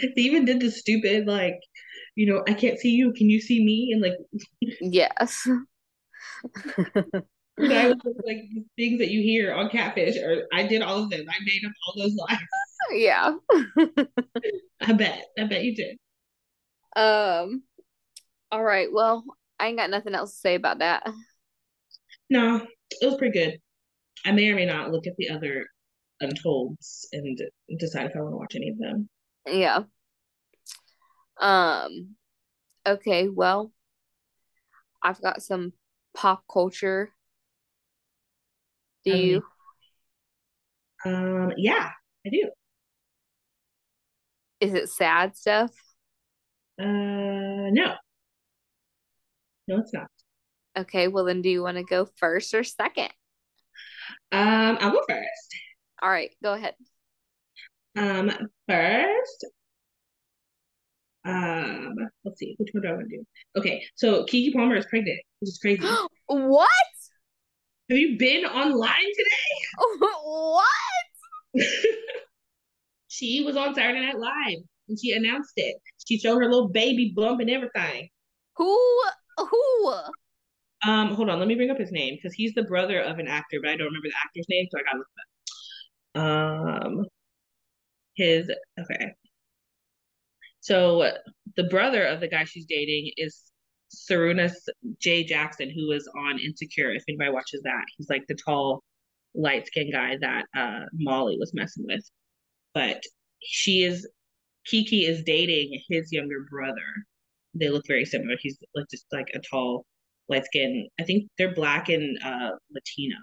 they 0.16 0.22
even 0.22 0.46
did 0.46 0.60
the 0.60 0.72
stupid 0.72 1.28
like, 1.28 1.60
you 2.16 2.32
know, 2.32 2.44
I 2.48 2.54
can't 2.54 2.80
see 2.80 2.92
you. 2.92 3.14
Can 3.14 3.30
you 3.30 3.42
see 3.42 3.64
me? 3.64 3.92
And 3.92 4.02
like, 4.02 4.14
yes. 4.82 5.48
I 7.60 7.88
was 7.88 8.22
like 8.26 8.44
things 8.78 9.00
that 9.00 9.10
you 9.10 9.22
hear 9.22 9.54
on 9.54 9.70
Catfish, 9.70 10.18
or 10.18 10.44
I 10.54 10.66
did 10.66 10.82
all 10.82 11.04
of 11.04 11.10
them. 11.10 11.26
I 11.30 11.36
made 11.44 11.66
up 11.66 11.72
all 11.88 12.04
those 12.04 12.16
lines. 12.16 12.40
Yeah. 12.92 13.36
I 14.82 14.92
bet. 14.92 15.24
I 15.40 15.46
bet 15.46 15.64
you 15.64 15.74
did. 15.74 15.98
Um. 16.98 17.64
All 18.52 18.62
right. 18.62 18.90
Well, 18.92 19.24
I 19.58 19.68
ain't 19.68 19.78
got 19.78 19.90
nothing 19.90 20.16
else 20.16 20.34
to 20.34 20.38
say 20.38 20.56
about 20.56 20.80
that. 20.80 21.08
No, 22.30 22.68
it 22.90 23.06
was 23.06 23.16
pretty 23.16 23.40
good. 23.40 23.58
I 24.26 24.34
may 24.34 24.50
or 24.50 24.56
may 24.56 24.66
not 24.66 24.92
look 24.92 25.08
at 25.08 25.16
the 25.18 25.30
other 25.30 25.66
Untolds 26.20 27.08
and 27.14 27.40
decide 27.80 28.08
if 28.08 28.16
I 28.16 28.22
want 28.22 28.34
to 28.34 28.38
watch 28.38 28.56
any 28.56 28.70
of 28.70 28.78
them. 28.78 29.10
Yeah. 29.46 29.84
Um 31.40 32.16
okay, 32.86 33.28
well, 33.28 33.72
I've 35.02 35.22
got 35.22 35.42
some 35.42 35.74
pop 36.14 36.44
culture. 36.52 37.12
Do 39.06 39.12
um, 39.12 39.20
you? 39.20 39.44
Um 41.06 41.52
yeah, 41.58 41.90
I 42.26 42.30
do. 42.30 42.50
Is 44.60 44.74
it 44.74 44.90
sad 44.90 45.36
stuff? 45.36 45.72
Uh 46.80 46.86
no. 46.86 47.96
No, 49.68 49.78
it's 49.80 49.94
not. 49.94 50.08
Okay, 50.78 51.08
well 51.08 51.26
then 51.26 51.42
do 51.42 51.50
you 51.50 51.62
want 51.62 51.78
to 51.78 51.84
go 51.84 52.06
first 52.18 52.54
or 52.54 52.64
second? 52.64 53.10
Um, 54.32 54.78
I'll 54.82 54.92
go 54.92 55.04
first. 55.08 55.56
All 56.02 56.10
right, 56.10 56.32
go 56.42 56.54
ahead. 56.54 56.76
Um, 57.96 58.32
first, 58.68 59.46
um, 61.26 61.96
let's 62.26 62.40
see, 62.40 62.56
which 62.58 62.70
one 62.74 62.84
do 62.84 62.90
I 62.90 62.94
want 62.94 63.10
to 63.10 63.18
do? 63.18 63.26
Okay, 63.58 63.84
so 63.96 64.26
Keke 64.26 64.54
Palmer 64.54 64.76
is 64.76 64.86
pregnant, 64.88 65.20
which 65.40 65.50
is 65.50 65.60
crazy. 65.62 65.86
what? 66.28 66.70
Have 67.90 67.98
you 67.98 68.18
been 68.18 68.46
online 68.46 69.12
today? 69.18 70.00
what? 70.24 71.66
she 73.08 73.44
was 73.46 73.56
on 73.56 73.76
Saturday 73.76 74.06
Night 74.06 74.18
Live 74.18 74.60
and 74.90 74.98
she 75.00 75.12
announced 75.12 75.54
it. 75.56 75.76
She 76.08 76.18
showed 76.18 76.40
her 76.40 76.50
little 76.50 76.70
baby 76.70 77.14
bump 77.16 77.40
and 77.40 77.50
everything. 77.50 78.10
Who? 78.58 79.02
Who? 79.38 79.94
Um, 80.86 81.14
hold 81.16 81.30
on, 81.30 81.40
let 81.40 81.48
me 81.48 81.56
bring 81.56 81.70
up 81.70 81.78
his 81.78 81.92
name 81.92 82.16
because 82.16 82.34
he's 82.34 82.54
the 82.54 82.64
brother 82.64 83.00
of 83.00 83.20
an 83.20 83.28
actor, 83.28 83.60
but 83.62 83.70
I 83.70 83.78
don't 83.78 83.88
remember 83.88 84.10
the 84.10 84.16
actor's 84.26 84.46
name, 84.50 84.68
so 84.70 84.80
I 84.80 84.84
gotta 84.84 84.98
look 84.98 85.08
up. 85.16 86.86
Um, 86.86 87.06
his 88.16 88.50
okay. 88.80 89.14
So 90.62 91.12
the 91.58 91.66
brother 91.66 92.06
of 92.06 92.20
the 92.20 92.28
guy 92.28 92.46
she's 92.46 92.66
dating 92.66 93.12
is 93.18 93.44
Sarunas 93.94 94.54
J. 95.00 95.24
Jackson, 95.24 95.70
who 95.70 95.88
was 95.88 96.10
on 96.18 96.40
Insecure. 96.40 96.92
If 96.92 97.04
anybody 97.08 97.32
watches 97.32 97.62
that, 97.64 97.84
he's 97.98 98.10
like 98.10 98.24
the 98.28 98.36
tall, 98.36 98.84
light 99.36 99.68
skinned 99.68 99.94
guy 99.94 100.18
that 100.22 100.46
uh, 100.56 100.86
Molly 100.94 101.38
was 101.38 101.54
messing 101.54 101.86
with. 101.88 102.04
But 102.74 103.04
she 103.42 103.84
is 103.84 104.08
Keke 104.72 105.08
is 105.08 105.24
dating 105.24 105.82
his 105.90 106.12
younger 106.12 106.46
brother. 106.50 107.06
They 107.54 107.70
look 107.70 107.86
very 107.88 108.06
similar. 108.06 108.36
He's 108.40 108.58
like 108.76 108.86
just 108.90 109.06
like 109.12 109.28
a 109.36 109.40
tall, 109.40 109.86
light 110.30 110.46
skin. 110.46 110.88
I 111.00 111.04
think 111.04 111.30
they're 111.38 111.54
black 111.54 111.90
and 111.90 112.18
uh, 112.24 112.52
Latino, 112.74 113.18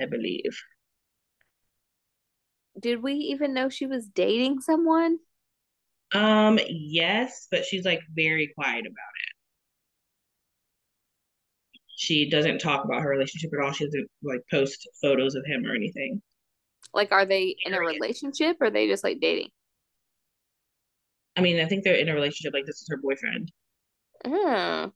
I 0.00 0.06
believe 0.06 0.56
did 2.78 3.02
we 3.02 3.14
even 3.14 3.54
know 3.54 3.68
she 3.68 3.86
was 3.86 4.06
dating 4.06 4.60
someone? 4.60 5.18
Um, 6.14 6.58
yes, 6.68 7.48
but 7.50 7.64
she's 7.64 7.84
like 7.84 8.00
very 8.14 8.52
quiet 8.54 8.80
about 8.80 8.90
it. 8.90 9.32
She 11.96 12.28
doesn't 12.28 12.58
talk 12.58 12.84
about 12.84 13.02
her 13.02 13.10
relationship 13.10 13.50
at 13.54 13.64
all. 13.64 13.72
She 13.72 13.84
doesn't 13.84 14.08
like 14.22 14.40
post 14.50 14.88
photos 15.00 15.34
of 15.34 15.44
him 15.46 15.64
or 15.64 15.74
anything. 15.74 16.20
Like, 16.92 17.12
are 17.12 17.24
they 17.24 17.56
in 17.64 17.74
a 17.74 17.80
relationship 17.80 18.56
or 18.60 18.66
are 18.66 18.70
they 18.70 18.88
just 18.88 19.04
like 19.04 19.20
dating? 19.20 19.48
I 21.36 21.40
mean, 21.40 21.60
I 21.60 21.64
think 21.66 21.84
they're 21.84 21.94
in 21.94 22.08
a 22.08 22.14
relationship. 22.14 22.52
Like, 22.52 22.66
this 22.66 22.82
is 22.82 22.88
her 22.90 22.98
boyfriend. 23.02 23.50
Oh. 24.26 24.92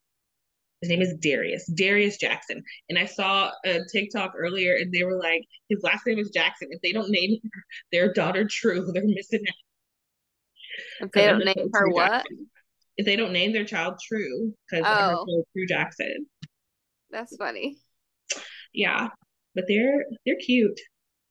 His 0.82 0.90
name 0.90 1.00
is 1.00 1.14
Darius, 1.20 1.70
Darius 1.74 2.18
Jackson. 2.18 2.62
And 2.88 2.98
I 2.98 3.06
saw 3.06 3.50
a 3.64 3.80
TikTok 3.90 4.32
earlier 4.36 4.74
and 4.74 4.92
they 4.92 5.04
were 5.04 5.18
like, 5.18 5.42
his 5.68 5.82
last 5.82 6.06
name 6.06 6.18
is 6.18 6.30
Jackson. 6.30 6.68
If 6.70 6.82
they 6.82 6.92
don't 6.92 7.10
name 7.10 7.38
their 7.92 8.12
daughter 8.12 8.46
True, 8.46 8.90
they're 8.92 9.06
missing 9.06 9.40
out. 9.48 11.06
If 11.06 11.12
they 11.12 11.26
don't 11.26 11.44
name 11.44 11.70
her 11.72 11.88
what? 11.88 12.10
Jackson. 12.10 12.50
If 12.98 13.06
they 13.06 13.16
don't 13.16 13.32
name 13.32 13.52
their 13.52 13.64
child 13.64 13.94
True, 14.06 14.52
because 14.70 14.84
oh. 14.86 15.44
True 15.54 15.66
Jackson. 15.66 16.26
That's 17.10 17.34
funny. 17.36 17.78
Yeah. 18.74 19.08
But 19.54 19.64
they're 19.68 20.04
they're 20.26 20.36
cute. 20.36 20.78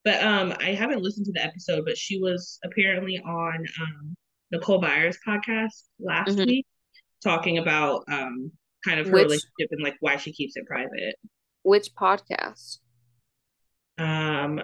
But 0.03 0.23
um 0.23 0.55
I 0.59 0.71
haven't 0.71 1.03
listened 1.03 1.27
to 1.27 1.33
the 1.33 1.43
episode, 1.43 1.85
but 1.85 1.97
she 1.97 2.19
was 2.19 2.57
apparently 2.63 3.19
on 3.19 3.65
um 3.79 4.15
Nicole 4.51 4.81
Byer's 4.81 5.19
podcast 5.27 5.83
last 5.99 6.31
mm-hmm. 6.31 6.45
week 6.45 6.65
talking 7.23 7.59
about 7.59 8.03
um 8.07 8.51
kind 8.85 8.99
of 8.99 9.07
her 9.07 9.13
which, 9.13 9.23
relationship 9.23 9.69
and 9.71 9.83
like 9.83 9.95
why 9.99 10.17
she 10.17 10.31
keeps 10.31 10.55
it 10.55 10.65
private. 10.65 11.15
Which 11.63 11.89
podcast? 11.95 12.77
Um, 13.97 14.61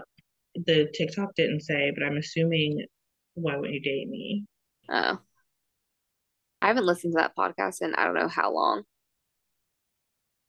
the 0.55 0.89
TikTok 0.93 1.36
didn't 1.36 1.61
say, 1.61 1.91
but 1.95 2.03
I'm 2.03 2.17
assuming 2.17 2.86
why 3.34 3.55
won't 3.55 3.72
you 3.72 3.82
date 3.82 4.07
me? 4.07 4.45
Oh, 4.89 5.19
I 6.61 6.67
haven't 6.67 6.86
listened 6.86 7.13
to 7.13 7.22
that 7.22 7.36
podcast 7.36 7.82
in 7.82 7.95
I 7.95 8.05
don't 8.05 8.13
know 8.13 8.28
how 8.28 8.53
long. 8.53 8.84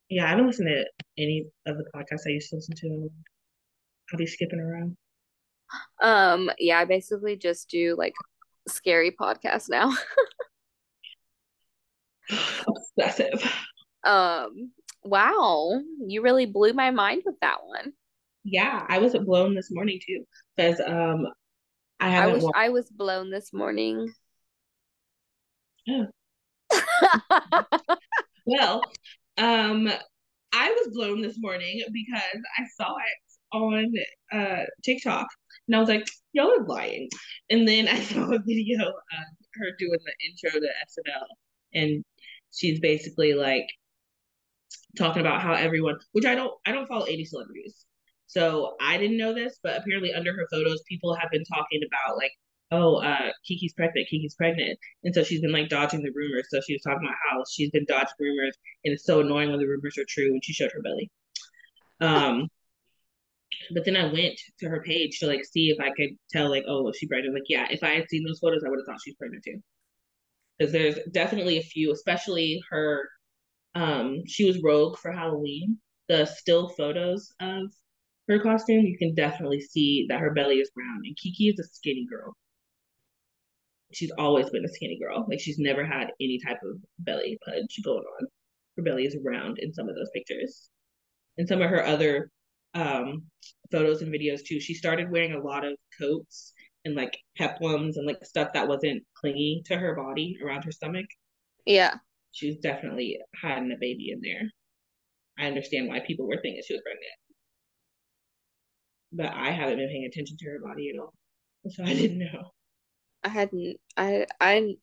Yeah, 0.09 0.27
I 0.27 0.31
haven't 0.31 0.47
listened 0.47 0.69
to 0.69 0.85
any 1.17 1.47
of 1.67 1.77
the 1.79 1.85
podcasts 1.95 2.27
I 2.27 2.33
used 2.33 2.51
to 2.51 2.57
listen 2.57 2.75
to. 2.77 3.11
I'll 4.13 4.19
be 4.19 4.27
skipping 4.27 4.61
around. 4.61 4.97
Um, 6.03 6.51
yeah, 6.59 6.81
I 6.81 6.85
basically 6.85 7.37
just 7.37 7.71
do 7.71 7.95
like 7.97 8.13
scary 8.69 9.11
podcasts 9.11 9.71
now. 9.71 9.97
Obsessive. 12.67 13.53
Um, 14.05 14.73
wow, 15.05 15.81
you 16.07 16.23
really 16.23 16.47
blew 16.47 16.73
my 16.73 16.91
mind 16.91 17.23
with 17.25 17.37
that 17.41 17.59
one. 17.65 17.93
Yeah, 18.45 18.85
I 18.89 18.99
was 18.99 19.15
blown 19.15 19.55
this 19.55 19.71
morning 19.71 20.01
too 20.05 20.25
because 20.57 20.81
um, 20.81 21.27
I 22.01 22.25
I 22.25 22.27
was 22.27 22.51
I 22.55 22.69
was 22.71 22.91
blown 22.91 23.31
this 23.31 23.53
morning. 23.53 24.13
Yeah. 25.87 26.07
well, 28.47 28.83
um, 29.39 29.91
I 30.53 30.71
was 30.71 30.89
blown 30.93 31.23
this 31.23 31.37
morning 31.39 31.83
because 31.93 32.43
I 32.59 32.65
saw 32.77 32.95
it 32.97 33.57
on 33.57 33.93
uh 34.33 34.65
TikTok 34.83 35.27
and 35.69 35.77
I 35.77 35.81
was 35.81 35.89
like, 35.89 36.07
y'all 36.33 36.51
are 36.51 36.67
lying. 36.67 37.09
And 37.51 37.67
then 37.67 37.89
I 37.89 38.01
saw 38.01 38.25
a 38.25 38.39
video 38.39 38.89
of 38.89 38.95
her 39.55 39.71
doing 39.79 39.99
the 40.05 40.15
intro 40.29 40.61
to 40.61 40.67
SNL 40.67 41.27
and 41.75 42.05
she's 42.53 42.81
basically 42.81 43.35
like 43.35 43.67
talking 44.97 45.21
about 45.21 45.41
how 45.41 45.55
everyone 45.55 45.97
which 46.13 46.25
I 46.25 46.35
don't 46.35 46.53
I 46.67 46.73
don't 46.73 46.87
follow 46.87 47.07
80 47.07 47.25
celebrities. 47.27 47.85
So 48.27 48.77
I 48.81 48.97
didn't 48.97 49.19
know 49.19 49.35
this, 49.35 49.59
but 49.63 49.79
apparently 49.79 50.15
under 50.15 50.33
her 50.33 50.47
photos, 50.51 50.83
people 50.89 51.15
have 51.15 51.31
been 51.31 51.45
talking 51.45 51.83
about 51.87 52.17
like, 52.17 52.33
oh, 52.71 52.97
uh, 52.97 53.31
Keke's 53.49 53.75
pregnant, 53.75 54.09
Keke's 54.11 54.35
pregnant. 54.35 54.79
And 55.05 55.15
so 55.15 55.23
she's 55.23 55.43
been 55.43 55.53
like 55.53 55.69
dodging 55.69 56.03
the 56.03 56.13
rumors. 56.15 56.47
So 56.51 56.61
she 56.67 56.73
was 56.73 56.83
talking 56.83 57.07
about 57.07 57.17
how 57.31 57.45
she's 57.51 57.71
been 57.71 57.85
dodging 57.87 58.15
rumors 58.19 58.57
and 58.85 58.95
it's 58.95 59.05
so 59.05 59.21
annoying 59.21 59.51
when 59.51 59.59
the 59.61 59.67
rumors 59.67 59.99
are 59.99 60.07
true 60.09 60.33
when 60.33 60.41
she 60.43 60.53
showed 60.55 60.73
her 60.73 60.83
belly. 60.83 61.11
Um 62.01 62.49
but 63.75 63.85
then 63.85 63.97
I 63.97 64.13
went 64.13 64.39
to 64.61 64.69
her 64.69 64.83
page 64.83 65.19
to 65.21 65.27
like 65.27 65.45
see 65.45 65.71
if 65.71 65.79
I 65.81 65.91
could 65.97 66.11
tell 66.31 66.51
like, 66.51 66.65
oh, 66.67 66.83
was 66.83 66.97
she 66.97 67.07
pregnant? 67.07 67.35
Like, 67.35 67.45
yeah, 67.49 67.67
if 67.71 67.83
I 67.83 67.91
had 67.91 68.09
seen 68.09 68.25
those 68.27 68.41
photos, 68.41 68.63
I 68.65 68.71
would 68.71 68.79
have 68.81 68.87
thought 68.87 69.01
she's 69.05 69.15
pregnant 69.17 69.45
too. 69.45 69.61
Because 70.63 70.73
there's 70.73 70.99
definitely 71.11 71.59
a 71.59 71.63
few, 71.63 71.91
especially 71.91 72.63
her 72.71 73.09
um 73.75 74.23
she 74.29 74.45
was 74.45 74.63
rogue 74.63 74.97
for 74.97 75.11
Halloween. 75.11 75.79
The 76.09 76.25
still 76.25 76.69
photos 76.69 77.33
of 77.41 77.73
her 78.29 78.39
costume, 78.39 78.85
you 78.85 78.97
can 78.97 79.13
definitely 79.17 79.61
see 79.61 80.07
that 80.09 80.21
her 80.21 80.33
belly 80.33 80.57
is 80.61 80.71
round. 80.77 81.05
And 81.05 81.17
Keke 81.17 81.53
is 81.53 81.59
a 81.59 81.65
skinny 81.65 82.07
girl. 82.09 82.37
She's 83.93 84.13
always 84.17 84.51
been 84.51 84.65
a 84.65 84.69
skinny 84.69 85.01
girl. 85.03 85.27
Like 85.29 85.41
she's 85.41 85.59
never 85.59 85.85
had 85.85 86.13
any 86.21 86.39
type 86.47 86.59
of 86.63 86.77
belly 87.01 87.39
pudge 87.45 87.81
going 87.85 88.05
on. 88.21 88.29
Her 88.77 88.85
belly 88.85 89.05
is 89.05 89.17
round 89.25 89.59
in 89.59 89.75
some 89.75 89.89
of 89.89 89.97
those 89.97 90.11
pictures. 90.15 90.71
And 91.39 91.49
some 91.49 91.61
of 91.61 91.71
her 91.71 91.85
other 91.85 92.31
um, 92.75 93.25
photos 93.73 94.01
and 94.01 94.15
videos 94.15 94.45
too, 94.47 94.61
she 94.61 94.75
started 94.75 95.11
wearing 95.11 95.33
a 95.33 95.43
lot 95.43 95.65
of 95.65 95.75
coats 95.99 96.52
and 96.85 96.95
like 96.95 97.17
peplums 97.39 97.97
and 97.97 98.07
like 98.07 98.25
stuff 98.25 98.53
that 98.55 98.69
wasn't 98.69 99.03
clingy 99.15 99.63
to 99.67 99.77
her 99.77 99.95
body 99.95 100.37
around 100.45 100.65
her 100.65 100.73
stomach. 100.73 101.07
Yeah. 101.67 101.95
She's 102.33 102.57
definitely 102.59 103.19
hiding 103.41 103.73
a 103.73 103.79
baby 103.79 104.11
in 104.11 104.21
there. 104.23 104.51
I 105.39 105.49
understand 105.49 105.89
why 105.89 106.01
people 106.01 106.27
were 106.27 106.41
thinking 106.43 106.63
she 106.67 106.75
was 106.75 106.83
pregnant 106.83 107.13
but 109.13 109.33
I 109.35 109.51
haven't 109.51 109.77
been 109.77 109.89
paying 109.89 110.05
attention 110.07 110.37
to 110.39 110.47
her 110.47 110.59
body 110.65 110.91
at 110.91 111.01
all, 111.01 111.13
so 111.69 111.85
I 111.85 111.95
didn't 111.95 112.19
know. 112.19 112.51
I 113.23 113.29
hadn't. 113.29 113.77
I 113.97 114.27
I 114.41 114.75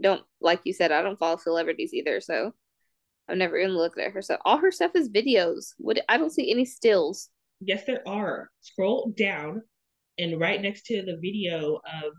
don't 0.00 0.22
like 0.40 0.60
you 0.64 0.72
said. 0.72 0.92
I 0.92 1.02
don't 1.02 1.18
follow 1.18 1.36
celebrities 1.36 1.94
either, 1.94 2.20
so 2.20 2.52
I've 3.28 3.38
never 3.38 3.56
even 3.56 3.76
looked 3.76 3.98
at 3.98 4.12
her 4.12 4.22
stuff. 4.22 4.40
All 4.44 4.58
her 4.58 4.72
stuff 4.72 4.92
is 4.94 5.08
videos. 5.08 5.74
What 5.78 5.98
I 6.08 6.18
don't 6.18 6.32
see 6.32 6.50
any 6.50 6.64
stills. 6.64 7.30
Yes, 7.60 7.84
there 7.86 8.06
are. 8.06 8.50
Scroll 8.60 9.14
down, 9.16 9.62
and 10.18 10.40
right 10.40 10.60
next 10.60 10.86
to 10.86 11.02
the 11.02 11.18
video 11.20 11.76
of 11.76 12.12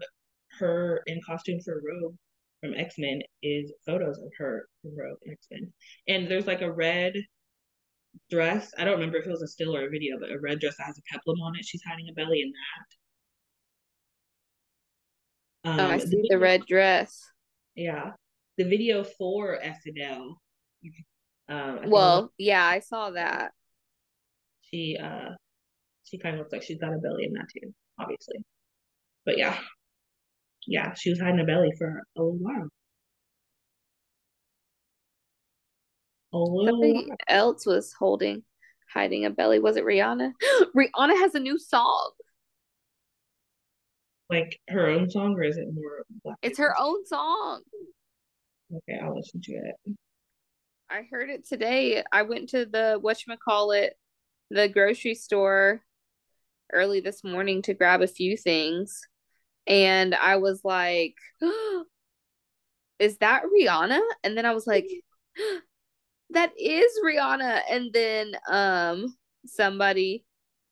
her 0.60 1.02
in 1.08 1.20
costume 1.26 1.60
for 1.62 1.82
Rogue 1.82 2.16
from 2.62 2.74
X 2.74 2.96
Men 2.98 3.22
is 3.44 3.72
photos 3.86 4.18
of 4.18 4.32
her 4.38 4.68
in 4.84 4.96
Rogue 4.96 5.20
X 5.30 5.48
Men, 5.52 5.72
and 6.08 6.30
there's 6.30 6.48
like 6.48 6.62
a 6.62 6.72
red 6.72 7.14
dress. 8.30 8.72
I 8.78 8.84
don't 8.84 8.96
remember 8.96 9.18
if 9.18 9.28
it 9.28 9.32
was 9.32 9.42
a 9.42 9.48
still 9.48 9.76
or 9.76 9.88
a 9.88 9.90
video, 9.90 10.18
but 10.20 10.32
a 10.32 10.40
red 10.40 10.60
dress 10.60 10.78
that 10.78 10.86
has 10.86 10.98
a 10.98 11.02
peplum 11.12 11.40
on 11.42 11.56
it. 11.56 11.66
She's 11.66 11.84
hiding 11.88 12.08
a 12.10 12.14
belly 12.14 12.42
in 12.42 12.52
that. 15.64 15.70
Um, 15.70 15.80
oh, 15.80 15.90
I 15.90 15.94
um, 15.96 16.00
see 16.00 16.08
the, 16.08 16.28
the, 16.32 16.40
red 16.40 16.66
dress. 16.66 17.22
Yeah, 17.76 18.12
the 18.58 18.64
video 18.64 19.04
for 19.04 19.60
SNL. 19.64 20.36
Um, 21.50 21.80
well, 21.86 22.32
yeah, 22.38 22.66
I 22.66 22.80
saw 22.80 23.12
that. 23.12 23.52
She 24.62 24.98
uh, 25.02 25.30
she 26.04 26.18
kind 26.18 26.36
of 26.36 26.40
looks 26.40 26.54
like 26.54 26.64
she's 26.64 26.80
got 26.80 26.94
a 26.94 26.98
belly 26.98 27.26
in 27.26 27.34
that 27.34 27.48
too, 27.54 27.74
obviously. 28.00 28.38
But 29.26 29.38
yeah, 29.38 29.58
yeah, 30.68 30.94
she 30.94 31.10
was 31.10 31.20
hiding 31.20 31.40
a 31.40 31.46
belly 31.46 31.72
for 31.78 32.02
a 32.18 32.22
little 32.22 32.38
while. 32.40 32.70
Somebody 36.32 37.08
else 37.28 37.66
was 37.66 37.94
holding, 37.98 38.44
hiding 38.94 39.26
a 39.26 39.30
belly. 39.30 39.60
Was 39.60 39.78
it 39.78 39.86
Rihanna? 39.86 40.32
Rihanna 40.76 41.18
has 41.20 41.36
a 41.36 41.40
new 41.40 41.58
song. 41.58 42.12
Like 44.30 44.60
her 44.70 44.88
own 44.88 45.10
song, 45.10 45.36
or 45.36 45.44
is 45.44 45.58
it 45.58 45.68
more? 45.74 46.04
Black 46.24 46.38
it's 46.42 46.58
her 46.60 46.76
own 46.78 47.06
song. 47.06 47.62
Okay, 48.74 49.00
I'll 49.02 49.16
listen 49.16 49.42
to 49.42 49.54
it. 49.54 49.96
I 50.90 51.04
heard 51.10 51.30
it 51.30 51.48
today. 51.48 52.04
I 52.12 52.24
went 52.24 52.50
to 52.50 52.66
the 52.66 53.00
whatchamacallit, 53.02 53.92
the 54.50 54.68
grocery 54.68 55.16
store 55.16 55.82
early 56.74 57.00
this 57.00 57.24
morning 57.24 57.62
to 57.64 57.74
grab 57.74 58.02
a 58.02 58.08
few 58.08 58.38
things. 58.38 59.02
And 59.66 60.16
I 60.16 60.38
was 60.38 60.62
like, 60.64 61.16
is 63.00 63.18
that 63.20 63.44
Rihanna? 63.44 64.00
And 64.24 64.38
then 64.38 64.46
I 64.46 64.54
was 64.54 64.68
like, 64.68 64.88
that 66.32 66.52
is 66.58 66.92
Rihanna. 67.06 67.62
And 67.70 67.94
then 67.94 68.34
um 68.50 69.16
somebody, 69.46 70.26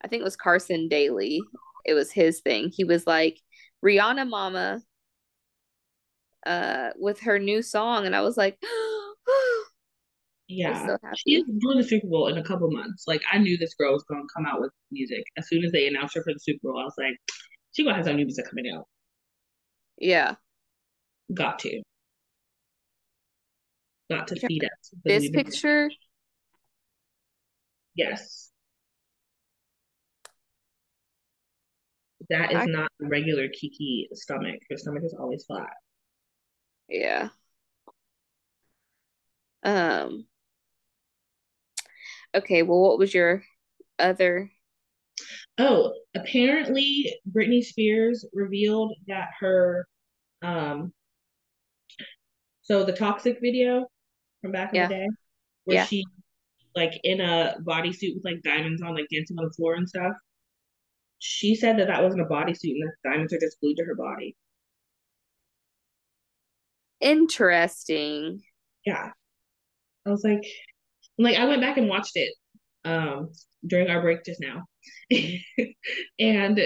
I 0.03 0.07
think 0.07 0.21
it 0.21 0.25
was 0.25 0.35
Carson 0.35 0.87
Daly, 0.89 1.41
it 1.85 1.93
was 1.93 2.11
his 2.11 2.41
thing. 2.41 2.69
He 2.73 2.83
was 2.83 3.05
like, 3.07 3.39
Rihanna 3.83 4.27
Mama 4.27 4.81
uh 6.45 6.91
with 6.97 7.21
her 7.21 7.39
new 7.39 7.61
song. 7.61 8.05
And 8.05 8.15
I 8.15 8.21
was 8.21 8.37
like, 8.37 8.57
Yeah, 10.47 10.85
so 10.85 10.97
she's 11.15 11.43
doing 11.43 11.77
the 11.77 11.83
Super 11.83 12.07
Bowl 12.07 12.27
in 12.27 12.37
a 12.37 12.43
couple 12.43 12.69
months. 12.69 13.05
Like 13.07 13.21
I 13.31 13.39
knew 13.39 13.57
this 13.57 13.73
girl 13.73 13.93
was 13.93 14.03
gonna 14.03 14.21
come 14.35 14.45
out 14.45 14.61
with 14.61 14.71
music 14.91 15.23
as 15.37 15.47
soon 15.47 15.63
as 15.65 15.71
they 15.71 15.87
announced 15.87 16.15
her 16.15 16.23
for 16.23 16.33
the 16.33 16.39
Super 16.39 16.59
Bowl. 16.63 16.79
I 16.79 16.83
was 16.83 16.93
like, 16.97 17.17
she 17.71 17.83
gonna 17.83 17.95
have 17.95 18.05
some 18.05 18.15
new 18.15 18.25
music 18.25 18.45
coming 18.47 18.71
out. 18.71 18.87
Yeah, 19.97 20.35
got 21.33 21.59
to 21.59 21.81
not 24.09 24.27
to 24.27 24.39
feed 24.39 24.63
us. 24.63 24.91
This 25.03 25.29
picture? 25.29 25.89
Yes. 27.95 28.51
That 32.29 32.51
is 32.51 32.57
I... 32.57 32.65
not 32.65 32.91
a 33.01 33.07
regular 33.07 33.47
Keke 33.47 34.07
stomach. 34.13 34.59
Her 34.69 34.77
stomach 34.77 35.03
is 35.03 35.15
always 35.17 35.45
flat. 35.45 35.69
Yeah. 36.89 37.29
Um. 39.63 40.25
Okay, 42.35 42.63
well, 42.63 42.81
what 42.81 42.99
was 42.99 43.13
your 43.13 43.43
other? 43.97 44.51
Oh, 45.57 45.93
apparently 46.15 47.13
Britney 47.31 47.63
Spears 47.63 48.25
revealed 48.33 48.93
that 49.07 49.29
her, 49.39 49.87
um, 50.41 50.91
so 52.61 52.83
the 52.83 52.91
toxic 52.91 53.39
video 53.41 53.87
from 54.41 54.51
back 54.51 54.71
in 54.73 54.75
yeah. 54.75 54.87
the 54.87 54.93
day, 54.93 55.07
where 55.63 55.77
yeah. 55.77 55.85
she 55.85 56.03
like 56.75 56.99
in 57.03 57.21
a 57.21 57.55
bodysuit 57.65 58.15
with 58.15 58.25
like 58.25 58.41
diamonds 58.43 58.81
on, 58.81 58.95
like 58.95 59.07
dancing 59.09 59.37
on 59.39 59.45
the 59.45 59.53
floor 59.53 59.75
and 59.75 59.87
stuff. 59.87 60.13
She 61.19 61.55
said 61.55 61.79
that 61.79 61.87
that 61.87 62.03
wasn't 62.03 62.21
a 62.21 62.25
bodysuit 62.25 62.73
and 62.73 62.83
the 62.83 63.09
diamonds 63.09 63.31
are 63.31 63.39
just 63.39 63.59
glued 63.61 63.77
to 63.77 63.85
her 63.85 63.95
body. 63.95 64.35
Interesting. 66.99 68.41
Yeah. 68.85 69.11
I 70.05 70.09
was 70.09 70.23
like, 70.23 70.45
like 71.17 71.37
I 71.37 71.45
went 71.45 71.61
back 71.61 71.77
and 71.77 71.89
watched 71.89 72.15
it 72.15 72.33
um 72.83 73.29
during 73.65 73.89
our 73.89 74.01
break 74.01 74.23
just 74.25 74.41
now. 74.41 74.63
and 76.19 76.59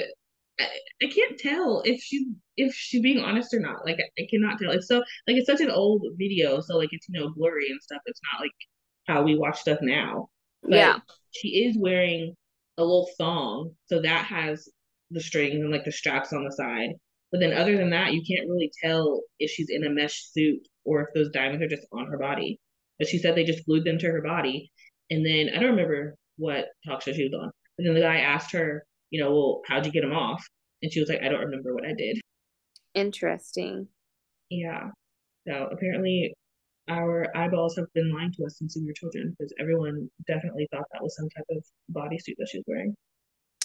I, 0.59 0.67
I 1.01 1.07
can't 1.07 1.37
tell 1.39 1.81
if 1.85 2.01
she 2.01 2.31
if 2.57 2.73
she's 2.73 3.01
being 3.01 3.19
honest 3.19 3.53
or 3.53 3.59
not. 3.59 3.85
Like 3.85 3.99
I, 3.99 4.21
I 4.21 4.27
cannot 4.29 4.59
tell. 4.59 4.71
It's 4.71 4.87
so 4.87 4.97
like 4.97 5.37
it's 5.37 5.47
such 5.47 5.61
an 5.61 5.71
old 5.71 6.03
video, 6.17 6.61
so 6.61 6.77
like 6.77 6.89
it's 6.91 7.07
you 7.09 7.19
know 7.19 7.31
blurry 7.35 7.69
and 7.69 7.81
stuff. 7.81 8.01
It's 8.05 8.21
not 8.33 8.41
like 8.41 8.51
how 9.07 9.23
we 9.23 9.37
watch 9.37 9.59
stuff 9.59 9.79
now. 9.81 10.29
But 10.63 10.75
yeah, 10.75 10.97
she 11.31 11.65
is 11.65 11.77
wearing 11.79 12.35
a 12.77 12.83
little 12.83 13.09
thong, 13.17 13.71
so 13.87 14.01
that 14.01 14.25
has 14.25 14.67
the 15.11 15.21
strings 15.21 15.55
and 15.55 15.71
like 15.71 15.85
the 15.85 15.91
straps 15.91 16.33
on 16.33 16.43
the 16.43 16.51
side. 16.51 16.91
But 17.31 17.39
then 17.39 17.53
other 17.53 17.77
than 17.77 17.91
that, 17.91 18.13
you 18.13 18.23
can't 18.27 18.49
really 18.49 18.71
tell 18.83 19.21
if 19.39 19.51
she's 19.51 19.69
in 19.69 19.85
a 19.85 19.89
mesh 19.89 20.23
suit 20.31 20.67
or 20.83 21.01
if 21.01 21.09
those 21.13 21.29
diamonds 21.29 21.63
are 21.63 21.67
just 21.67 21.87
on 21.91 22.07
her 22.07 22.17
body. 22.17 22.59
But 22.99 23.07
she 23.07 23.17
said 23.17 23.35
they 23.35 23.45
just 23.45 23.65
glued 23.65 23.85
them 23.85 23.97
to 23.99 24.11
her 24.11 24.21
body. 24.21 24.71
And 25.09 25.25
then 25.25 25.49
I 25.55 25.59
don't 25.59 25.71
remember 25.71 26.15
what 26.37 26.67
talk 26.85 27.01
show 27.01 27.13
she 27.13 27.23
was 27.23 27.33
on. 27.33 27.51
But 27.77 27.85
then 27.85 27.93
the 27.93 28.01
guy 28.01 28.17
asked 28.17 28.51
her, 28.51 28.85
you 29.09 29.23
know, 29.23 29.31
well, 29.31 29.61
how'd 29.67 29.85
you 29.85 29.91
get 29.91 30.01
them 30.01 30.13
off? 30.13 30.45
And 30.81 30.91
she 30.91 30.99
was 30.99 31.09
like, 31.09 31.21
I 31.23 31.29
don't 31.29 31.41
remember 31.41 31.73
what 31.73 31.85
I 31.85 31.93
did. 31.97 32.19
Interesting. 32.93 33.87
Yeah. 34.49 34.89
So 35.47 35.69
apparently 35.71 36.33
our 36.89 37.25
eyeballs 37.35 37.75
have 37.75 37.85
been 37.93 38.13
lying 38.13 38.33
to 38.33 38.45
us 38.45 38.57
since 38.57 38.75
we 38.75 38.85
were 38.85 38.93
children 38.93 39.35
because 39.37 39.53
everyone 39.59 40.09
definitely 40.27 40.67
thought 40.71 40.85
that 40.91 41.03
was 41.03 41.15
some 41.15 41.29
type 41.29 41.45
of 41.51 41.63
bodysuit 41.93 42.35
that 42.37 42.49
she 42.49 42.57
was 42.57 42.65
wearing. 42.67 42.95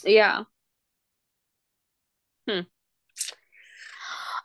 Yeah. 0.04 0.44
Hmm. 2.48 2.60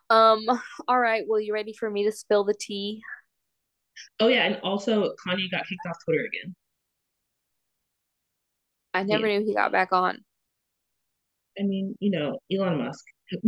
Um, 0.09 0.45
all 0.87 0.99
right. 0.99 1.23
Well, 1.27 1.39
you 1.39 1.53
ready 1.53 1.73
for 1.73 1.89
me 1.89 2.05
to 2.05 2.11
spill 2.11 2.43
the 2.43 2.55
tea? 2.59 3.01
Oh 4.19 4.27
yeah, 4.27 4.45
and 4.45 4.57
also 4.63 5.13
Kanye 5.25 5.49
got 5.49 5.67
kicked 5.67 5.81
off 5.87 5.97
Twitter 6.05 6.25
again. 6.25 6.55
I 8.93 9.03
never 9.03 9.27
yeah. 9.27 9.39
knew 9.39 9.45
he 9.45 9.53
got 9.53 9.71
back 9.71 9.93
on. 9.93 10.23
I 11.59 11.63
mean, 11.63 11.95
you 11.99 12.11
know, 12.11 12.39
Elon 12.51 12.77
Musk. 12.77 13.05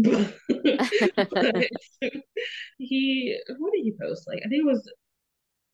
he 2.77 3.37
what 3.57 3.73
did 3.73 3.83
he 3.83 3.93
post? 3.99 4.27
Like 4.27 4.41
I 4.45 4.49
think 4.49 4.61
it 4.61 4.65
was 4.65 4.87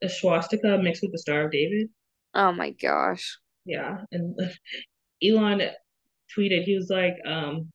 a 0.02 0.10
swastika 0.10 0.78
mixed 0.78 1.02
with 1.02 1.12
the 1.12 1.18
Star 1.18 1.45
of 1.45 1.52
David. 1.52 1.89
Oh 2.34 2.52
my 2.52 2.72
gosh. 2.72 3.38
Yeah. 3.66 3.98
And 4.12 4.39
Elon 5.24 5.62
tweeted, 6.38 6.64
he 6.64 6.76
was 6.76 6.89
like, 6.89 7.16
um, 7.26 7.72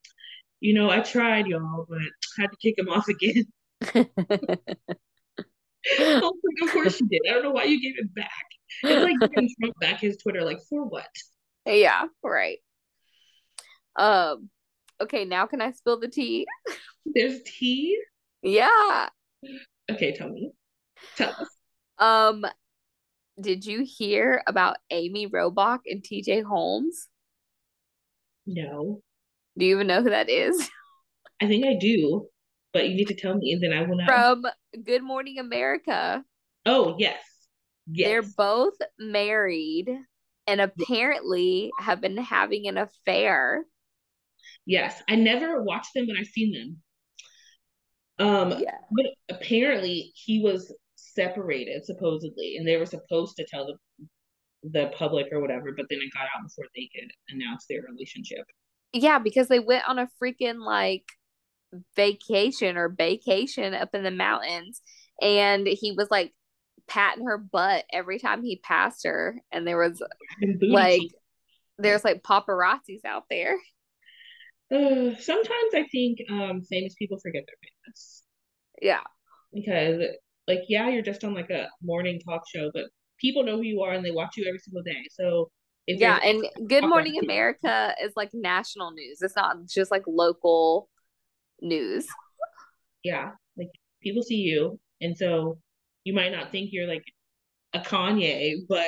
you 0.61 0.75
know, 0.75 0.91
I 0.91 1.01
tried 1.01 1.47
y'all, 1.47 1.87
but 1.89 1.99
had 2.39 2.51
to 2.51 2.57
kick 2.61 2.79
him 2.79 2.89
off 2.89 3.09
again. 3.09 3.45
Like, 5.99 6.23
of 6.63 6.71
course 6.73 7.01
you 7.01 7.09
did. 7.09 7.21
I 7.29 7.35
don't 7.35 7.43
know 7.43 7.51
why 7.51 7.65
you 7.65 7.81
gave 7.81 7.99
it 7.99 8.15
back. 8.15 8.45
It's 8.83 9.03
like 9.03 9.31
giving 9.35 9.51
Trump 9.61 9.75
back 9.81 10.01
his 10.01 10.17
Twitter, 10.17 10.43
like 10.45 10.59
for 10.69 10.85
what? 10.85 11.09
Yeah, 11.67 12.07
right. 12.23 12.59
Um, 13.97 14.49
okay, 15.01 15.25
now 15.25 15.47
can 15.47 15.61
I 15.61 15.73
spill 15.73 16.01
the 16.01 16.09
tea? 16.09 16.47
There's 17.07 17.41
tea? 17.45 17.99
Yeah. 18.43 19.09
Okay, 19.91 20.15
tell 20.15 20.29
me. 20.29 20.53
Tell 21.17 21.31
us. 21.31 21.49
Um, 21.99 22.45
did 23.41 23.67
you 23.67 23.85
hear 23.85 24.43
about 24.47 24.77
Amy 24.91 25.29
Robach 25.29 25.81
and 25.87 26.03
TJ 26.03 26.45
Holmes? 26.45 27.09
No. 28.47 29.03
Do 29.59 29.65
you 29.65 29.75
even 29.77 29.87
know 29.87 30.03
who 30.03 30.11
that 30.11 30.29
is? 30.29 30.69
I 31.41 31.49
think 31.49 31.67
I 31.67 31.75
do, 31.79 32.29
but 32.73 32.89
you 32.89 32.95
need 32.95 33.09
to 33.09 33.15
tell 33.15 33.35
me 33.35 33.53
and 33.53 33.63
then 33.63 33.73
I 33.73 33.83
will 33.87 33.97
know. 33.97 34.07
From 34.07 34.45
Good 34.85 35.03
Morning 35.03 35.39
America. 35.39 36.25
Oh, 36.67 36.97
yes. 36.99 37.23
Yes. 37.87 38.09
They're 38.09 38.23
both 38.23 38.75
married 38.99 39.91
and 40.47 40.61
apparently 40.61 41.71
have 41.79 42.01
been 42.01 42.17
having 42.17 42.69
an 42.69 42.79
affair. 42.79 43.65
Yes, 44.67 45.03
I 45.09 45.17
never 45.17 45.63
watched 45.63 45.95
them, 45.95 46.07
but 46.07 46.17
I've 46.19 46.27
seen 46.27 46.53
them. 46.53 46.83
Um, 48.19 48.51
yeah. 48.61 48.79
but 48.91 49.07
apparently 49.37 50.13
he 50.15 50.41
was 50.41 50.73
separated 50.95 51.85
supposedly, 51.85 52.57
and 52.57 52.67
they 52.67 52.77
were 52.77 52.87
supposed 52.87 53.37
to 53.37 53.47
tell 53.47 53.67
the 53.67 54.07
the 54.65 54.93
public 54.97 55.27
or 55.33 55.41
whatever, 55.41 55.73
but 55.77 55.87
then 55.91 55.99
it 56.01 56.13
got 56.15 56.23
out 56.23 56.45
before 56.45 56.67
they 56.75 56.89
could 56.95 57.11
announce 57.31 57.67
their 57.69 57.83
relationship. 57.83 58.45
Yeah, 58.93 59.19
because 59.19 59.49
they 59.49 59.59
went 59.59 59.89
on 59.89 59.99
a 59.99 60.09
freaking 60.23 60.65
like 60.65 61.05
vacation 61.97 62.77
or 62.77 62.89
vacation 62.89 63.75
up 63.75 63.95
in 63.95 64.03
the 64.03 64.11
mountains, 64.11 64.83
and 65.21 65.67
he 65.67 65.93
was 65.93 66.09
like 66.11 66.33
patting 66.89 67.27
her 67.27 67.39
butt 67.39 67.85
every 67.93 68.19
time 68.19 68.43
he 68.43 68.61
passed 68.63 69.05
her, 69.05 69.37
and 69.51 69.67
there 69.67 69.79
was 69.79 70.03
like 70.61 71.03
there's 71.79 72.05
like 72.05 72.23
paparazzis 72.23 73.05
out 73.05 73.25
there. 73.31 73.57
Uh, 74.73 75.15
sometimes 75.19 75.75
I 75.75 75.85
think 75.93 76.19
um 76.31 76.63
famous 76.63 76.95
people 76.95 77.19
forget 77.23 77.43
they're 77.47 77.71
famous. 77.87 78.23
Yeah. 78.81 79.03
Because 79.53 80.03
like 80.49 80.61
yeah, 80.69 80.89
you're 80.89 81.03
just 81.03 81.25
on 81.25 81.35
like 81.35 81.51
a 81.51 81.69
morning 81.83 82.21
talk 82.21 82.43
show, 82.55 82.71
but 82.73 82.85
people 83.21 83.45
know 83.45 83.57
who 83.57 83.63
you 83.63 83.83
are 83.83 83.93
and 83.93 84.05
they 84.05 84.11
watch 84.11 84.37
you 84.37 84.47
every 84.49 84.59
single 84.59 84.83
day. 84.83 85.05
So 85.11 85.51
yeah, 85.87 86.21
and 86.23 86.47
Good 86.69 86.87
Morning 86.87 87.19
America 87.23 87.95
is 88.03 88.13
like 88.15 88.31
national 88.33 88.93
news. 88.93 89.19
It's 89.21 89.35
not 89.35 89.67
just 89.67 89.91
like 89.91 90.05
local 90.07 90.89
news. 91.63 92.07
Yeah, 93.03 93.31
like 93.57 93.71
people 94.03 94.23
see 94.23 94.37
you, 94.37 94.79
and 95.01 95.17
so 95.17 95.59
you 96.05 96.15
might 96.15 96.33
not 96.33 96.53
think 96.53 96.71
you're 96.73 96.89
like 96.89 97.05
a 97.73 97.81
Kanye, 97.81 98.57
but 98.69 98.87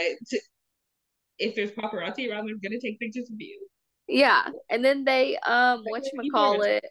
if 1.39 1.55
there's 1.55 1.71
paparazzi 1.73 2.31
around, 2.31 2.47
they're 2.47 2.57
gonna 2.63 2.81
take 2.81 2.99
pictures 2.99 3.31
of 3.31 3.37
you. 3.39 3.67
Yeah, 4.07 4.49
and 4.69 4.85
then 4.85 5.05
they 5.05 5.39
um, 5.39 5.83
what 5.85 6.05
you 6.13 6.31
call 6.31 6.63
it? 6.63 6.85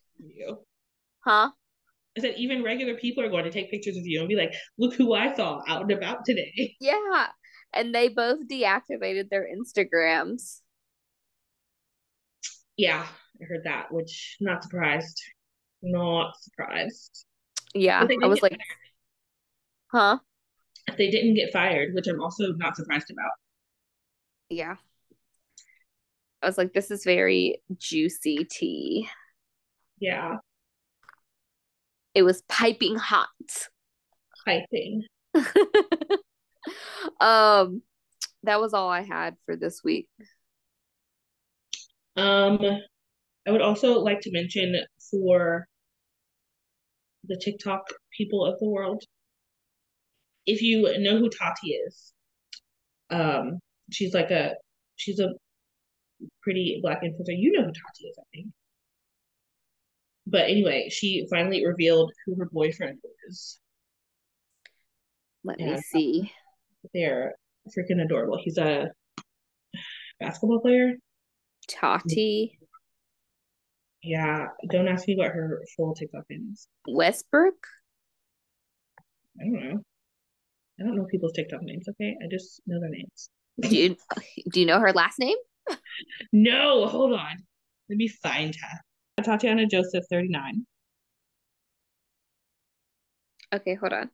Huh? 1.24 1.52
I 2.18 2.22
said 2.22 2.36
even 2.38 2.64
regular 2.64 2.96
people 2.96 3.24
are 3.24 3.30
going 3.30 3.46
to 3.46 3.52
take 3.52 3.72
pictures 3.72 3.98
of 3.98 4.06
you 4.06 4.20
and 4.20 4.30
be 4.30 4.36
like, 4.36 4.54
"Look 4.78 4.94
who 4.94 5.14
I 5.14 5.36
saw 5.36 5.62
out 5.68 5.84
and 5.84 5.92
about 5.92 6.26
today." 6.26 6.76
Yeah, 6.80 7.28
and 7.74 7.94
they 7.94 8.10
both 8.10 8.48
deactivated 8.48 9.30
their 9.30 9.48
Instagrams. 9.48 10.62
Yeah, 12.78 13.06
I 13.42 13.46
heard 13.46 13.64
that, 13.66 13.92
which 13.92 14.38
not 14.40 14.64
surprised. 14.64 15.22
Not 15.84 16.34
surprised. 16.42 17.26
Yeah, 17.76 18.08
I 18.24 18.28
was 18.28 18.42
like, 18.42 18.54
fired. 18.54 18.62
huh? 19.92 20.20
They 20.98 21.10
didn't 21.10 21.36
get 21.36 21.52
fired, 21.52 21.94
which 21.94 22.08
I'm 22.08 22.22
also 22.22 22.54
not 22.54 22.78
surprised 22.78 23.12
about. 23.12 23.32
Yeah. 24.50 24.76
I 26.42 26.46
was 26.46 26.58
like, 26.58 26.74
this 26.74 26.90
is 26.90 27.04
very 27.04 27.62
juicy 27.78 28.48
tea. 28.50 29.10
Yeah. 30.00 30.38
It 32.14 32.24
was 32.24 32.44
piping 32.48 32.96
hot. 32.96 33.28
Piping. 34.46 35.04
um, 37.20 37.82
that 38.44 38.60
was 38.62 38.74
all 38.74 38.90
I 38.90 39.02
had 39.02 39.36
for 39.46 39.56
this 39.56 39.84
week. 39.84 40.08
Um, 42.16 42.60
I 43.48 43.52
would 43.52 43.62
also 43.62 44.00
like 44.00 44.22
to 44.22 44.32
mention 44.32 44.76
for 45.10 45.68
the 47.26 47.38
TikTok 47.38 47.82
people 48.16 48.46
of 48.46 48.60
the 48.60 48.70
world, 48.70 49.04
if 50.46 50.62
you 50.62 50.84
know 51.00 51.18
who 51.18 51.30
Tati 51.30 51.72
is, 51.72 52.14
um, 53.10 53.60
she's 53.92 54.14
like 54.14 54.32
a 54.32 54.56
she's 54.96 55.20
a 55.20 55.30
pretty 56.42 56.80
black 56.82 57.02
influencer. 57.04 57.36
You 57.38 57.54
know 57.54 57.64
who 57.64 57.72
Tati 57.72 58.08
is, 58.08 58.18
I 58.20 58.24
think. 58.34 58.48
But 60.26 60.44
anyway, 60.44 60.90
she 60.90 61.28
finally 61.30 61.66
revealed 61.66 62.12
who 62.26 62.36
her 62.36 62.50
boyfriend 62.52 63.00
is. 63.30 63.60
Let 65.44 65.60
and 65.60 65.74
me 65.74 65.82
see. 65.82 66.32
They're 66.94 67.36
freaking 67.78 68.02
adorable. 68.02 68.40
He's 68.42 68.58
a 68.58 68.92
basketball 70.20 70.62
player. 70.62 70.94
Tati. 71.68 72.58
Yeah, 74.04 74.48
don't 74.70 74.90
ask 74.90 75.08
me 75.08 75.16
what 75.16 75.32
her 75.32 75.64
full 75.78 75.96
TikTok 75.96 76.26
name 76.30 76.50
is. 76.52 76.68
Westbrook? 76.88 77.56
I 79.40 79.46
don't 79.46 79.54
know. 79.54 79.80
I 80.80 80.84
don't 80.84 80.98
know 80.98 81.06
people's 81.06 81.32
TikTok 81.32 81.62
names, 81.62 81.88
okay? 81.88 82.16
I 82.22 82.28
just 82.30 82.62
know 82.68 82.80
their 82.82 82.90
names. 82.90 83.30
Do 83.62 83.76
you 83.76 83.96
do 84.52 84.60
you 84.60 84.66
know 84.66 84.80
her 84.80 84.92
last 84.92 85.20
name? 85.20 85.38
no, 86.34 86.86
hold 86.88 87.14
on. 87.14 87.44
Let 87.90 87.98
me 87.98 88.08
find 88.08 88.54
her. 88.56 89.24
Tatiana 89.24 89.68
Joseph, 89.68 90.04
39. 90.10 90.66
Okay, 93.54 93.76
hold 93.76 93.94
on. 93.94 94.10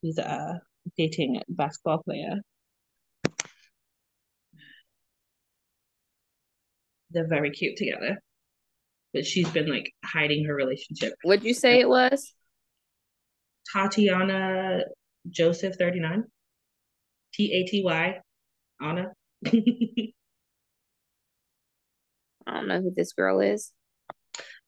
She's 0.00 0.18
a 0.18 0.60
dating 0.96 1.42
basketball 1.48 2.02
player. 2.02 2.36
They're 7.10 7.26
very 7.26 7.50
cute 7.50 7.76
together. 7.76 8.18
But 9.14 9.26
she's 9.26 9.48
been 9.50 9.68
like 9.68 9.92
hiding 10.04 10.44
her 10.44 10.54
relationship. 10.54 11.14
What'd 11.22 11.44
you 11.44 11.54
say 11.54 11.80
it 11.80 11.88
was? 11.88 12.34
Tatiana 13.72 14.84
Joseph 15.30 15.76
39. 15.76 16.24
T 17.34 17.52
A 17.52 17.64
T 17.68 17.82
Y, 17.84 18.18
Anna. 18.80 19.12
I 19.46 19.52
don't 22.46 22.68
know 22.68 22.80
who 22.80 22.92
this 22.94 23.12
girl 23.12 23.40
is. 23.40 23.72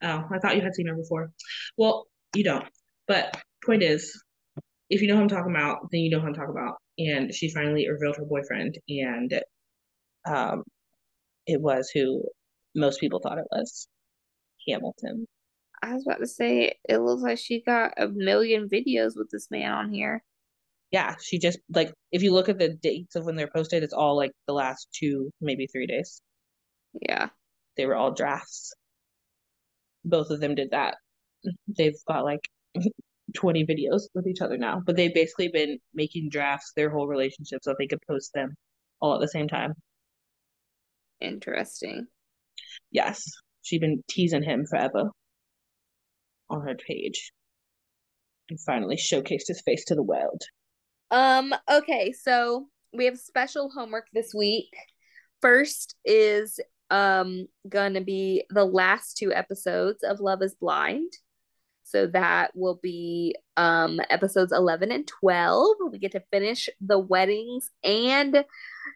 Oh, 0.02 0.24
I 0.32 0.38
thought 0.38 0.56
you 0.56 0.62
had 0.62 0.74
seen 0.74 0.86
her 0.86 0.94
before. 0.94 1.30
Well, 1.76 2.06
you 2.34 2.44
don't. 2.44 2.66
But 3.08 3.36
point 3.64 3.82
is, 3.82 4.22
if 4.88 5.02
you 5.02 5.08
know 5.08 5.16
who 5.16 5.22
I'm 5.22 5.28
talking 5.28 5.54
about, 5.54 5.90
then 5.90 6.00
you 6.00 6.10
know 6.10 6.20
who 6.20 6.26
I'm 6.26 6.34
talking 6.34 6.50
about. 6.56 6.76
And 6.98 7.34
she 7.34 7.50
finally 7.50 7.88
revealed 7.88 8.16
her 8.16 8.24
boyfriend, 8.24 8.78
and 8.88 9.42
um, 10.28 10.64
it 11.46 11.60
was 11.60 11.90
who 11.92 12.22
most 12.74 13.00
people 13.00 13.20
thought 13.20 13.38
it 13.38 13.46
was, 13.50 13.88
Hamilton. 14.68 15.26
I 15.82 15.94
was 15.94 16.04
about 16.06 16.20
to 16.20 16.26
say 16.26 16.74
it 16.88 16.98
looks 16.98 17.22
like 17.22 17.38
she 17.38 17.62
got 17.62 17.92
a 17.96 18.08
million 18.08 18.68
videos 18.68 19.12
with 19.16 19.30
this 19.30 19.50
man 19.50 19.72
on 19.72 19.92
here 19.92 20.22
yeah, 20.90 21.14
she 21.22 21.38
just 21.38 21.58
like 21.72 21.92
if 22.12 22.22
you 22.22 22.32
look 22.32 22.48
at 22.48 22.58
the 22.58 22.68
dates 22.68 23.14
of 23.16 23.24
when 23.24 23.36
they're 23.36 23.50
posted, 23.54 23.82
it's 23.82 23.92
all 23.92 24.16
like 24.16 24.32
the 24.46 24.52
last 24.54 24.88
two, 24.92 25.30
maybe 25.40 25.66
three 25.66 25.86
days. 25.86 26.20
Yeah. 27.08 27.28
They 27.76 27.86
were 27.86 27.96
all 27.96 28.12
drafts. 28.12 28.72
Both 30.04 30.30
of 30.30 30.40
them 30.40 30.54
did 30.54 30.70
that. 30.72 30.96
They've 31.68 31.96
got 32.08 32.24
like 32.24 32.48
20 33.34 33.64
videos 33.66 34.02
with 34.14 34.26
each 34.26 34.40
other 34.40 34.58
now, 34.58 34.82
but 34.84 34.96
they've 34.96 35.14
basically 35.14 35.48
been 35.48 35.78
making 35.94 36.30
drafts 36.30 36.72
their 36.74 36.90
whole 36.90 37.06
relationship 37.06 37.60
so 37.62 37.74
they 37.78 37.86
could 37.86 38.02
post 38.08 38.32
them 38.34 38.54
all 39.00 39.14
at 39.14 39.20
the 39.20 39.28
same 39.28 39.48
time. 39.48 39.74
Interesting. 41.20 42.06
Yes. 42.90 43.24
She's 43.62 43.80
been 43.80 44.02
teasing 44.08 44.42
him 44.42 44.64
forever 44.68 45.10
on 46.48 46.66
her 46.66 46.74
page. 46.74 47.32
and 48.48 48.58
finally 48.60 48.96
showcased 48.96 49.46
his 49.48 49.62
face 49.64 49.84
to 49.86 49.94
the 49.94 50.02
world. 50.02 50.42
Um, 51.10 51.54
okay, 51.70 52.12
so 52.12 52.66
we 52.92 53.04
have 53.04 53.18
special 53.18 53.70
homework 53.70 54.06
this 54.12 54.32
week. 54.34 54.70
First 55.40 55.94
is 56.04 56.58
um 56.90 57.46
gonna 57.68 58.00
be 58.00 58.44
the 58.50 58.64
last 58.64 59.16
two 59.16 59.32
episodes 59.32 60.02
of 60.02 60.18
Love 60.20 60.42
is 60.42 60.56
Blind. 60.56 61.12
So 61.84 62.06
that 62.08 62.50
will 62.54 62.80
be 62.82 63.36
um 63.56 64.00
episodes 64.10 64.52
11 64.52 64.90
and 64.92 65.06
12. 65.06 65.76
We 65.92 65.98
get 65.98 66.12
to 66.12 66.22
finish 66.32 66.68
the 66.80 66.98
weddings 66.98 67.70
and 67.84 68.44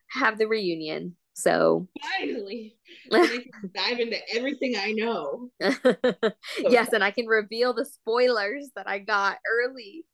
have 0.09 0.39
the 0.39 0.49
reunion. 0.49 1.17
So 1.35 1.89
finally, 2.19 2.77
dive 3.11 3.99
into 3.99 4.17
everything 4.33 4.77
I 4.77 4.93
know. 4.93 5.51
yes, 6.59 6.93
and 6.93 7.03
I 7.03 7.11
can 7.11 7.27
reveal 7.27 7.75
the 7.75 7.85
spoilers 7.85 8.71
that 8.77 8.89
I 8.89 9.01
got 9.01 9.39
early. 9.47 10.05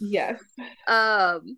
Yes. 0.00 0.42
Um 0.88 1.56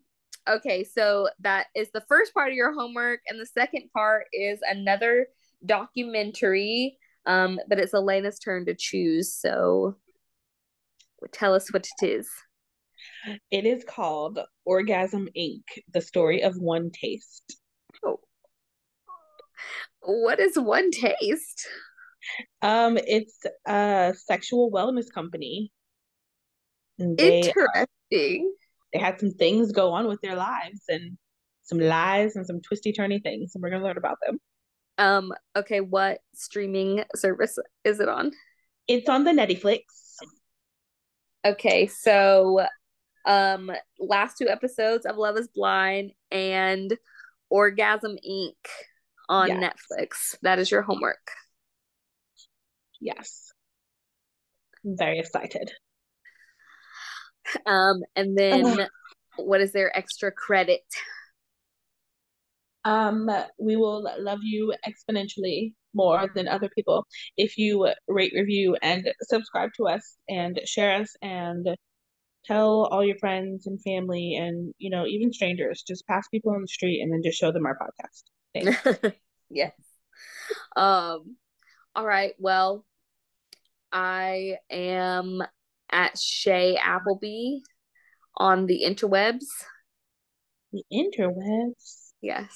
okay, 0.48 0.84
so 0.84 1.28
that 1.40 1.66
is 1.74 1.90
the 1.92 2.04
first 2.08 2.34
part 2.34 2.50
of 2.50 2.54
your 2.54 2.74
homework 2.74 3.20
and 3.26 3.40
the 3.40 3.46
second 3.46 3.90
part 3.92 4.26
is 4.32 4.60
another 4.62 5.26
documentary 5.64 6.98
um 7.24 7.58
but 7.68 7.80
it's 7.80 7.94
Elena's 7.94 8.38
turn 8.38 8.66
to 8.66 8.74
choose. 8.74 9.34
So 9.34 9.96
tell 11.32 11.54
us 11.54 11.72
what 11.72 11.88
it 12.00 12.06
is. 12.06 12.28
It 13.50 13.64
is 13.64 13.82
called 13.82 14.38
Orgasm 14.66 15.28
Inc. 15.36 15.64
The 15.92 16.02
story 16.02 16.42
of 16.42 16.54
OneTaste. 16.54 17.54
What 20.00 20.40
is 20.40 20.56
OneTaste? 20.56 21.66
Um, 22.62 22.98
it's 22.98 23.44
a 23.66 24.14
sexual 24.16 24.70
wellness 24.70 25.06
company. 25.12 25.72
They, 26.98 27.40
Interesting. 27.40 28.54
they 28.92 28.98
had 28.98 29.20
some 29.20 29.30
things 29.30 29.72
go 29.72 29.92
on 29.92 30.08
with 30.08 30.20
their 30.22 30.34
lives 30.34 30.80
and 30.88 31.18
some 31.62 31.78
lies 31.78 32.36
and 32.36 32.46
some 32.46 32.60
twisty 32.60 32.92
turny 32.92 33.22
things, 33.22 33.52
and 33.54 33.62
we're 33.62 33.70
gonna 33.70 33.84
learn 33.84 33.98
about 33.98 34.18
them. 34.24 34.38
Um, 34.98 35.32
okay, 35.54 35.80
what 35.80 36.20
streaming 36.34 37.04
service 37.14 37.58
is 37.84 38.00
it 38.00 38.08
on? 38.08 38.32
It's 38.88 39.08
on 39.08 39.24
the 39.24 39.32
Netflix. 39.32 39.80
Okay, 41.44 41.86
so 41.86 42.66
um 43.26 43.70
last 43.98 44.38
two 44.38 44.48
episodes 44.48 45.04
of 45.04 45.16
Love 45.16 45.36
is 45.36 45.48
Blind 45.48 46.12
and 46.30 46.96
Orgasm 47.50 48.16
Inc 48.28 48.54
on 49.28 49.48
yes. 49.48 49.62
Netflix. 49.62 50.36
That 50.42 50.58
is 50.58 50.70
your 50.70 50.82
homework. 50.82 51.30
Yes. 53.00 53.52
I'm 54.84 54.96
very 54.96 55.18
excited. 55.18 55.70
Um, 57.64 58.02
and 58.14 58.36
then 58.36 58.88
what 59.36 59.60
is 59.60 59.72
their 59.72 59.96
extra 59.96 60.32
credit? 60.32 60.82
Um, 62.84 63.28
we 63.58 63.76
will 63.76 64.08
love 64.18 64.40
you 64.42 64.72
exponentially 64.86 65.74
more 65.92 66.30
than 66.34 66.46
other 66.46 66.68
people 66.68 67.06
if 67.36 67.58
you 67.58 67.92
rate, 68.06 68.32
review, 68.34 68.76
and 68.82 69.08
subscribe 69.22 69.70
to 69.76 69.88
us 69.88 70.16
and 70.28 70.60
share 70.64 71.00
us 71.00 71.14
and 71.22 71.66
tell 72.46 72.86
all 72.86 73.04
your 73.04 73.18
friends 73.18 73.66
and 73.66 73.82
family 73.82 74.36
and 74.36 74.72
you 74.78 74.90
know 74.90 75.04
even 75.06 75.32
strangers 75.32 75.82
just 75.86 76.06
pass 76.06 76.26
people 76.28 76.52
on 76.52 76.60
the 76.60 76.68
street 76.68 77.00
and 77.02 77.12
then 77.12 77.22
just 77.24 77.38
show 77.38 77.52
them 77.52 77.66
our 77.66 77.76
podcast 77.76 78.22
yes. 79.50 79.72
Um. 80.76 81.36
All 81.94 82.06
right. 82.06 82.34
Well, 82.38 82.84
I 83.92 84.56
am 84.70 85.42
at 85.90 86.18
Shay 86.18 86.76
Appleby 86.76 87.60
on 88.36 88.66
the 88.66 88.82
interwebs. 88.86 89.46
The 90.72 90.82
interwebs. 90.92 92.12
Yes. 92.20 92.54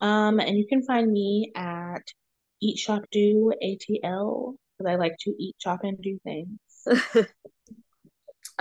Um, 0.00 0.40
and 0.40 0.56
you 0.56 0.66
can 0.68 0.82
find 0.82 1.10
me 1.10 1.52
at 1.56 2.02
Eat 2.60 2.78
Shop 2.78 3.02
Do 3.10 3.52
ATL 3.62 4.54
because 4.78 4.90
I 4.90 4.96
like 4.96 5.14
to 5.20 5.30
eat, 5.38 5.54
shop, 5.58 5.80
and 5.84 5.96
do 6.02 6.18
things. 6.24 6.58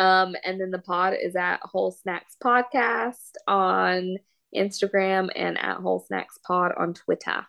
um, 0.02 0.36
and 0.43 0.60
then 0.60 0.72
the 0.72 0.80
pod 0.80 1.14
is 1.22 1.36
at 1.36 1.60
Whole 1.64 1.91
Snacks 1.91 2.36
Podcast 2.43 3.34
on 3.47 4.18
Instagram 4.56 5.30
and 5.36 5.58
at 5.58 5.78
Whole 5.78 6.04
Snacks 6.08 6.38
Pod 6.45 6.72
on 6.78 6.93
Twitter. 6.93 7.45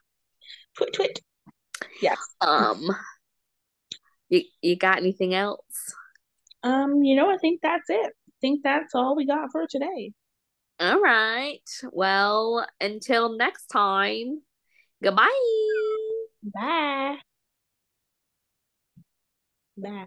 Twit 0.77 0.93
twit. 0.93 1.21
Yes. 2.01 2.19
Um 2.41 2.89
you, 4.33 4.43
you 4.63 4.77
got 4.77 4.97
anything 4.97 5.35
else? 5.35 5.95
Um, 6.63 7.03
you 7.03 7.17
know, 7.17 7.31
I 7.31 7.37
think 7.37 7.61
that's 7.63 7.91
it. 7.91 8.13
I 8.29 8.33
think 8.41 8.63
that's 8.65 8.95
all 8.95 9.15
we 9.15 9.27
got 9.27 9.51
for 9.53 9.67
today. 9.69 10.13
All 10.81 11.01
right. 11.01 11.61
Well, 11.93 12.67
until 12.81 13.37
next 13.37 13.67
time, 13.67 14.41
goodbye. 15.03 15.29
Bye. 16.55 17.17
Bye. 19.77 20.07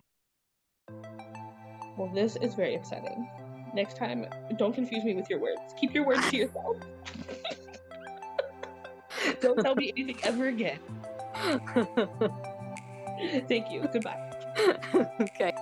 Well, 1.98 2.12
this 2.14 2.36
is 2.36 2.54
very 2.54 2.76
exciting. 2.76 3.30
Next 3.74 3.98
time, 3.98 4.28
don't 4.58 4.74
confuse 4.74 5.04
me 5.04 5.16
with 5.16 5.30
your 5.30 5.40
words. 5.40 5.60
Keep 5.80 5.94
your 5.94 6.06
words 6.06 6.30
to 6.30 6.38
yourself. 6.38 6.78
don't 9.42 9.62
tell 9.62 9.76
me 9.76 9.92
anything 9.96 10.20
ever 10.24 10.48
again. 10.48 10.80
Thank 13.48 13.72
you. 13.72 13.88
Goodbye. 13.92 14.32
okay. 15.22 15.54